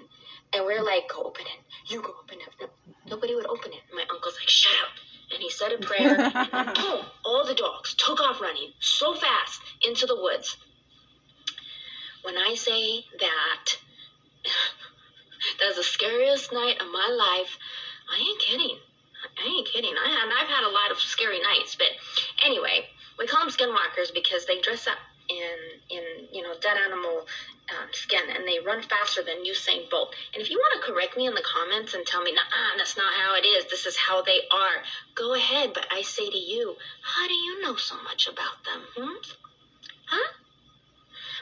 And 0.53 0.65
we're 0.65 0.83
like, 0.83 1.09
go 1.09 1.23
open 1.23 1.45
it. 1.47 1.93
You 1.93 2.03
go 2.03 2.15
open 2.23 2.39
it. 2.41 2.49
No, 2.61 2.69
nobody 3.09 3.35
would 3.35 3.47
open 3.47 3.73
it. 3.73 3.83
My 3.95 4.03
uncle's 4.11 4.37
like, 4.41 4.49
shut 4.49 4.73
up. 4.83 4.93
And 5.33 5.43
he 5.43 5.51
said 5.51 5.73
a 5.73 5.79
prayer. 5.79 6.21
and 6.21 6.33
boom, 6.35 6.75
oh, 6.77 7.13
all 7.25 7.47
the 7.47 7.55
dogs 7.55 7.95
took 7.95 8.21
off 8.21 8.41
running 8.41 8.73
so 8.81 9.15
fast 9.15 9.61
into 9.87 10.07
the 10.07 10.21
woods. 10.21 10.57
When 12.23 12.37
I 12.37 12.55
say 12.55 13.05
that, 13.21 13.77
that's 15.61 15.77
the 15.77 15.85
scariest 15.85 16.53
night 16.53 16.81
of 16.81 16.89
my 16.89 17.09
life. 17.09 17.59
I 18.11 18.19
ain't 18.19 18.41
kidding. 18.41 18.79
I 19.39 19.45
ain't 19.45 19.67
kidding. 19.67 19.95
I 19.97 20.09
have, 20.09 20.29
I've 20.29 20.49
had 20.49 20.65
a 20.65 20.73
lot 20.73 20.91
of 20.91 20.99
scary 20.99 21.41
nights, 21.41 21.75
but 21.75 21.89
anyway, 22.45 22.87
we 23.19 23.27
call 23.27 23.45
them 23.45 23.51
skinwalkers 23.51 24.15
because 24.15 24.47
they 24.47 24.61
dress 24.61 24.87
up 24.87 24.99
in 25.29 25.59
in 25.91 26.03
you 26.33 26.43
know 26.43 26.55
dead 26.61 26.77
animal 26.77 27.27
um, 27.71 27.89
skin 27.93 28.23
and 28.31 28.47
they 28.47 28.61
run 28.61 28.83
faster 28.83 29.23
than 29.23 29.45
Usain 29.45 29.91
Bolt. 29.91 30.15
And 30.35 30.43
if 30.43 30.51
you 30.51 30.57
want 30.57 30.81
to 30.81 30.93
correct 30.93 31.17
me 31.17 31.27
in 31.27 31.35
the 31.35 31.43
comments 31.43 31.95
and 31.95 32.07
tell 32.07 32.23
me, 32.23 32.33
nah, 32.33 32.43
that's 32.77 32.97
not 32.97 33.13
how 33.13 33.35
it 33.35 33.45
is. 33.45 33.65
This 33.67 33.87
is 33.87 33.97
how 33.97 34.23
they 34.23 34.41
are. 34.53 34.83
Go 35.15 35.35
ahead, 35.35 35.73
but 35.75 35.87
I 35.91 36.03
say 36.03 36.29
to 36.29 36.39
you, 36.39 36.77
how 37.03 37.27
do 37.27 37.35
you 37.35 37.63
know 37.63 37.75
so 37.75 37.97
much 38.05 38.29
about 38.29 38.63
them? 38.65 38.83
Hmm? 38.97 39.17
Huh? 40.07 40.33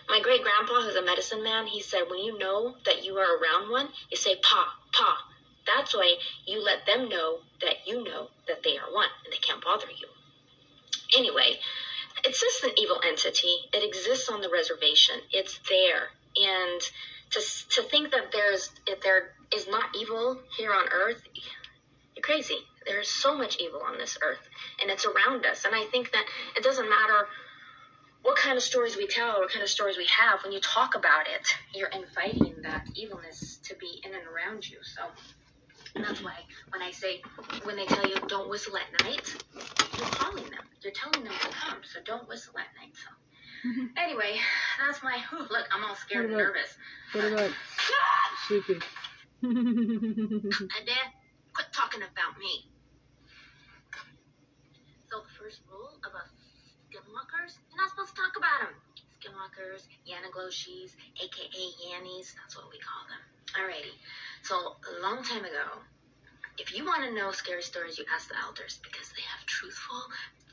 My 0.08 0.20
great 0.22 0.42
grandpa, 0.42 0.80
who's 0.82 0.96
a 0.96 1.04
medicine 1.04 1.42
man, 1.42 1.66
he 1.66 1.82
said, 1.82 2.04
when 2.08 2.20
you 2.20 2.38
know 2.38 2.74
that 2.84 3.04
you 3.04 3.16
are 3.16 3.38
around 3.38 3.70
one, 3.70 3.88
you 4.10 4.16
say, 4.16 4.36
pa, 4.36 4.74
pa, 4.92 5.18
that's 5.66 5.94
why 5.94 6.14
you 6.46 6.62
let 6.62 6.86
them 6.86 7.08
know 7.08 7.38
that 7.60 7.86
you 7.86 8.04
know 8.04 8.28
that 8.46 8.62
they 8.62 8.76
are 8.76 8.92
one 8.92 9.08
and 9.24 9.32
they 9.32 9.38
can't 9.38 9.62
bother 9.62 9.86
you. 9.88 10.08
Anyway, 11.16 11.58
it's 12.24 12.40
just 12.40 12.64
an 12.64 12.70
evil 12.76 13.00
entity. 13.06 13.54
It 13.72 13.84
exists 13.84 14.28
on 14.28 14.40
the 14.40 14.48
reservation. 14.48 15.16
It's 15.32 15.58
there. 15.68 16.10
And 16.36 16.80
to, 17.30 17.40
to 17.70 17.82
think 17.82 18.10
that 18.10 18.32
there's 18.32 18.70
there 19.02 19.32
is 19.52 19.68
not 19.68 19.84
evil 19.94 20.38
here 20.56 20.72
on 20.72 20.86
earth, 20.92 21.22
you're 22.14 22.22
crazy. 22.22 22.58
There's 22.86 23.08
so 23.08 23.36
much 23.36 23.58
evil 23.60 23.80
on 23.82 23.98
this 23.98 24.18
earth 24.22 24.46
and 24.80 24.90
it's 24.90 25.06
around 25.06 25.46
us. 25.46 25.64
And 25.64 25.74
I 25.74 25.84
think 25.84 26.12
that 26.12 26.24
it 26.56 26.62
doesn't 26.62 26.88
matter 26.88 27.26
what 28.22 28.36
kind 28.36 28.56
of 28.56 28.62
stories 28.62 28.96
we 28.96 29.06
tell 29.06 29.36
or 29.36 29.40
what 29.40 29.50
kind 29.50 29.62
of 29.62 29.68
stories 29.68 29.98
we 29.98 30.06
have, 30.06 30.42
when 30.42 30.52
you 30.52 30.60
talk 30.60 30.94
about 30.94 31.26
it, 31.28 31.46
you're 31.74 31.88
inviting 31.88 32.54
that 32.62 32.86
evilness 32.94 33.58
to 33.64 33.74
be 33.76 34.00
in 34.02 34.14
and 34.14 34.24
around 34.26 34.66
you. 34.68 34.78
So 34.82 35.02
and 35.94 36.04
that's 36.04 36.22
why 36.22 36.34
when 36.70 36.82
I 36.82 36.90
say, 36.90 37.22
when 37.62 37.76
they 37.76 37.86
tell 37.86 38.06
you 38.06 38.16
don't 38.26 38.48
whistle 38.50 38.76
at 38.76 39.04
night, 39.04 39.34
you're 39.54 40.06
calling 40.08 40.44
them. 40.44 40.64
You're 40.82 40.92
telling 40.92 41.24
them 41.24 41.32
to 41.40 41.48
come. 41.48 41.78
So 41.84 42.00
don't 42.04 42.28
whistle 42.28 42.54
at 42.58 42.66
night. 42.80 42.94
So 42.94 43.68
mm-hmm. 43.68 43.86
anyway, 43.96 44.36
that's 44.84 45.02
my, 45.02 45.18
look, 45.32 45.66
I'm 45.72 45.84
all 45.84 45.94
scared 45.94 46.26
and 46.26 46.36
nervous. 46.36 46.76
What 47.12 47.32
about 47.32 47.50
sleeping? 48.48 48.82
And 49.42 50.86
Dad, 50.86 51.08
quit 51.52 51.66
talking 51.72 52.00
about 52.00 52.38
me. 52.38 52.66
So 55.10 55.20
the 55.20 55.32
first 55.38 55.60
rule 55.70 55.94
of 56.02 56.10
a 56.10 56.24
skinwalkers, 56.90 57.54
you're 57.70 57.78
not 57.78 57.90
supposed 57.90 58.16
to 58.16 58.20
talk 58.20 58.34
about 58.36 58.66
them. 58.66 58.74
Skinwalkers, 59.34 59.82
Yanagloshis, 60.06 60.92
aka 61.22 61.64
Yannies, 61.82 62.34
that's 62.40 62.56
what 62.56 62.70
we 62.70 62.78
call 62.78 63.02
them. 63.10 63.20
Alrighty. 63.58 63.94
So 64.42 64.54
a 64.54 65.02
long 65.02 65.22
time 65.24 65.44
ago, 65.44 65.82
if 66.58 66.74
you 66.74 66.84
want 66.84 67.04
to 67.04 67.14
know 67.14 67.32
scary 67.32 67.62
stories, 67.62 67.98
you 67.98 68.04
ask 68.14 68.28
the 68.28 68.38
elders 68.38 68.78
because 68.82 69.10
they 69.10 69.22
have 69.22 69.44
truthful, 69.46 70.02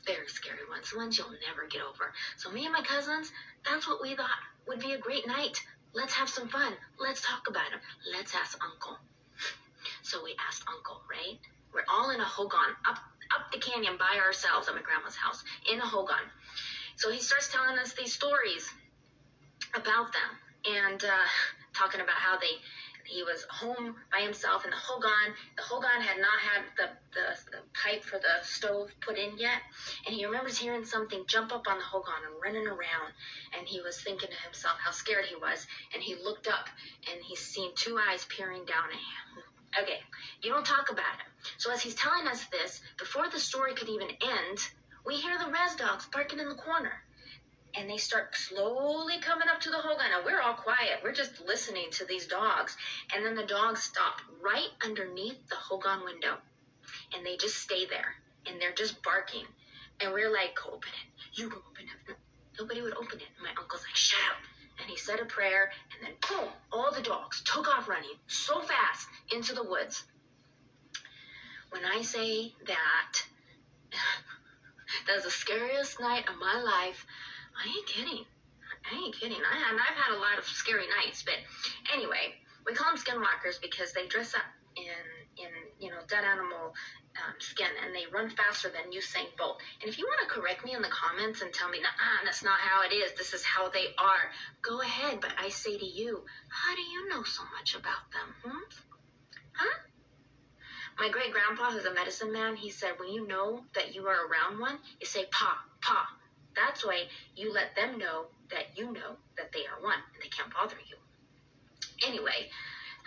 very 0.06 0.26
scary 0.28 0.66
ones, 0.68 0.92
ones 0.96 1.16
you'll 1.16 1.30
never 1.46 1.68
get 1.70 1.82
over. 1.82 2.12
So 2.36 2.50
me 2.50 2.64
and 2.64 2.72
my 2.72 2.82
cousins, 2.82 3.30
that's 3.64 3.86
what 3.86 4.02
we 4.02 4.16
thought 4.16 4.42
would 4.66 4.80
be 4.80 4.92
a 4.92 4.98
great 4.98 5.26
night. 5.26 5.62
Let's 5.94 6.14
have 6.14 6.28
some 6.28 6.48
fun. 6.48 6.72
Let's 6.98 7.20
talk 7.20 7.48
about 7.48 7.70
them. 7.70 7.80
Let's 8.12 8.34
ask 8.34 8.58
Uncle. 8.64 8.98
So 10.02 10.24
we 10.24 10.34
asked 10.48 10.64
Uncle, 10.66 11.02
right? 11.08 11.38
We're 11.72 11.86
all 11.88 12.10
in 12.10 12.20
a 12.20 12.24
hogan 12.24 12.74
up 12.86 12.98
up 13.32 13.50
the 13.50 13.58
canyon 13.58 13.96
by 13.96 14.20
ourselves 14.20 14.68
at 14.68 14.74
my 14.74 14.82
grandma's 14.82 15.16
house 15.16 15.42
in 15.72 15.80
a 15.80 15.86
hogan. 15.86 16.28
So 16.96 17.10
he 17.10 17.20
starts 17.20 17.48
telling 17.52 17.78
us 17.78 17.92
these 17.94 18.12
stories 18.12 18.68
about 19.74 20.12
them 20.12 20.76
and 20.82 21.02
uh, 21.02 21.28
talking 21.72 22.00
about 22.00 22.16
how 22.16 22.38
they 22.38 22.60
he 23.04 23.22
was 23.22 23.44
home 23.50 23.96
by 24.10 24.20
himself 24.20 24.64
in 24.64 24.70
the 24.70 24.76
hogan. 24.76 25.34
The 25.56 25.62
hogan 25.62 26.00
had 26.00 26.18
not 26.18 26.38
had 26.38 26.62
the, 26.76 26.88
the, 27.12 27.50
the 27.50 27.62
pipe 27.74 28.04
for 28.04 28.18
the 28.18 28.42
stove 28.42 28.90
put 29.00 29.18
in 29.18 29.36
yet, 29.38 29.60
and 30.06 30.14
he 30.14 30.24
remembers 30.24 30.56
hearing 30.56 30.84
something 30.84 31.24
jump 31.26 31.52
up 31.52 31.66
on 31.68 31.78
the 31.78 31.84
hogan 31.84 32.14
and 32.24 32.40
running 32.42 32.66
around. 32.66 33.12
And 33.58 33.66
he 33.66 33.80
was 33.80 34.00
thinking 34.00 34.30
to 34.30 34.42
himself 34.44 34.76
how 34.82 34.92
scared 34.92 35.26
he 35.26 35.36
was, 35.36 35.66
and 35.92 36.02
he 36.02 36.14
looked 36.14 36.48
up 36.48 36.68
and 37.10 37.20
he's 37.22 37.40
seen 37.40 37.70
two 37.74 37.98
eyes 37.98 38.24
peering 38.26 38.64
down 38.64 38.88
at 38.88 38.96
him. 38.96 39.82
Okay, 39.82 40.00
you 40.42 40.50
don't 40.50 40.66
talk 40.66 40.90
about 40.90 41.16
him. 41.16 41.26
So 41.58 41.72
as 41.72 41.80
he's 41.80 41.94
telling 41.94 42.26
us 42.28 42.44
this, 42.46 42.80
before 42.98 43.28
the 43.28 43.38
story 43.40 43.74
could 43.74 43.88
even 43.88 44.08
end, 44.08 44.58
we 45.04 45.16
hear 45.16 45.38
the 45.38 45.46
res 45.46 45.74
dogs 45.76 46.06
barking 46.12 46.38
in 46.38 46.48
the 46.48 46.54
corner. 46.54 46.92
And 47.74 47.88
they 47.88 47.96
start 47.96 48.36
slowly 48.36 49.18
coming 49.20 49.48
up 49.48 49.60
to 49.62 49.70
the 49.70 49.78
Hogan. 49.78 50.10
Now 50.10 50.24
we're 50.24 50.42
all 50.42 50.54
quiet. 50.54 51.00
We're 51.02 51.14
just 51.14 51.40
listening 51.46 51.86
to 51.92 52.04
these 52.04 52.26
dogs. 52.26 52.76
And 53.14 53.24
then 53.24 53.34
the 53.34 53.46
dogs 53.46 53.82
stop 53.82 54.20
right 54.42 54.68
underneath 54.84 55.48
the 55.48 55.56
Hogan 55.56 56.04
window. 56.04 56.36
And 57.14 57.24
they 57.24 57.36
just 57.36 57.56
stay 57.56 57.86
there. 57.86 58.14
And 58.46 58.60
they're 58.60 58.74
just 58.74 59.02
barking. 59.02 59.46
And 60.00 60.12
we're 60.12 60.30
like, 60.30 60.54
open 60.66 60.90
it. 60.90 61.40
You 61.40 61.48
go 61.48 61.56
open 61.70 61.84
it. 61.84 62.16
Nobody 62.58 62.82
would 62.82 62.94
open 62.94 63.18
it. 63.18 63.28
And 63.36 63.44
my 63.44 63.60
uncle's 63.60 63.82
like, 63.82 63.96
shut 63.96 64.20
up. 64.30 64.36
And 64.80 64.90
he 64.90 64.96
said 64.98 65.20
a 65.20 65.24
prayer. 65.24 65.70
And 65.96 66.06
then 66.06 66.14
boom, 66.28 66.48
all 66.72 66.92
the 66.92 67.00
dogs 67.00 67.42
took 67.42 67.68
off 67.68 67.88
running 67.88 68.16
so 68.26 68.60
fast 68.60 69.08
into 69.34 69.54
the 69.54 69.62
woods. 69.62 70.04
When 71.70 71.84
I 71.86 72.02
say 72.02 72.52
that, 72.66 73.22
that's 75.06 75.24
the 75.24 75.30
scariest 75.30 76.00
night 76.00 76.28
of 76.28 76.36
my 76.38 76.60
life. 76.60 77.06
I 77.56 77.68
ain't 77.68 77.86
kidding. 77.86 78.24
I 78.90 78.94
ain't 78.96 79.14
kidding. 79.14 79.38
I, 79.38 79.70
and 79.70 79.78
I've 79.78 79.96
had 79.96 80.16
a 80.16 80.20
lot 80.20 80.38
of 80.38 80.44
scary 80.44 80.86
nights, 81.02 81.22
but 81.22 81.38
anyway, 81.94 82.34
we 82.66 82.74
call 82.74 82.94
them 82.94 83.00
skinwalkers 83.00 83.60
because 83.60 83.92
they 83.92 84.06
dress 84.06 84.34
up 84.34 84.46
in 84.76 84.84
in 85.38 85.52
you 85.80 85.90
know 85.90 86.00
dead 86.08 86.24
animal 86.24 86.74
um, 87.20 87.34
skin 87.38 87.68
and 87.84 87.94
they 87.94 88.04
run 88.12 88.30
faster 88.30 88.68
than 88.68 88.92
Usain 88.92 89.28
Bolt. 89.36 89.60
And 89.80 89.88
if 89.88 89.98
you 89.98 90.06
want 90.06 90.28
to 90.28 90.34
correct 90.34 90.64
me 90.64 90.74
in 90.74 90.82
the 90.82 90.88
comments 90.88 91.42
and 91.42 91.52
tell 91.52 91.68
me, 91.68 91.80
nah, 91.80 92.24
that's 92.24 92.42
not 92.42 92.58
how 92.58 92.82
it 92.82 92.92
is. 92.92 93.12
This 93.12 93.34
is 93.34 93.42
how 93.44 93.68
they 93.68 93.92
are. 93.98 94.32
Go 94.62 94.80
ahead, 94.80 95.20
but 95.20 95.32
I 95.38 95.48
say 95.48 95.76
to 95.76 95.84
you, 95.84 96.24
how 96.48 96.74
do 96.74 96.80
you 96.80 97.08
know 97.08 97.22
so 97.22 97.42
much 97.56 97.74
about 97.74 98.08
them? 98.12 98.28
Hmm? 98.44 98.64
Huh? 99.52 99.78
My 100.98 101.08
great 101.08 101.32
grandpa, 101.32 101.70
who's 101.70 101.84
a 101.84 101.94
medicine 101.94 102.32
man, 102.32 102.56
he 102.56 102.70
said 102.70 102.92
when 102.98 103.10
you 103.10 103.26
know 103.26 103.64
that 103.74 103.94
you 103.94 104.06
are 104.06 104.26
around 104.26 104.60
one, 104.60 104.78
you 105.00 105.06
say 105.06 105.26
pa, 105.30 105.58
pa. 105.80 106.06
That's 106.54 106.84
why 106.84 107.04
you 107.34 107.52
let 107.52 107.74
them 107.74 107.98
know 107.98 108.26
that 108.50 108.76
you 108.76 108.92
know 108.92 109.16
that 109.36 109.52
they 109.52 109.60
are 109.60 109.82
one 109.82 109.98
and 110.12 110.22
they 110.22 110.28
can't 110.28 110.52
bother 110.52 110.76
you. 110.88 110.96
Anyway, 112.06 112.50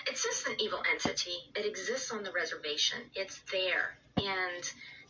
it's 0.07 0.23
just 0.23 0.47
an 0.47 0.55
evil 0.59 0.81
entity. 0.91 1.35
It 1.55 1.65
exists 1.65 2.11
on 2.11 2.23
the 2.23 2.31
reservation. 2.31 2.97
It's 3.13 3.39
there. 3.51 3.97
And 4.17 4.63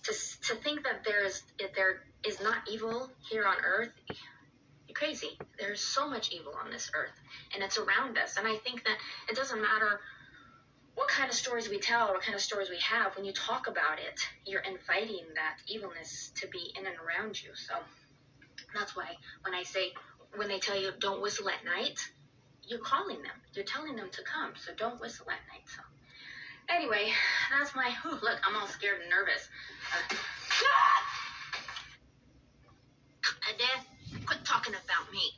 to, 0.03 0.13
to 0.47 0.55
think 0.55 0.83
that 0.83 1.03
there 1.05 1.25
is, 1.25 1.43
there 1.75 2.03
is 2.25 2.41
not 2.41 2.57
evil 2.69 3.09
here 3.29 3.45
on 3.45 3.55
earth, 3.63 3.91
you're 4.09 4.95
crazy. 4.95 5.37
There's 5.59 5.81
so 5.81 6.09
much 6.09 6.31
evil 6.31 6.53
on 6.61 6.71
this 6.71 6.91
earth 6.93 7.15
and 7.53 7.63
it's 7.63 7.77
around 7.77 8.17
us. 8.17 8.37
And 8.37 8.47
I 8.47 8.57
think 8.57 8.83
that 8.83 8.97
it 9.29 9.35
doesn't 9.35 9.61
matter 9.61 10.01
what 10.95 11.07
kind 11.07 11.29
of 11.29 11.35
stories 11.35 11.69
we 11.69 11.77
tell 11.77 12.09
or 12.09 12.13
what 12.13 12.23
kind 12.23 12.35
of 12.35 12.41
stories 12.41 12.69
we 12.69 12.79
have, 12.79 13.15
when 13.15 13.25
you 13.25 13.33
talk 13.33 13.67
about 13.67 13.99
it, 13.99 14.19
you're 14.45 14.61
inviting 14.61 15.23
that 15.35 15.55
evilness 15.67 16.31
to 16.35 16.47
be 16.47 16.73
in 16.77 16.85
and 16.85 16.95
around 16.97 17.41
you. 17.41 17.49
So 17.53 17.73
that's 18.73 18.95
why 18.95 19.15
when 19.43 19.53
I 19.53 19.63
say, 19.63 19.93
when 20.35 20.47
they 20.47 20.59
tell 20.59 20.79
you 20.79 20.91
don't 20.99 21.21
whistle 21.21 21.49
at 21.49 21.63
night, 21.63 21.99
you're 22.63 22.79
calling 22.79 23.21
them. 23.21 23.35
You're 23.53 23.65
telling 23.65 23.95
them 23.95 24.09
to 24.11 24.23
come. 24.23 24.53
So 24.57 24.71
don't 24.77 24.99
whistle 24.99 25.27
at 25.29 25.39
night. 25.51 25.67
So 25.67 25.81
anyway, 26.69 27.11
that's 27.51 27.75
my, 27.75 27.91
whew, 28.03 28.17
look, 28.21 28.39
I'm 28.43 28.55
all 28.55 28.67
scared 28.67 29.01
and 29.01 29.09
nervous. 29.09 29.47
Uh, 29.93 30.15
Dad, 33.57 33.79
quit 34.25 34.43
talking 34.43 34.73
about 34.73 35.07
me. 35.13 35.31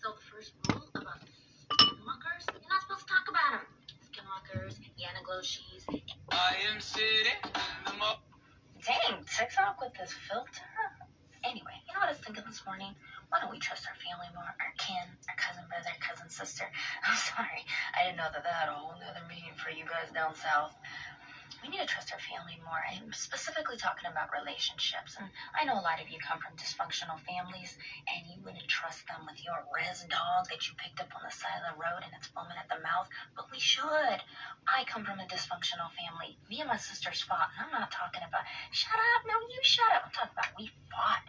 So 0.00 0.08
the 0.16 0.24
first 0.32 0.52
rule 0.72 0.80
about 0.94 1.20
skinwalkers, 1.68 2.48
you're 2.48 2.70
not 2.70 2.80
supposed 2.80 3.04
to 3.04 3.12
talk 3.12 3.28
about 3.28 3.60
them. 3.60 3.66
Skinwalkers, 4.08 4.80
Yanagloshies. 5.36 5.84
I 6.32 6.54
am 6.72 6.80
sitting 6.80 7.32
in 7.44 7.52
the 7.86 7.92
mo- 7.98 8.20
Dang, 8.84 9.24
TikTok 9.24 9.80
with 9.80 9.92
this 9.98 10.12
filter. 10.28 10.72
Anyway, 11.44 11.76
you 11.88 11.94
know 11.94 12.00
what 12.00 12.08
I 12.08 12.12
was 12.12 12.20
thinking 12.20 12.44
this 12.46 12.62
morning? 12.66 12.94
Why 13.28 13.40
don't 13.40 13.50
we 13.52 13.58
trust 13.58 13.84
our 13.88 13.96
family 14.00 14.28
more? 14.34 14.48
Our 14.48 14.72
kin, 14.78 15.06
our 15.28 15.36
cousin 15.36 15.64
brother, 15.68 15.92
cousin 16.00 16.30
sister. 16.30 16.64
I'm 17.06 17.16
sorry, 17.16 17.62
I 17.94 18.04
didn't 18.06 18.18
know 18.18 18.28
that 18.32 18.42
that 18.44 18.54
had 18.66 18.68
a 18.70 18.76
whole 18.76 18.96
nother 18.98 19.24
meaning 19.28 19.52
for 19.56 19.70
you 19.70 19.84
guys 19.84 20.12
down 20.14 20.34
south. 20.36 20.74
We 21.62 21.68
need 21.68 21.80
to 21.80 21.88
trust 21.88 22.12
our 22.12 22.20
family 22.20 22.60
more. 22.64 22.78
I'm 22.78 23.12
specifically 23.12 23.76
talking 23.76 24.08
about 24.08 24.32
relationships. 24.32 25.16
And 25.18 25.28
I 25.56 25.64
know 25.64 25.78
a 25.78 25.84
lot 25.84 26.00
of 26.00 26.08
you 26.08 26.18
come 26.20 26.38
from 26.38 26.56
dysfunctional 26.56 27.18
families, 27.24 27.76
and 28.06 28.26
you 28.28 28.38
wouldn't 28.44 28.68
trust 28.68 29.06
them 29.08 29.24
with 29.26 29.40
your 29.42 29.64
res 29.72 30.04
dog 30.08 30.48
that 30.50 30.68
you 30.68 30.74
picked 30.76 31.00
up 31.00 31.10
on 31.16 31.24
the 31.24 31.32
side 31.32 31.58
of 31.64 31.74
the 31.74 31.80
road 31.80 32.04
and 32.04 32.12
it's 32.14 32.28
foaming 32.30 32.58
at 32.60 32.68
the 32.68 32.82
mouth. 32.82 33.08
But 33.34 33.50
we 33.50 33.58
should. 33.58 34.20
I 34.68 34.84
come 34.86 35.04
from 35.04 35.18
a 35.20 35.26
dysfunctional 35.26 35.90
family. 35.96 36.38
Me 36.48 36.60
and 36.60 36.68
my 36.68 36.76
sisters 36.78 37.22
fought, 37.22 37.50
and 37.56 37.66
I'm 37.66 37.74
not 37.74 37.90
talking 37.90 38.22
about 38.26 38.44
shut 38.70 38.98
up, 39.16 39.22
no, 39.26 39.34
you 39.48 39.60
shut 39.62 39.90
up. 39.94 40.06
I'm 40.06 40.12
talking 40.12 40.36
about 40.36 40.56
we 40.58 40.70
fought. 40.90 41.24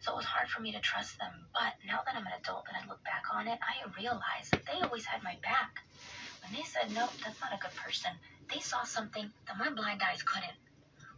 So 0.00 0.12
it 0.12 0.16
was 0.22 0.30
hard 0.30 0.48
for 0.48 0.60
me 0.62 0.72
to 0.72 0.80
trust 0.80 1.18
them. 1.18 1.32
But 1.52 1.74
now 1.86 2.00
that 2.06 2.14
I'm 2.14 2.26
an 2.26 2.38
adult 2.38 2.66
and 2.68 2.76
I 2.78 2.86
look 2.88 3.02
back 3.02 3.24
on 3.34 3.48
it, 3.48 3.58
I 3.58 3.82
realize 3.98 4.50
that 4.52 4.64
they 4.66 4.78
always 4.80 5.04
had 5.04 5.22
my 5.22 5.36
back. 5.42 5.82
When 6.48 6.56
they 6.56 6.64
said, 6.64 6.88
nope, 6.96 7.12
that's 7.22 7.40
not 7.44 7.52
a 7.52 7.60
good 7.60 7.76
person, 7.76 8.10
they 8.48 8.60
saw 8.60 8.82
something 8.84 9.28
that 9.46 9.58
my 9.58 9.68
blind 9.68 10.00
eyes 10.00 10.22
couldn't. 10.24 10.56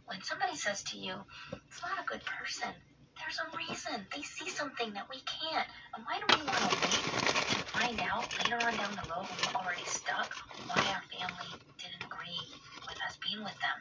When 0.05 0.21
somebody 0.23 0.57
says 0.57 0.83
to 0.91 0.97
you, 0.99 1.15
it's 1.55 1.81
not 1.81 2.03
a 2.03 2.07
good 2.07 2.19
person, 2.27 2.67
there's 3.15 3.39
a 3.39 3.47
reason. 3.55 4.07
They 4.11 4.23
see 4.23 4.49
something 4.51 4.91
that 4.93 5.07
we 5.07 5.23
can't. 5.23 5.67
And 5.95 6.03
why 6.03 6.19
do 6.19 6.27
we 6.35 6.43
want 6.43 6.59
to 6.67 6.73
wait 6.83 7.07
to 7.55 7.59
find 7.71 7.99
out 8.03 8.27
later 8.43 8.59
on 8.59 8.75
down 8.75 8.91
the 8.99 9.07
road 9.07 9.23
when 9.31 9.39
we're 9.39 9.55
already 9.63 9.87
stuck 9.87 10.35
why 10.67 10.83
our 10.91 11.03
family 11.07 11.51
didn't 11.79 12.03
agree 12.03 12.43
with 12.91 12.99
us 13.07 13.15
being 13.23 13.39
with 13.43 13.55
them? 13.63 13.79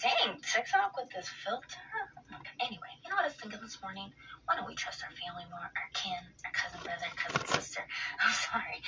Dang, 0.00 0.40
TikTok 0.40 0.96
with 0.96 1.10
this 1.12 1.28
filter? 1.44 1.88
Okay. 2.32 2.56
Anyway, 2.60 2.92
you 3.04 3.10
know 3.10 3.16
what 3.16 3.28
I 3.28 3.28
was 3.28 3.36
thinking 3.36 3.60
this 3.60 3.78
morning? 3.84 4.12
Why 4.46 4.56
don't 4.56 4.66
we 4.68 4.74
trust 4.74 5.04
our 5.04 5.12
family 5.12 5.44
more? 5.52 5.60
Our 5.68 5.90
kin, 5.94 6.22
our 6.46 6.52
cousin 6.56 6.80
brother, 6.84 7.08
cousin 7.20 7.44
sister. 7.52 7.82
I'm 8.24 8.32
sorry. 8.32 8.80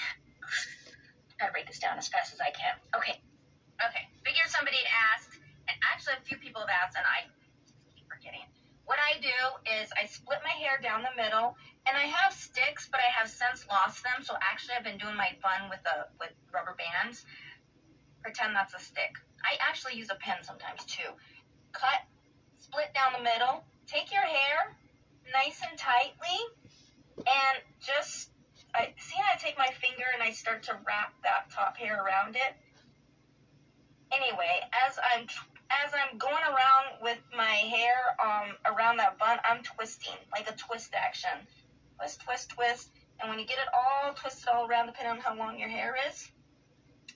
Gotta 1.39 1.53
break 1.53 1.66
this 1.66 1.78
down 1.78 1.99
as 1.99 2.09
fast 2.09 2.32
as 2.32 2.41
I 2.41 2.51
can. 2.51 2.74
Okay. 2.97 3.20
Okay. 3.84 4.05
Figure 4.24 4.49
somebody 4.49 4.80
asked, 5.12 5.37
and 5.68 5.76
actually 5.93 6.14
a 6.16 6.24
few 6.24 6.39
people 6.39 6.61
have 6.64 6.72
asked, 6.72 6.97
and 6.97 7.05
I 7.05 7.28
keep 7.95 8.09
forgetting. 8.09 8.45
What 8.87 8.99
I 9.03 9.20
do 9.20 9.39
is 9.82 9.91
I 9.99 10.07
split 10.07 10.41
my 10.45 10.55
hair 10.57 10.78
down 10.80 11.03
the 11.03 11.12
middle, 11.14 11.57
and 11.87 11.97
I 11.97 12.09
have 12.09 12.32
sticks, 12.32 12.89
but 12.89 13.01
I 13.01 13.11
have 13.12 13.28
since 13.28 13.66
lost 13.68 14.03
them. 14.03 14.24
So 14.24 14.34
actually, 14.41 14.74
I've 14.78 14.84
been 14.84 14.99
doing 14.99 15.16
my 15.16 15.37
bun 15.43 15.68
with 15.68 15.84
a 15.84 16.09
with 16.18 16.32
rubber 16.53 16.74
bands. 16.78 17.26
Pretend 18.22 18.57
that's 18.57 18.74
a 18.74 18.80
stick. 18.80 19.14
I 19.45 19.61
actually 19.61 19.95
use 19.95 20.11
a 20.11 20.16
pen 20.16 20.43
sometimes 20.43 20.84
too. 20.87 21.11
Cut, 21.72 22.03
split 22.59 22.95
down 22.95 23.12
the 23.12 23.22
middle. 23.22 23.62
Take 23.87 24.11
your 24.11 24.24
hair, 24.24 24.74
nice 25.32 25.61
and 25.68 25.78
tightly, 25.78 26.39
and 27.18 27.57
just 27.78 28.30
I 28.75 28.93
see 28.99 29.17
how 29.17 29.35
I 29.35 29.37
take 29.39 29.57
my 29.59 29.71
finger 29.81 30.05
and 30.12 30.23
I 30.23 30.33
start 30.33 30.62
to 30.64 30.73
wrap 30.87 31.14
that 31.23 31.51
top 31.51 31.77
hair 31.77 32.03
around 32.03 32.37
it. 32.37 32.55
Anyway, 34.12 34.61
as 34.87 34.99
I'm 35.14 35.27
as 35.69 35.93
I'm 35.93 36.17
going 36.19 36.45
around 36.47 37.03
with 37.03 37.19
my 37.37 37.45
hair 37.45 37.95
um 38.23 38.55
around 38.67 38.99
that 38.99 39.19
bun, 39.19 39.39
I'm 39.49 39.62
twisting 39.62 40.19
like 40.33 40.49
a 40.51 40.57
twist 40.57 40.95
action. 40.95 41.47
Twist, 41.99 42.21
twist, 42.21 42.51
twist. 42.51 42.91
And 43.21 43.31
when 43.31 43.39
you 43.39 43.47
get 43.47 43.59
it 43.59 43.69
all 43.73 44.12
twisted 44.14 44.49
all 44.49 44.67
around, 44.69 44.87
depending 44.87 45.17
on 45.17 45.21
how 45.21 45.35
long 45.37 45.59
your 45.59 45.71
hair 45.71 45.97
is, 46.09 46.31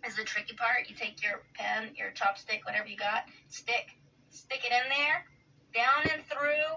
is 0.07 0.17
the 0.17 0.25
tricky 0.25 0.55
part. 0.55 0.89
You 0.89 0.97
take 0.97 1.23
your 1.23 1.43
pen, 1.55 1.91
your 1.95 2.11
chopstick, 2.13 2.65
whatever 2.65 2.89
you 2.89 2.97
got, 2.97 3.25
stick, 3.49 3.97
stick 4.31 4.65
it 4.65 4.73
in 4.73 4.89
there, 4.89 5.25
down 5.75 6.11
and 6.11 6.25
through, 6.25 6.73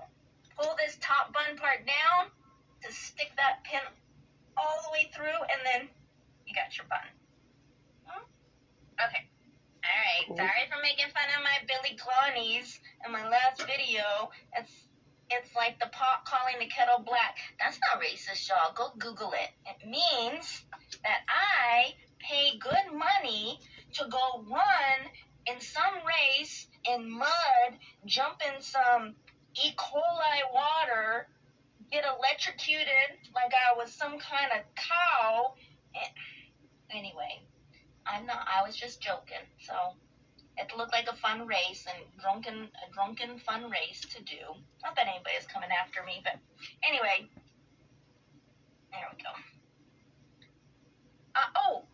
pull 0.57 0.75
this 0.77 0.97
top 0.99 1.33
bun 1.33 1.57
part 1.57 1.87
down 1.87 2.29
to 2.83 2.91
stick 2.91 3.31
that 3.37 3.63
pin 3.63 3.79
all 4.57 4.81
the 4.83 4.91
way 4.91 5.11
through, 5.15 5.39
and 5.41 5.61
then 5.65 5.89
you 6.45 6.53
got 6.53 6.75
your 6.77 6.85
bun. 6.89 7.07
Hmm? 8.05 8.25
Okay. 8.99 9.23
All 9.83 9.99
right. 9.99 10.25
Cool. 10.27 10.37
Sorry 10.37 10.65
for 10.71 10.79
making 10.81 11.11
fun 11.11 11.27
of 11.35 11.43
my 11.43 11.57
Billy 11.67 11.97
Clonies 11.97 12.79
in 13.05 13.11
my 13.11 13.27
last 13.27 13.61
video. 13.65 14.31
It's 14.57 14.71
it's 15.29 15.55
like 15.55 15.79
the 15.79 15.87
pot 15.91 16.25
calling 16.25 16.59
the 16.59 16.67
kettle 16.67 17.03
black. 17.03 17.37
That's 17.59 17.79
not 17.79 18.01
racist, 18.01 18.47
y'all. 18.47 18.73
Go 18.75 18.91
Google 18.99 19.33
it. 19.33 19.49
It 19.65 19.87
means 19.87 20.63
that 21.03 21.21
I 21.27 21.95
pay 22.19 22.57
good 22.59 22.93
money 22.93 23.59
to 23.93 24.05
go 24.09 24.43
run 24.49 25.09
in 25.47 25.59
some 25.59 25.95
race 26.05 26.67
in 26.85 27.09
mud, 27.09 27.77
jump 28.05 28.41
in 28.45 28.61
some 28.61 29.15
E. 29.55 29.71
coli 29.77 30.53
water, 30.53 31.27
get 31.93 32.03
electrocuted 32.09 33.21
like 33.37 33.53
I 33.53 33.77
was 33.77 33.93
some 33.93 34.17
kind 34.17 34.49
of 34.49 34.65
cow. 34.73 35.53
Anyway, 36.89 37.45
I'm 38.09 38.25
not. 38.25 38.41
I 38.49 38.65
was 38.65 38.75
just 38.75 38.99
joking. 38.99 39.45
So 39.61 39.93
it 40.57 40.73
looked 40.75 40.91
like 40.91 41.05
a 41.05 41.15
fun 41.21 41.45
race 41.45 41.85
and 41.85 42.01
drunken, 42.17 42.65
a 42.81 42.87
drunken 42.91 43.37
fun 43.45 43.69
race 43.69 44.01
to 44.09 44.19
do. 44.25 44.41
Not 44.81 44.97
that 44.97 45.05
anybody's 45.05 45.45
coming 45.45 45.69
after 45.69 46.01
me, 46.01 46.25
but 46.25 46.41
anyway, 46.81 47.29
there 48.89 49.05
we 49.13 49.21
go. 49.21 49.33
Uh, 51.37 51.49
oh, 51.61 51.85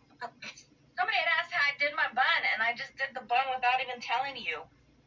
somebody 0.95 1.19
had 1.19 1.27
asked 1.43 1.51
how 1.51 1.63
I 1.63 1.75
did 1.75 1.91
my 1.95 2.07
bun, 2.15 2.41
and 2.55 2.63
I 2.63 2.71
just 2.71 2.95
did 2.95 3.11
the 3.15 3.23
bun 3.27 3.51
without 3.51 3.83
even 3.83 3.99
telling 3.99 4.39
you. 4.39 4.63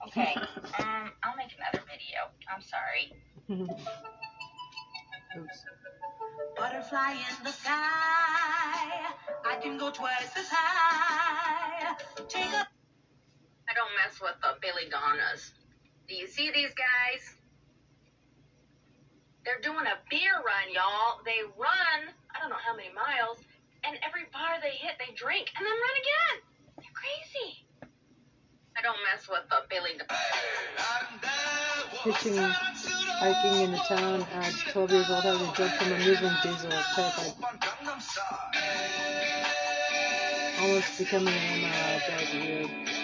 Okay, 0.08 0.36
um, 0.84 1.12
I'll 1.24 1.36
make 1.36 1.52
another 1.56 1.84
video. 1.88 2.28
I'm 2.44 2.60
sorry. 2.60 3.16
Oops. 5.38 5.64
Butterfly 6.56 7.12
in 7.12 7.44
the 7.44 7.52
sky. 7.52 7.72
I 9.44 9.56
can 9.62 9.78
go 9.78 9.90
twice 9.90 10.30
as 10.36 10.48
high. 10.50 11.96
Take 12.28 12.52
a 12.52 12.66
I 13.68 13.74
don't 13.74 13.96
mess 13.96 14.20
with 14.20 14.36
the 14.42 14.60
Billy 14.60 14.90
Donnas. 14.90 15.52
Do 16.08 16.14
you 16.14 16.26
see 16.26 16.50
these 16.52 16.74
guys? 16.76 17.22
They're 19.44 19.64
doing 19.64 19.86
a 19.88 19.96
beer 20.10 20.36
run, 20.44 20.68
y'all. 20.68 21.24
They 21.24 21.40
run, 21.56 22.00
I 22.28 22.40
don't 22.40 22.50
know 22.50 22.60
how 22.60 22.76
many 22.76 22.92
miles, 22.92 23.38
and 23.82 23.96
every 24.04 24.28
bar 24.28 24.60
they 24.60 24.76
hit, 24.76 25.00
they 25.00 25.14
drink 25.16 25.48
and 25.56 25.64
then 25.64 25.72
run 25.72 25.96
again. 25.96 26.36
They're 26.84 26.92
crazy. 26.92 27.64
I 28.76 28.82
don't 28.82 28.96
mess 29.04 29.28
with 29.28 29.42
the 29.50 29.62
Billy 29.68 29.98
Pitching, 32.02 32.36
hiking 32.36 33.60
in 33.62 33.74
a 33.74 33.78
town 33.78 34.26
at 34.34 34.52
12 34.72 34.90
years 34.90 35.10
old, 35.10 35.22
having 35.22 35.48
to 35.48 35.56
jump 35.56 35.72
from 35.74 35.92
a 35.92 35.98
moving 35.98 36.32
diesel. 36.42 36.70
I 36.72 36.82
terrified. 36.94 37.34
Almost 40.60 40.98
becoming 40.98 41.34
an 41.34 41.62
MRI 41.62 41.98
bed. 42.08 42.28
Weird. 42.34 43.01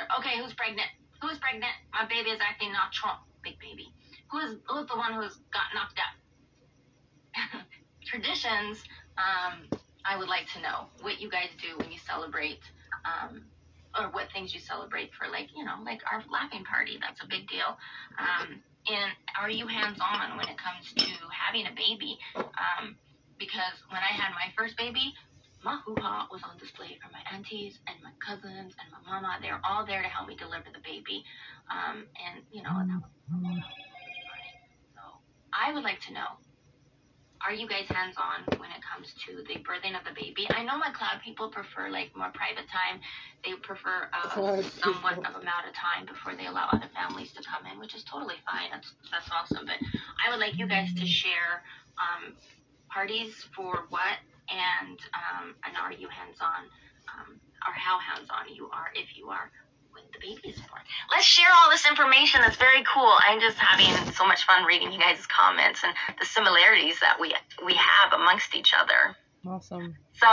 Other. 0.00 0.20
Okay, 0.20 0.40
who's 0.40 0.52
pregnant? 0.54 0.88
Who's 1.20 1.38
pregnant? 1.38 1.72
My 1.92 2.06
baby 2.06 2.30
is 2.30 2.40
acting 2.40 2.72
not 2.72 2.92
natural. 2.92 3.16
Big 3.42 3.58
baby. 3.60 3.92
Who's 4.30 4.56
who's 4.68 4.86
the 4.86 4.96
one 4.96 5.14
who's 5.14 5.36
got 5.52 5.72
knocked 5.74 6.00
up? 6.00 6.14
Traditions. 8.04 8.82
Um, 9.18 9.68
I 10.04 10.16
would 10.16 10.28
like 10.28 10.46
to 10.54 10.60
know 10.60 10.86
what 11.02 11.20
you 11.20 11.30
guys 11.30 11.48
do 11.60 11.76
when 11.76 11.92
you 11.92 11.98
celebrate, 11.98 12.60
um, 13.04 13.44
or 13.98 14.08
what 14.10 14.32
things 14.32 14.54
you 14.54 14.60
celebrate 14.60 15.10
for, 15.14 15.28
like 15.28 15.48
you 15.54 15.64
know, 15.64 15.76
like 15.84 16.00
our 16.10 16.24
laughing 16.32 16.64
party. 16.64 16.98
That's 17.00 17.22
a 17.22 17.26
big 17.26 17.48
deal. 17.48 17.76
Um, 18.18 18.62
and 18.88 19.12
are 19.38 19.50
you 19.50 19.66
hands 19.66 19.98
on 20.00 20.36
when 20.36 20.48
it 20.48 20.56
comes 20.56 20.92
to 20.96 21.12
having 21.28 21.66
a 21.66 21.74
baby? 21.76 22.18
Um, 22.34 22.96
because 23.38 23.76
when 23.88 24.00
I 24.00 24.12
had 24.12 24.32
my 24.32 24.52
first 24.56 24.76
baby, 24.76 25.12
my 25.62 25.78
hoo-ha 25.84 26.28
was 26.32 26.42
on 26.42 26.56
display 26.58 26.98
for 27.02 27.10
my 27.12 27.20
aunties 27.32 27.78
and 27.86 27.96
my 28.02 28.12
cousins 28.24 28.74
and 28.80 28.86
my 28.92 29.00
mama. 29.04 29.38
They 29.42 29.48
were 29.48 29.60
all 29.64 29.84
there 29.84 30.02
to 30.02 30.08
help 30.08 30.28
me 30.28 30.36
deliver 30.36 30.70
the 30.72 30.80
baby. 30.80 31.24
Um, 31.70 32.06
and, 32.16 32.42
you 32.50 32.62
know, 32.62 32.72
that 32.72 33.00
was 33.00 33.10
so 34.94 35.02
I 35.52 35.72
would 35.72 35.84
like 35.84 36.00
to 36.08 36.12
know, 36.12 36.40
are 37.44 37.52
you 37.52 37.68
guys 37.68 37.88
hands-on 37.88 38.58
when 38.58 38.70
it 38.70 38.82
comes 38.84 39.14
to 39.26 39.42
the 39.48 39.60
birthing 39.64 39.96
of 39.96 40.04
the 40.04 40.12
baby? 40.14 40.48
I 40.50 40.62
know 40.62 40.76
my 40.76 40.92
cloud 40.92 41.20
people 41.24 41.48
prefer, 41.48 41.88
like, 41.88 42.12
more 42.16 42.30
private 42.34 42.68
time. 42.68 43.00
They 43.44 43.52
prefer 43.62 44.10
uh, 44.12 44.60
somewhat 44.62 45.18
of 45.24 45.40
amount 45.40 45.64
of 45.68 45.72
time 45.72 46.04
before 46.04 46.36
they 46.36 46.46
allow 46.46 46.68
other 46.68 46.88
families 46.94 47.32
to 47.32 47.42
come 47.42 47.64
in, 47.64 47.78
which 47.80 47.94
is 47.94 48.04
totally 48.04 48.36
fine. 48.44 48.68
That's, 48.70 48.92
that's 49.10 49.28
awesome. 49.32 49.64
But 49.64 49.76
I 50.20 50.30
would 50.30 50.38
like 50.40 50.58
you 50.58 50.68
guys 50.68 50.92
to 50.94 51.06
share 51.06 51.64
um, 51.96 52.36
parties 52.92 53.32
for 53.56 53.86
what 53.88 54.20
and 54.50 54.98
um, 55.14 55.54
and 55.64 55.76
are 55.76 55.92
you 55.92 56.08
hands-on 56.08 56.66
um, 57.08 57.40
or 57.66 57.72
how 57.72 57.98
hands-on 57.98 58.54
you 58.54 58.68
are 58.72 58.90
if 58.94 59.16
you 59.16 59.28
are 59.28 59.50
when 59.92 60.04
the 60.12 60.20
baby 60.20 60.54
is 60.54 60.60
born. 60.70 60.82
Let's 61.10 61.26
share 61.26 61.48
all 61.50 61.70
this 61.70 61.86
information. 61.86 62.40
That's 62.42 62.56
very 62.56 62.82
cool. 62.86 63.14
I'm 63.26 63.40
just 63.40 63.58
having 63.58 63.90
so 64.14 64.26
much 64.26 64.44
fun 64.44 64.64
reading 64.64 64.92
you 64.92 64.98
guys' 64.98 65.26
comments 65.26 65.82
and 65.82 65.92
the 66.18 66.26
similarities 66.26 67.00
that 67.00 67.18
we 67.20 67.34
we 67.64 67.74
have 67.74 68.12
amongst 68.12 68.54
each 68.54 68.72
other. 68.76 69.16
Awesome. 69.46 69.96
So 70.14 70.28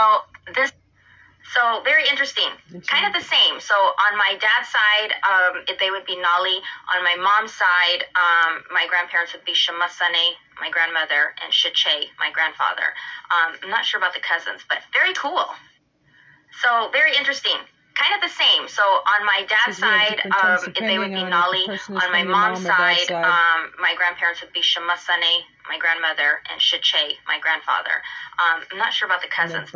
this, 0.54 0.72
so 1.54 1.80
very 1.82 2.08
interesting. 2.08 2.50
Kind 2.86 3.06
of 3.06 3.12
the 3.12 3.26
same. 3.26 3.60
So 3.60 3.74
on 3.74 4.18
my 4.18 4.36
dad's 4.38 4.68
side, 4.68 5.12
um, 5.24 5.64
they 5.80 5.90
would 5.90 6.04
be 6.04 6.16
Nali. 6.16 6.58
On 6.94 7.02
my 7.02 7.16
mom's 7.16 7.52
side, 7.52 8.04
um, 8.16 8.64
my 8.70 8.86
grandparents 8.88 9.32
would 9.32 9.44
be 9.44 9.52
Shamasane, 9.52 10.36
my 10.60 10.70
grandmother, 10.70 11.34
and 11.42 11.52
Shiche, 11.52 12.08
my 12.18 12.30
grandfather. 12.32 12.92
Um, 13.30 13.56
I'm 13.62 13.70
not 13.70 13.84
sure 13.84 13.98
about 13.98 14.14
the 14.14 14.20
cousins, 14.20 14.60
but 14.68 14.78
very 14.92 15.14
cool. 15.14 15.44
So 16.62 16.90
very 16.92 17.16
interesting. 17.16 17.56
Kind 17.98 18.14
of 18.14 18.22
the 18.22 18.30
same. 18.30 18.68
So 18.70 18.82
on 18.86 19.26
my 19.26 19.42
dad's 19.50 19.78
So 19.78 19.84
you 19.84 19.90
have 19.90 20.22
side, 20.22 20.70
um, 20.70 20.86
they 20.86 20.98
would 21.02 21.10
be 21.10 21.18
on 21.18 21.34
Nali. 21.34 21.66
On 21.66 22.12
my 22.14 22.22
mom's 22.22 22.62
mom 22.62 22.78
side, 22.78 23.10
side. 23.10 23.26
um, 23.26 23.74
my 23.82 23.98
grandparents 23.98 24.40
would 24.40 24.52
be 24.54 24.62
Shamasane, 24.62 25.42
my 25.66 25.82
grandmother, 25.82 26.38
and 26.46 26.60
Shiche, 26.62 27.18
my 27.26 27.42
grandfather. 27.42 27.90
Um, 28.38 28.62
I'm 28.70 28.78
not 28.78 28.94
sure 28.94 29.10
about 29.10 29.20
the 29.20 29.26
cousins. 29.26 29.66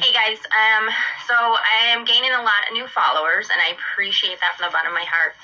Hey 0.00 0.16
guys, 0.16 0.40
um, 0.48 0.88
so 1.28 1.36
I 1.36 1.92
am 1.92 2.08
gaining 2.08 2.32
a 2.32 2.40
lot 2.40 2.64
of 2.66 2.72
new 2.72 2.88
followers, 2.88 3.52
and 3.52 3.60
I 3.60 3.76
appreciate 3.76 4.40
that 4.40 4.56
from 4.56 4.68
the 4.68 4.72
bottom 4.72 4.92
of 4.92 4.96
my 4.96 5.04
heart. 5.04 5.36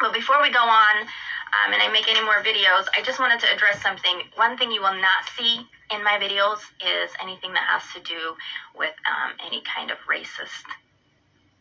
But 0.00 0.14
before 0.14 0.40
we 0.40 0.48
go 0.48 0.64
on, 0.64 1.04
um, 1.04 1.76
and 1.76 1.82
I 1.82 1.92
make 1.92 2.08
any 2.08 2.24
more 2.24 2.40
videos, 2.40 2.88
I 2.96 3.04
just 3.04 3.20
wanted 3.20 3.40
to 3.44 3.52
address 3.52 3.82
something. 3.82 4.24
One 4.36 4.56
thing 4.56 4.72
you 4.72 4.80
will 4.80 4.96
not 4.96 5.28
see 5.36 5.68
in 5.92 6.02
my 6.02 6.16
videos 6.16 6.64
is 6.80 7.12
anything 7.20 7.52
that 7.52 7.68
has 7.68 7.84
to 7.92 8.00
do 8.00 8.32
with 8.74 8.96
um, 9.04 9.36
any 9.44 9.60
kind 9.68 9.90
of 9.90 9.98
racist 10.08 10.64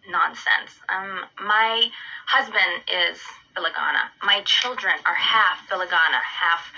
nonsense. 0.09 0.79
Um, 0.89 1.25
my 1.39 1.89
husband 2.27 2.83
is 2.87 3.19
Filagana. 3.55 4.09
My 4.23 4.41
children 4.45 4.93
are 5.05 5.15
half 5.15 5.67
Filagana, 5.69 6.21
half 6.23 6.71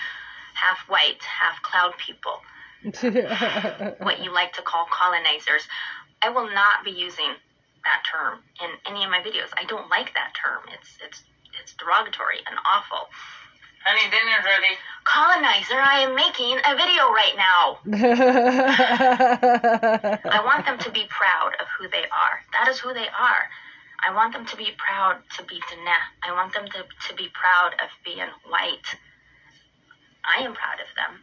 half 0.53 0.78
white, 0.88 1.21
half 1.24 1.61
cloud 1.63 1.93
people 1.97 2.41
what 4.03 4.24
you 4.24 4.32
like 4.32 4.53
to 4.53 4.61
call 4.61 4.86
colonizers. 4.91 5.67
I 6.21 6.30
will 6.30 6.49
not 6.53 6.84
be 6.84 6.91
using 6.91 7.32
that 7.84 8.03
term 8.09 8.39
in 8.61 8.69
any 8.86 9.03
of 9.03 9.09
my 9.09 9.19
videos. 9.19 9.51
I 9.57 9.65
don't 9.65 9.89
like 9.89 10.13
that 10.13 10.34
term. 10.36 10.63
It's 10.74 10.97
it's 11.03 11.24
it's 11.61 11.74
derogatory 11.74 12.39
and 12.47 12.57
awful. 12.65 13.07
Honey, 13.84 14.07
dinner's 14.09 14.45
ready. 14.45 14.77
Colonizer, 15.03 15.75
I 15.75 15.99
am 16.07 16.15
making 16.15 16.55
a 16.63 16.75
video 16.75 17.11
right 17.11 17.36
now. 17.36 17.79
I 20.31 20.41
want 20.45 20.65
them 20.65 20.77
to 20.79 20.89
be 20.91 21.05
proud 21.09 21.51
of 21.59 21.67
who 21.77 21.89
they 21.89 22.03
are. 22.07 22.39
That 22.53 22.69
is 22.69 22.79
who 22.79 22.93
they 22.93 23.07
are. 23.07 23.49
I 24.05 24.13
want 24.13 24.34
them 24.34 24.45
to 24.45 24.55
be 24.55 24.69
proud 24.77 25.17
to 25.38 25.43
be 25.43 25.55
Diné. 25.55 25.97
I 26.23 26.31
want 26.31 26.53
them 26.53 26.65
to, 26.67 26.86
to 27.09 27.13
be 27.15 27.27
proud 27.34 27.73
of 27.84 27.89
being 28.05 28.29
white. 28.47 28.95
I 30.23 30.43
am 30.43 30.53
proud 30.53 30.79
of 30.79 30.88
them. 30.95 31.19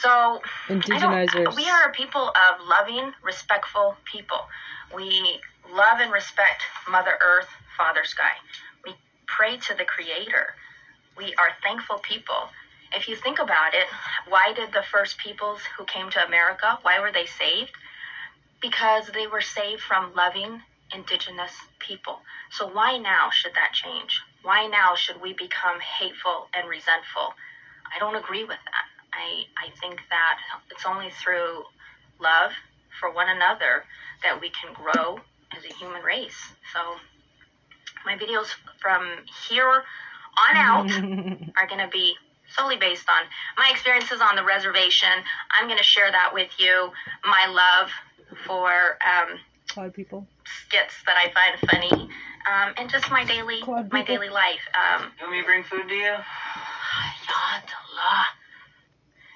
So 0.00 0.40
Indigenizers. 0.68 1.56
we 1.56 1.68
are 1.68 1.88
a 1.90 1.92
people 1.92 2.28
of 2.28 2.60
loving, 2.66 3.12
respectful 3.22 3.96
people. 4.04 4.46
We 4.94 5.40
love 5.72 5.98
and 6.00 6.12
respect 6.12 6.62
Mother 6.88 7.18
Earth, 7.20 7.48
Father 7.76 8.04
Sky. 8.04 8.32
We 8.84 8.94
pray 9.26 9.56
to 9.56 9.74
the 9.74 9.84
Creator. 9.84 10.54
We 11.16 11.34
are 11.34 11.50
thankful 11.62 11.98
people. 11.98 12.48
If 12.92 13.08
you 13.08 13.16
think 13.16 13.38
about 13.38 13.74
it, 13.74 13.86
why 14.28 14.52
did 14.52 14.72
the 14.72 14.82
first 14.82 15.18
peoples 15.18 15.60
who 15.76 15.84
came 15.84 16.10
to 16.10 16.26
America, 16.26 16.78
why 16.82 17.00
were 17.00 17.12
they 17.12 17.26
saved? 17.26 17.70
Because 18.60 19.08
they 19.08 19.26
were 19.26 19.40
saved 19.40 19.82
from 19.82 20.14
loving 20.14 20.62
indigenous 20.92 21.52
people. 21.78 22.20
So 22.50 22.66
why 22.66 22.98
now 22.98 23.30
should 23.30 23.54
that 23.54 23.72
change? 23.72 24.20
Why 24.42 24.66
now 24.66 24.94
should 24.96 25.20
we 25.20 25.32
become 25.34 25.78
hateful 25.80 26.48
and 26.54 26.68
resentful? 26.68 27.34
I 27.94 27.98
don't 27.98 28.16
agree 28.16 28.44
with 28.44 28.58
that. 28.64 28.86
I, 29.12 29.44
I 29.58 29.70
think 29.80 30.00
that 30.10 30.38
it's 30.70 30.86
only 30.86 31.10
through 31.10 31.64
love 32.20 32.52
for 32.98 33.12
one 33.12 33.28
another 33.28 33.84
that 34.22 34.40
we 34.40 34.50
can 34.50 34.74
grow 34.74 35.20
as 35.56 35.64
a 35.64 35.74
human 35.74 36.02
race. 36.02 36.52
So 36.72 36.96
my 38.04 38.16
videos 38.16 38.48
from 38.80 39.24
here 39.48 39.84
on 40.38 40.56
out 40.56 40.90
are 41.56 41.66
going 41.66 41.80
to 41.80 41.88
be 41.92 42.14
solely 42.56 42.76
based 42.76 43.08
on 43.08 43.22
my 43.56 43.70
experiences 43.70 44.20
on 44.20 44.36
the 44.36 44.44
reservation. 44.44 45.08
I'm 45.58 45.66
going 45.66 45.78
to 45.78 45.84
share 45.84 46.10
that 46.10 46.30
with 46.34 46.50
you. 46.58 46.90
My 47.24 47.46
love 47.46 47.90
for 48.46 48.98
um, 49.06 49.38
Cloud 49.68 49.94
people. 49.94 50.26
skits 50.66 50.94
that 51.06 51.16
I 51.16 51.30
find 51.32 51.70
funny, 51.70 52.08
um, 52.50 52.74
and 52.76 52.90
just 52.90 53.10
my 53.10 53.24
daily 53.24 53.60
my 53.90 54.02
daily 54.02 54.28
life. 54.28 54.62
Um, 54.74 55.12
You 55.18 55.26
want 55.26 55.32
me 55.32 55.40
to 55.40 55.46
bring 55.46 55.62
food 55.64 55.88
to 55.88 55.94
you? 55.94 56.14
Yadala. 57.26 58.24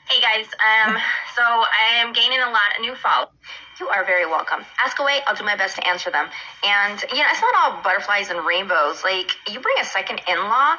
Hey 0.07 0.20
guys, 0.20 0.44
um, 0.61 0.98
so 1.34 1.42
I 1.42 1.96
am 1.96 2.12
gaining 2.12 2.38
a 2.38 2.50
lot 2.50 2.76
of 2.76 2.82
new 2.82 2.94
followers. 2.94 3.32
You 3.80 3.88
are 3.88 4.05
very 4.05 4.26
welcome. 4.26 4.61
Ask 4.78 5.00
away. 5.00 5.20
I'll 5.26 5.34
do 5.34 5.44
my 5.44 5.57
best 5.57 5.76
to 5.76 5.86
answer 5.86 6.11
them. 6.11 6.28
And 6.62 7.02
you 7.11 7.18
know, 7.18 7.24
it's 7.32 7.40
not 7.40 7.55
all 7.57 7.82
butterflies 7.82 8.28
and 8.28 8.44
rainbows. 8.44 9.02
Like 9.02 9.32
you 9.50 9.61
bring 9.61 9.76
a 9.80 9.84
second 9.84 10.20
in-law, 10.28 10.76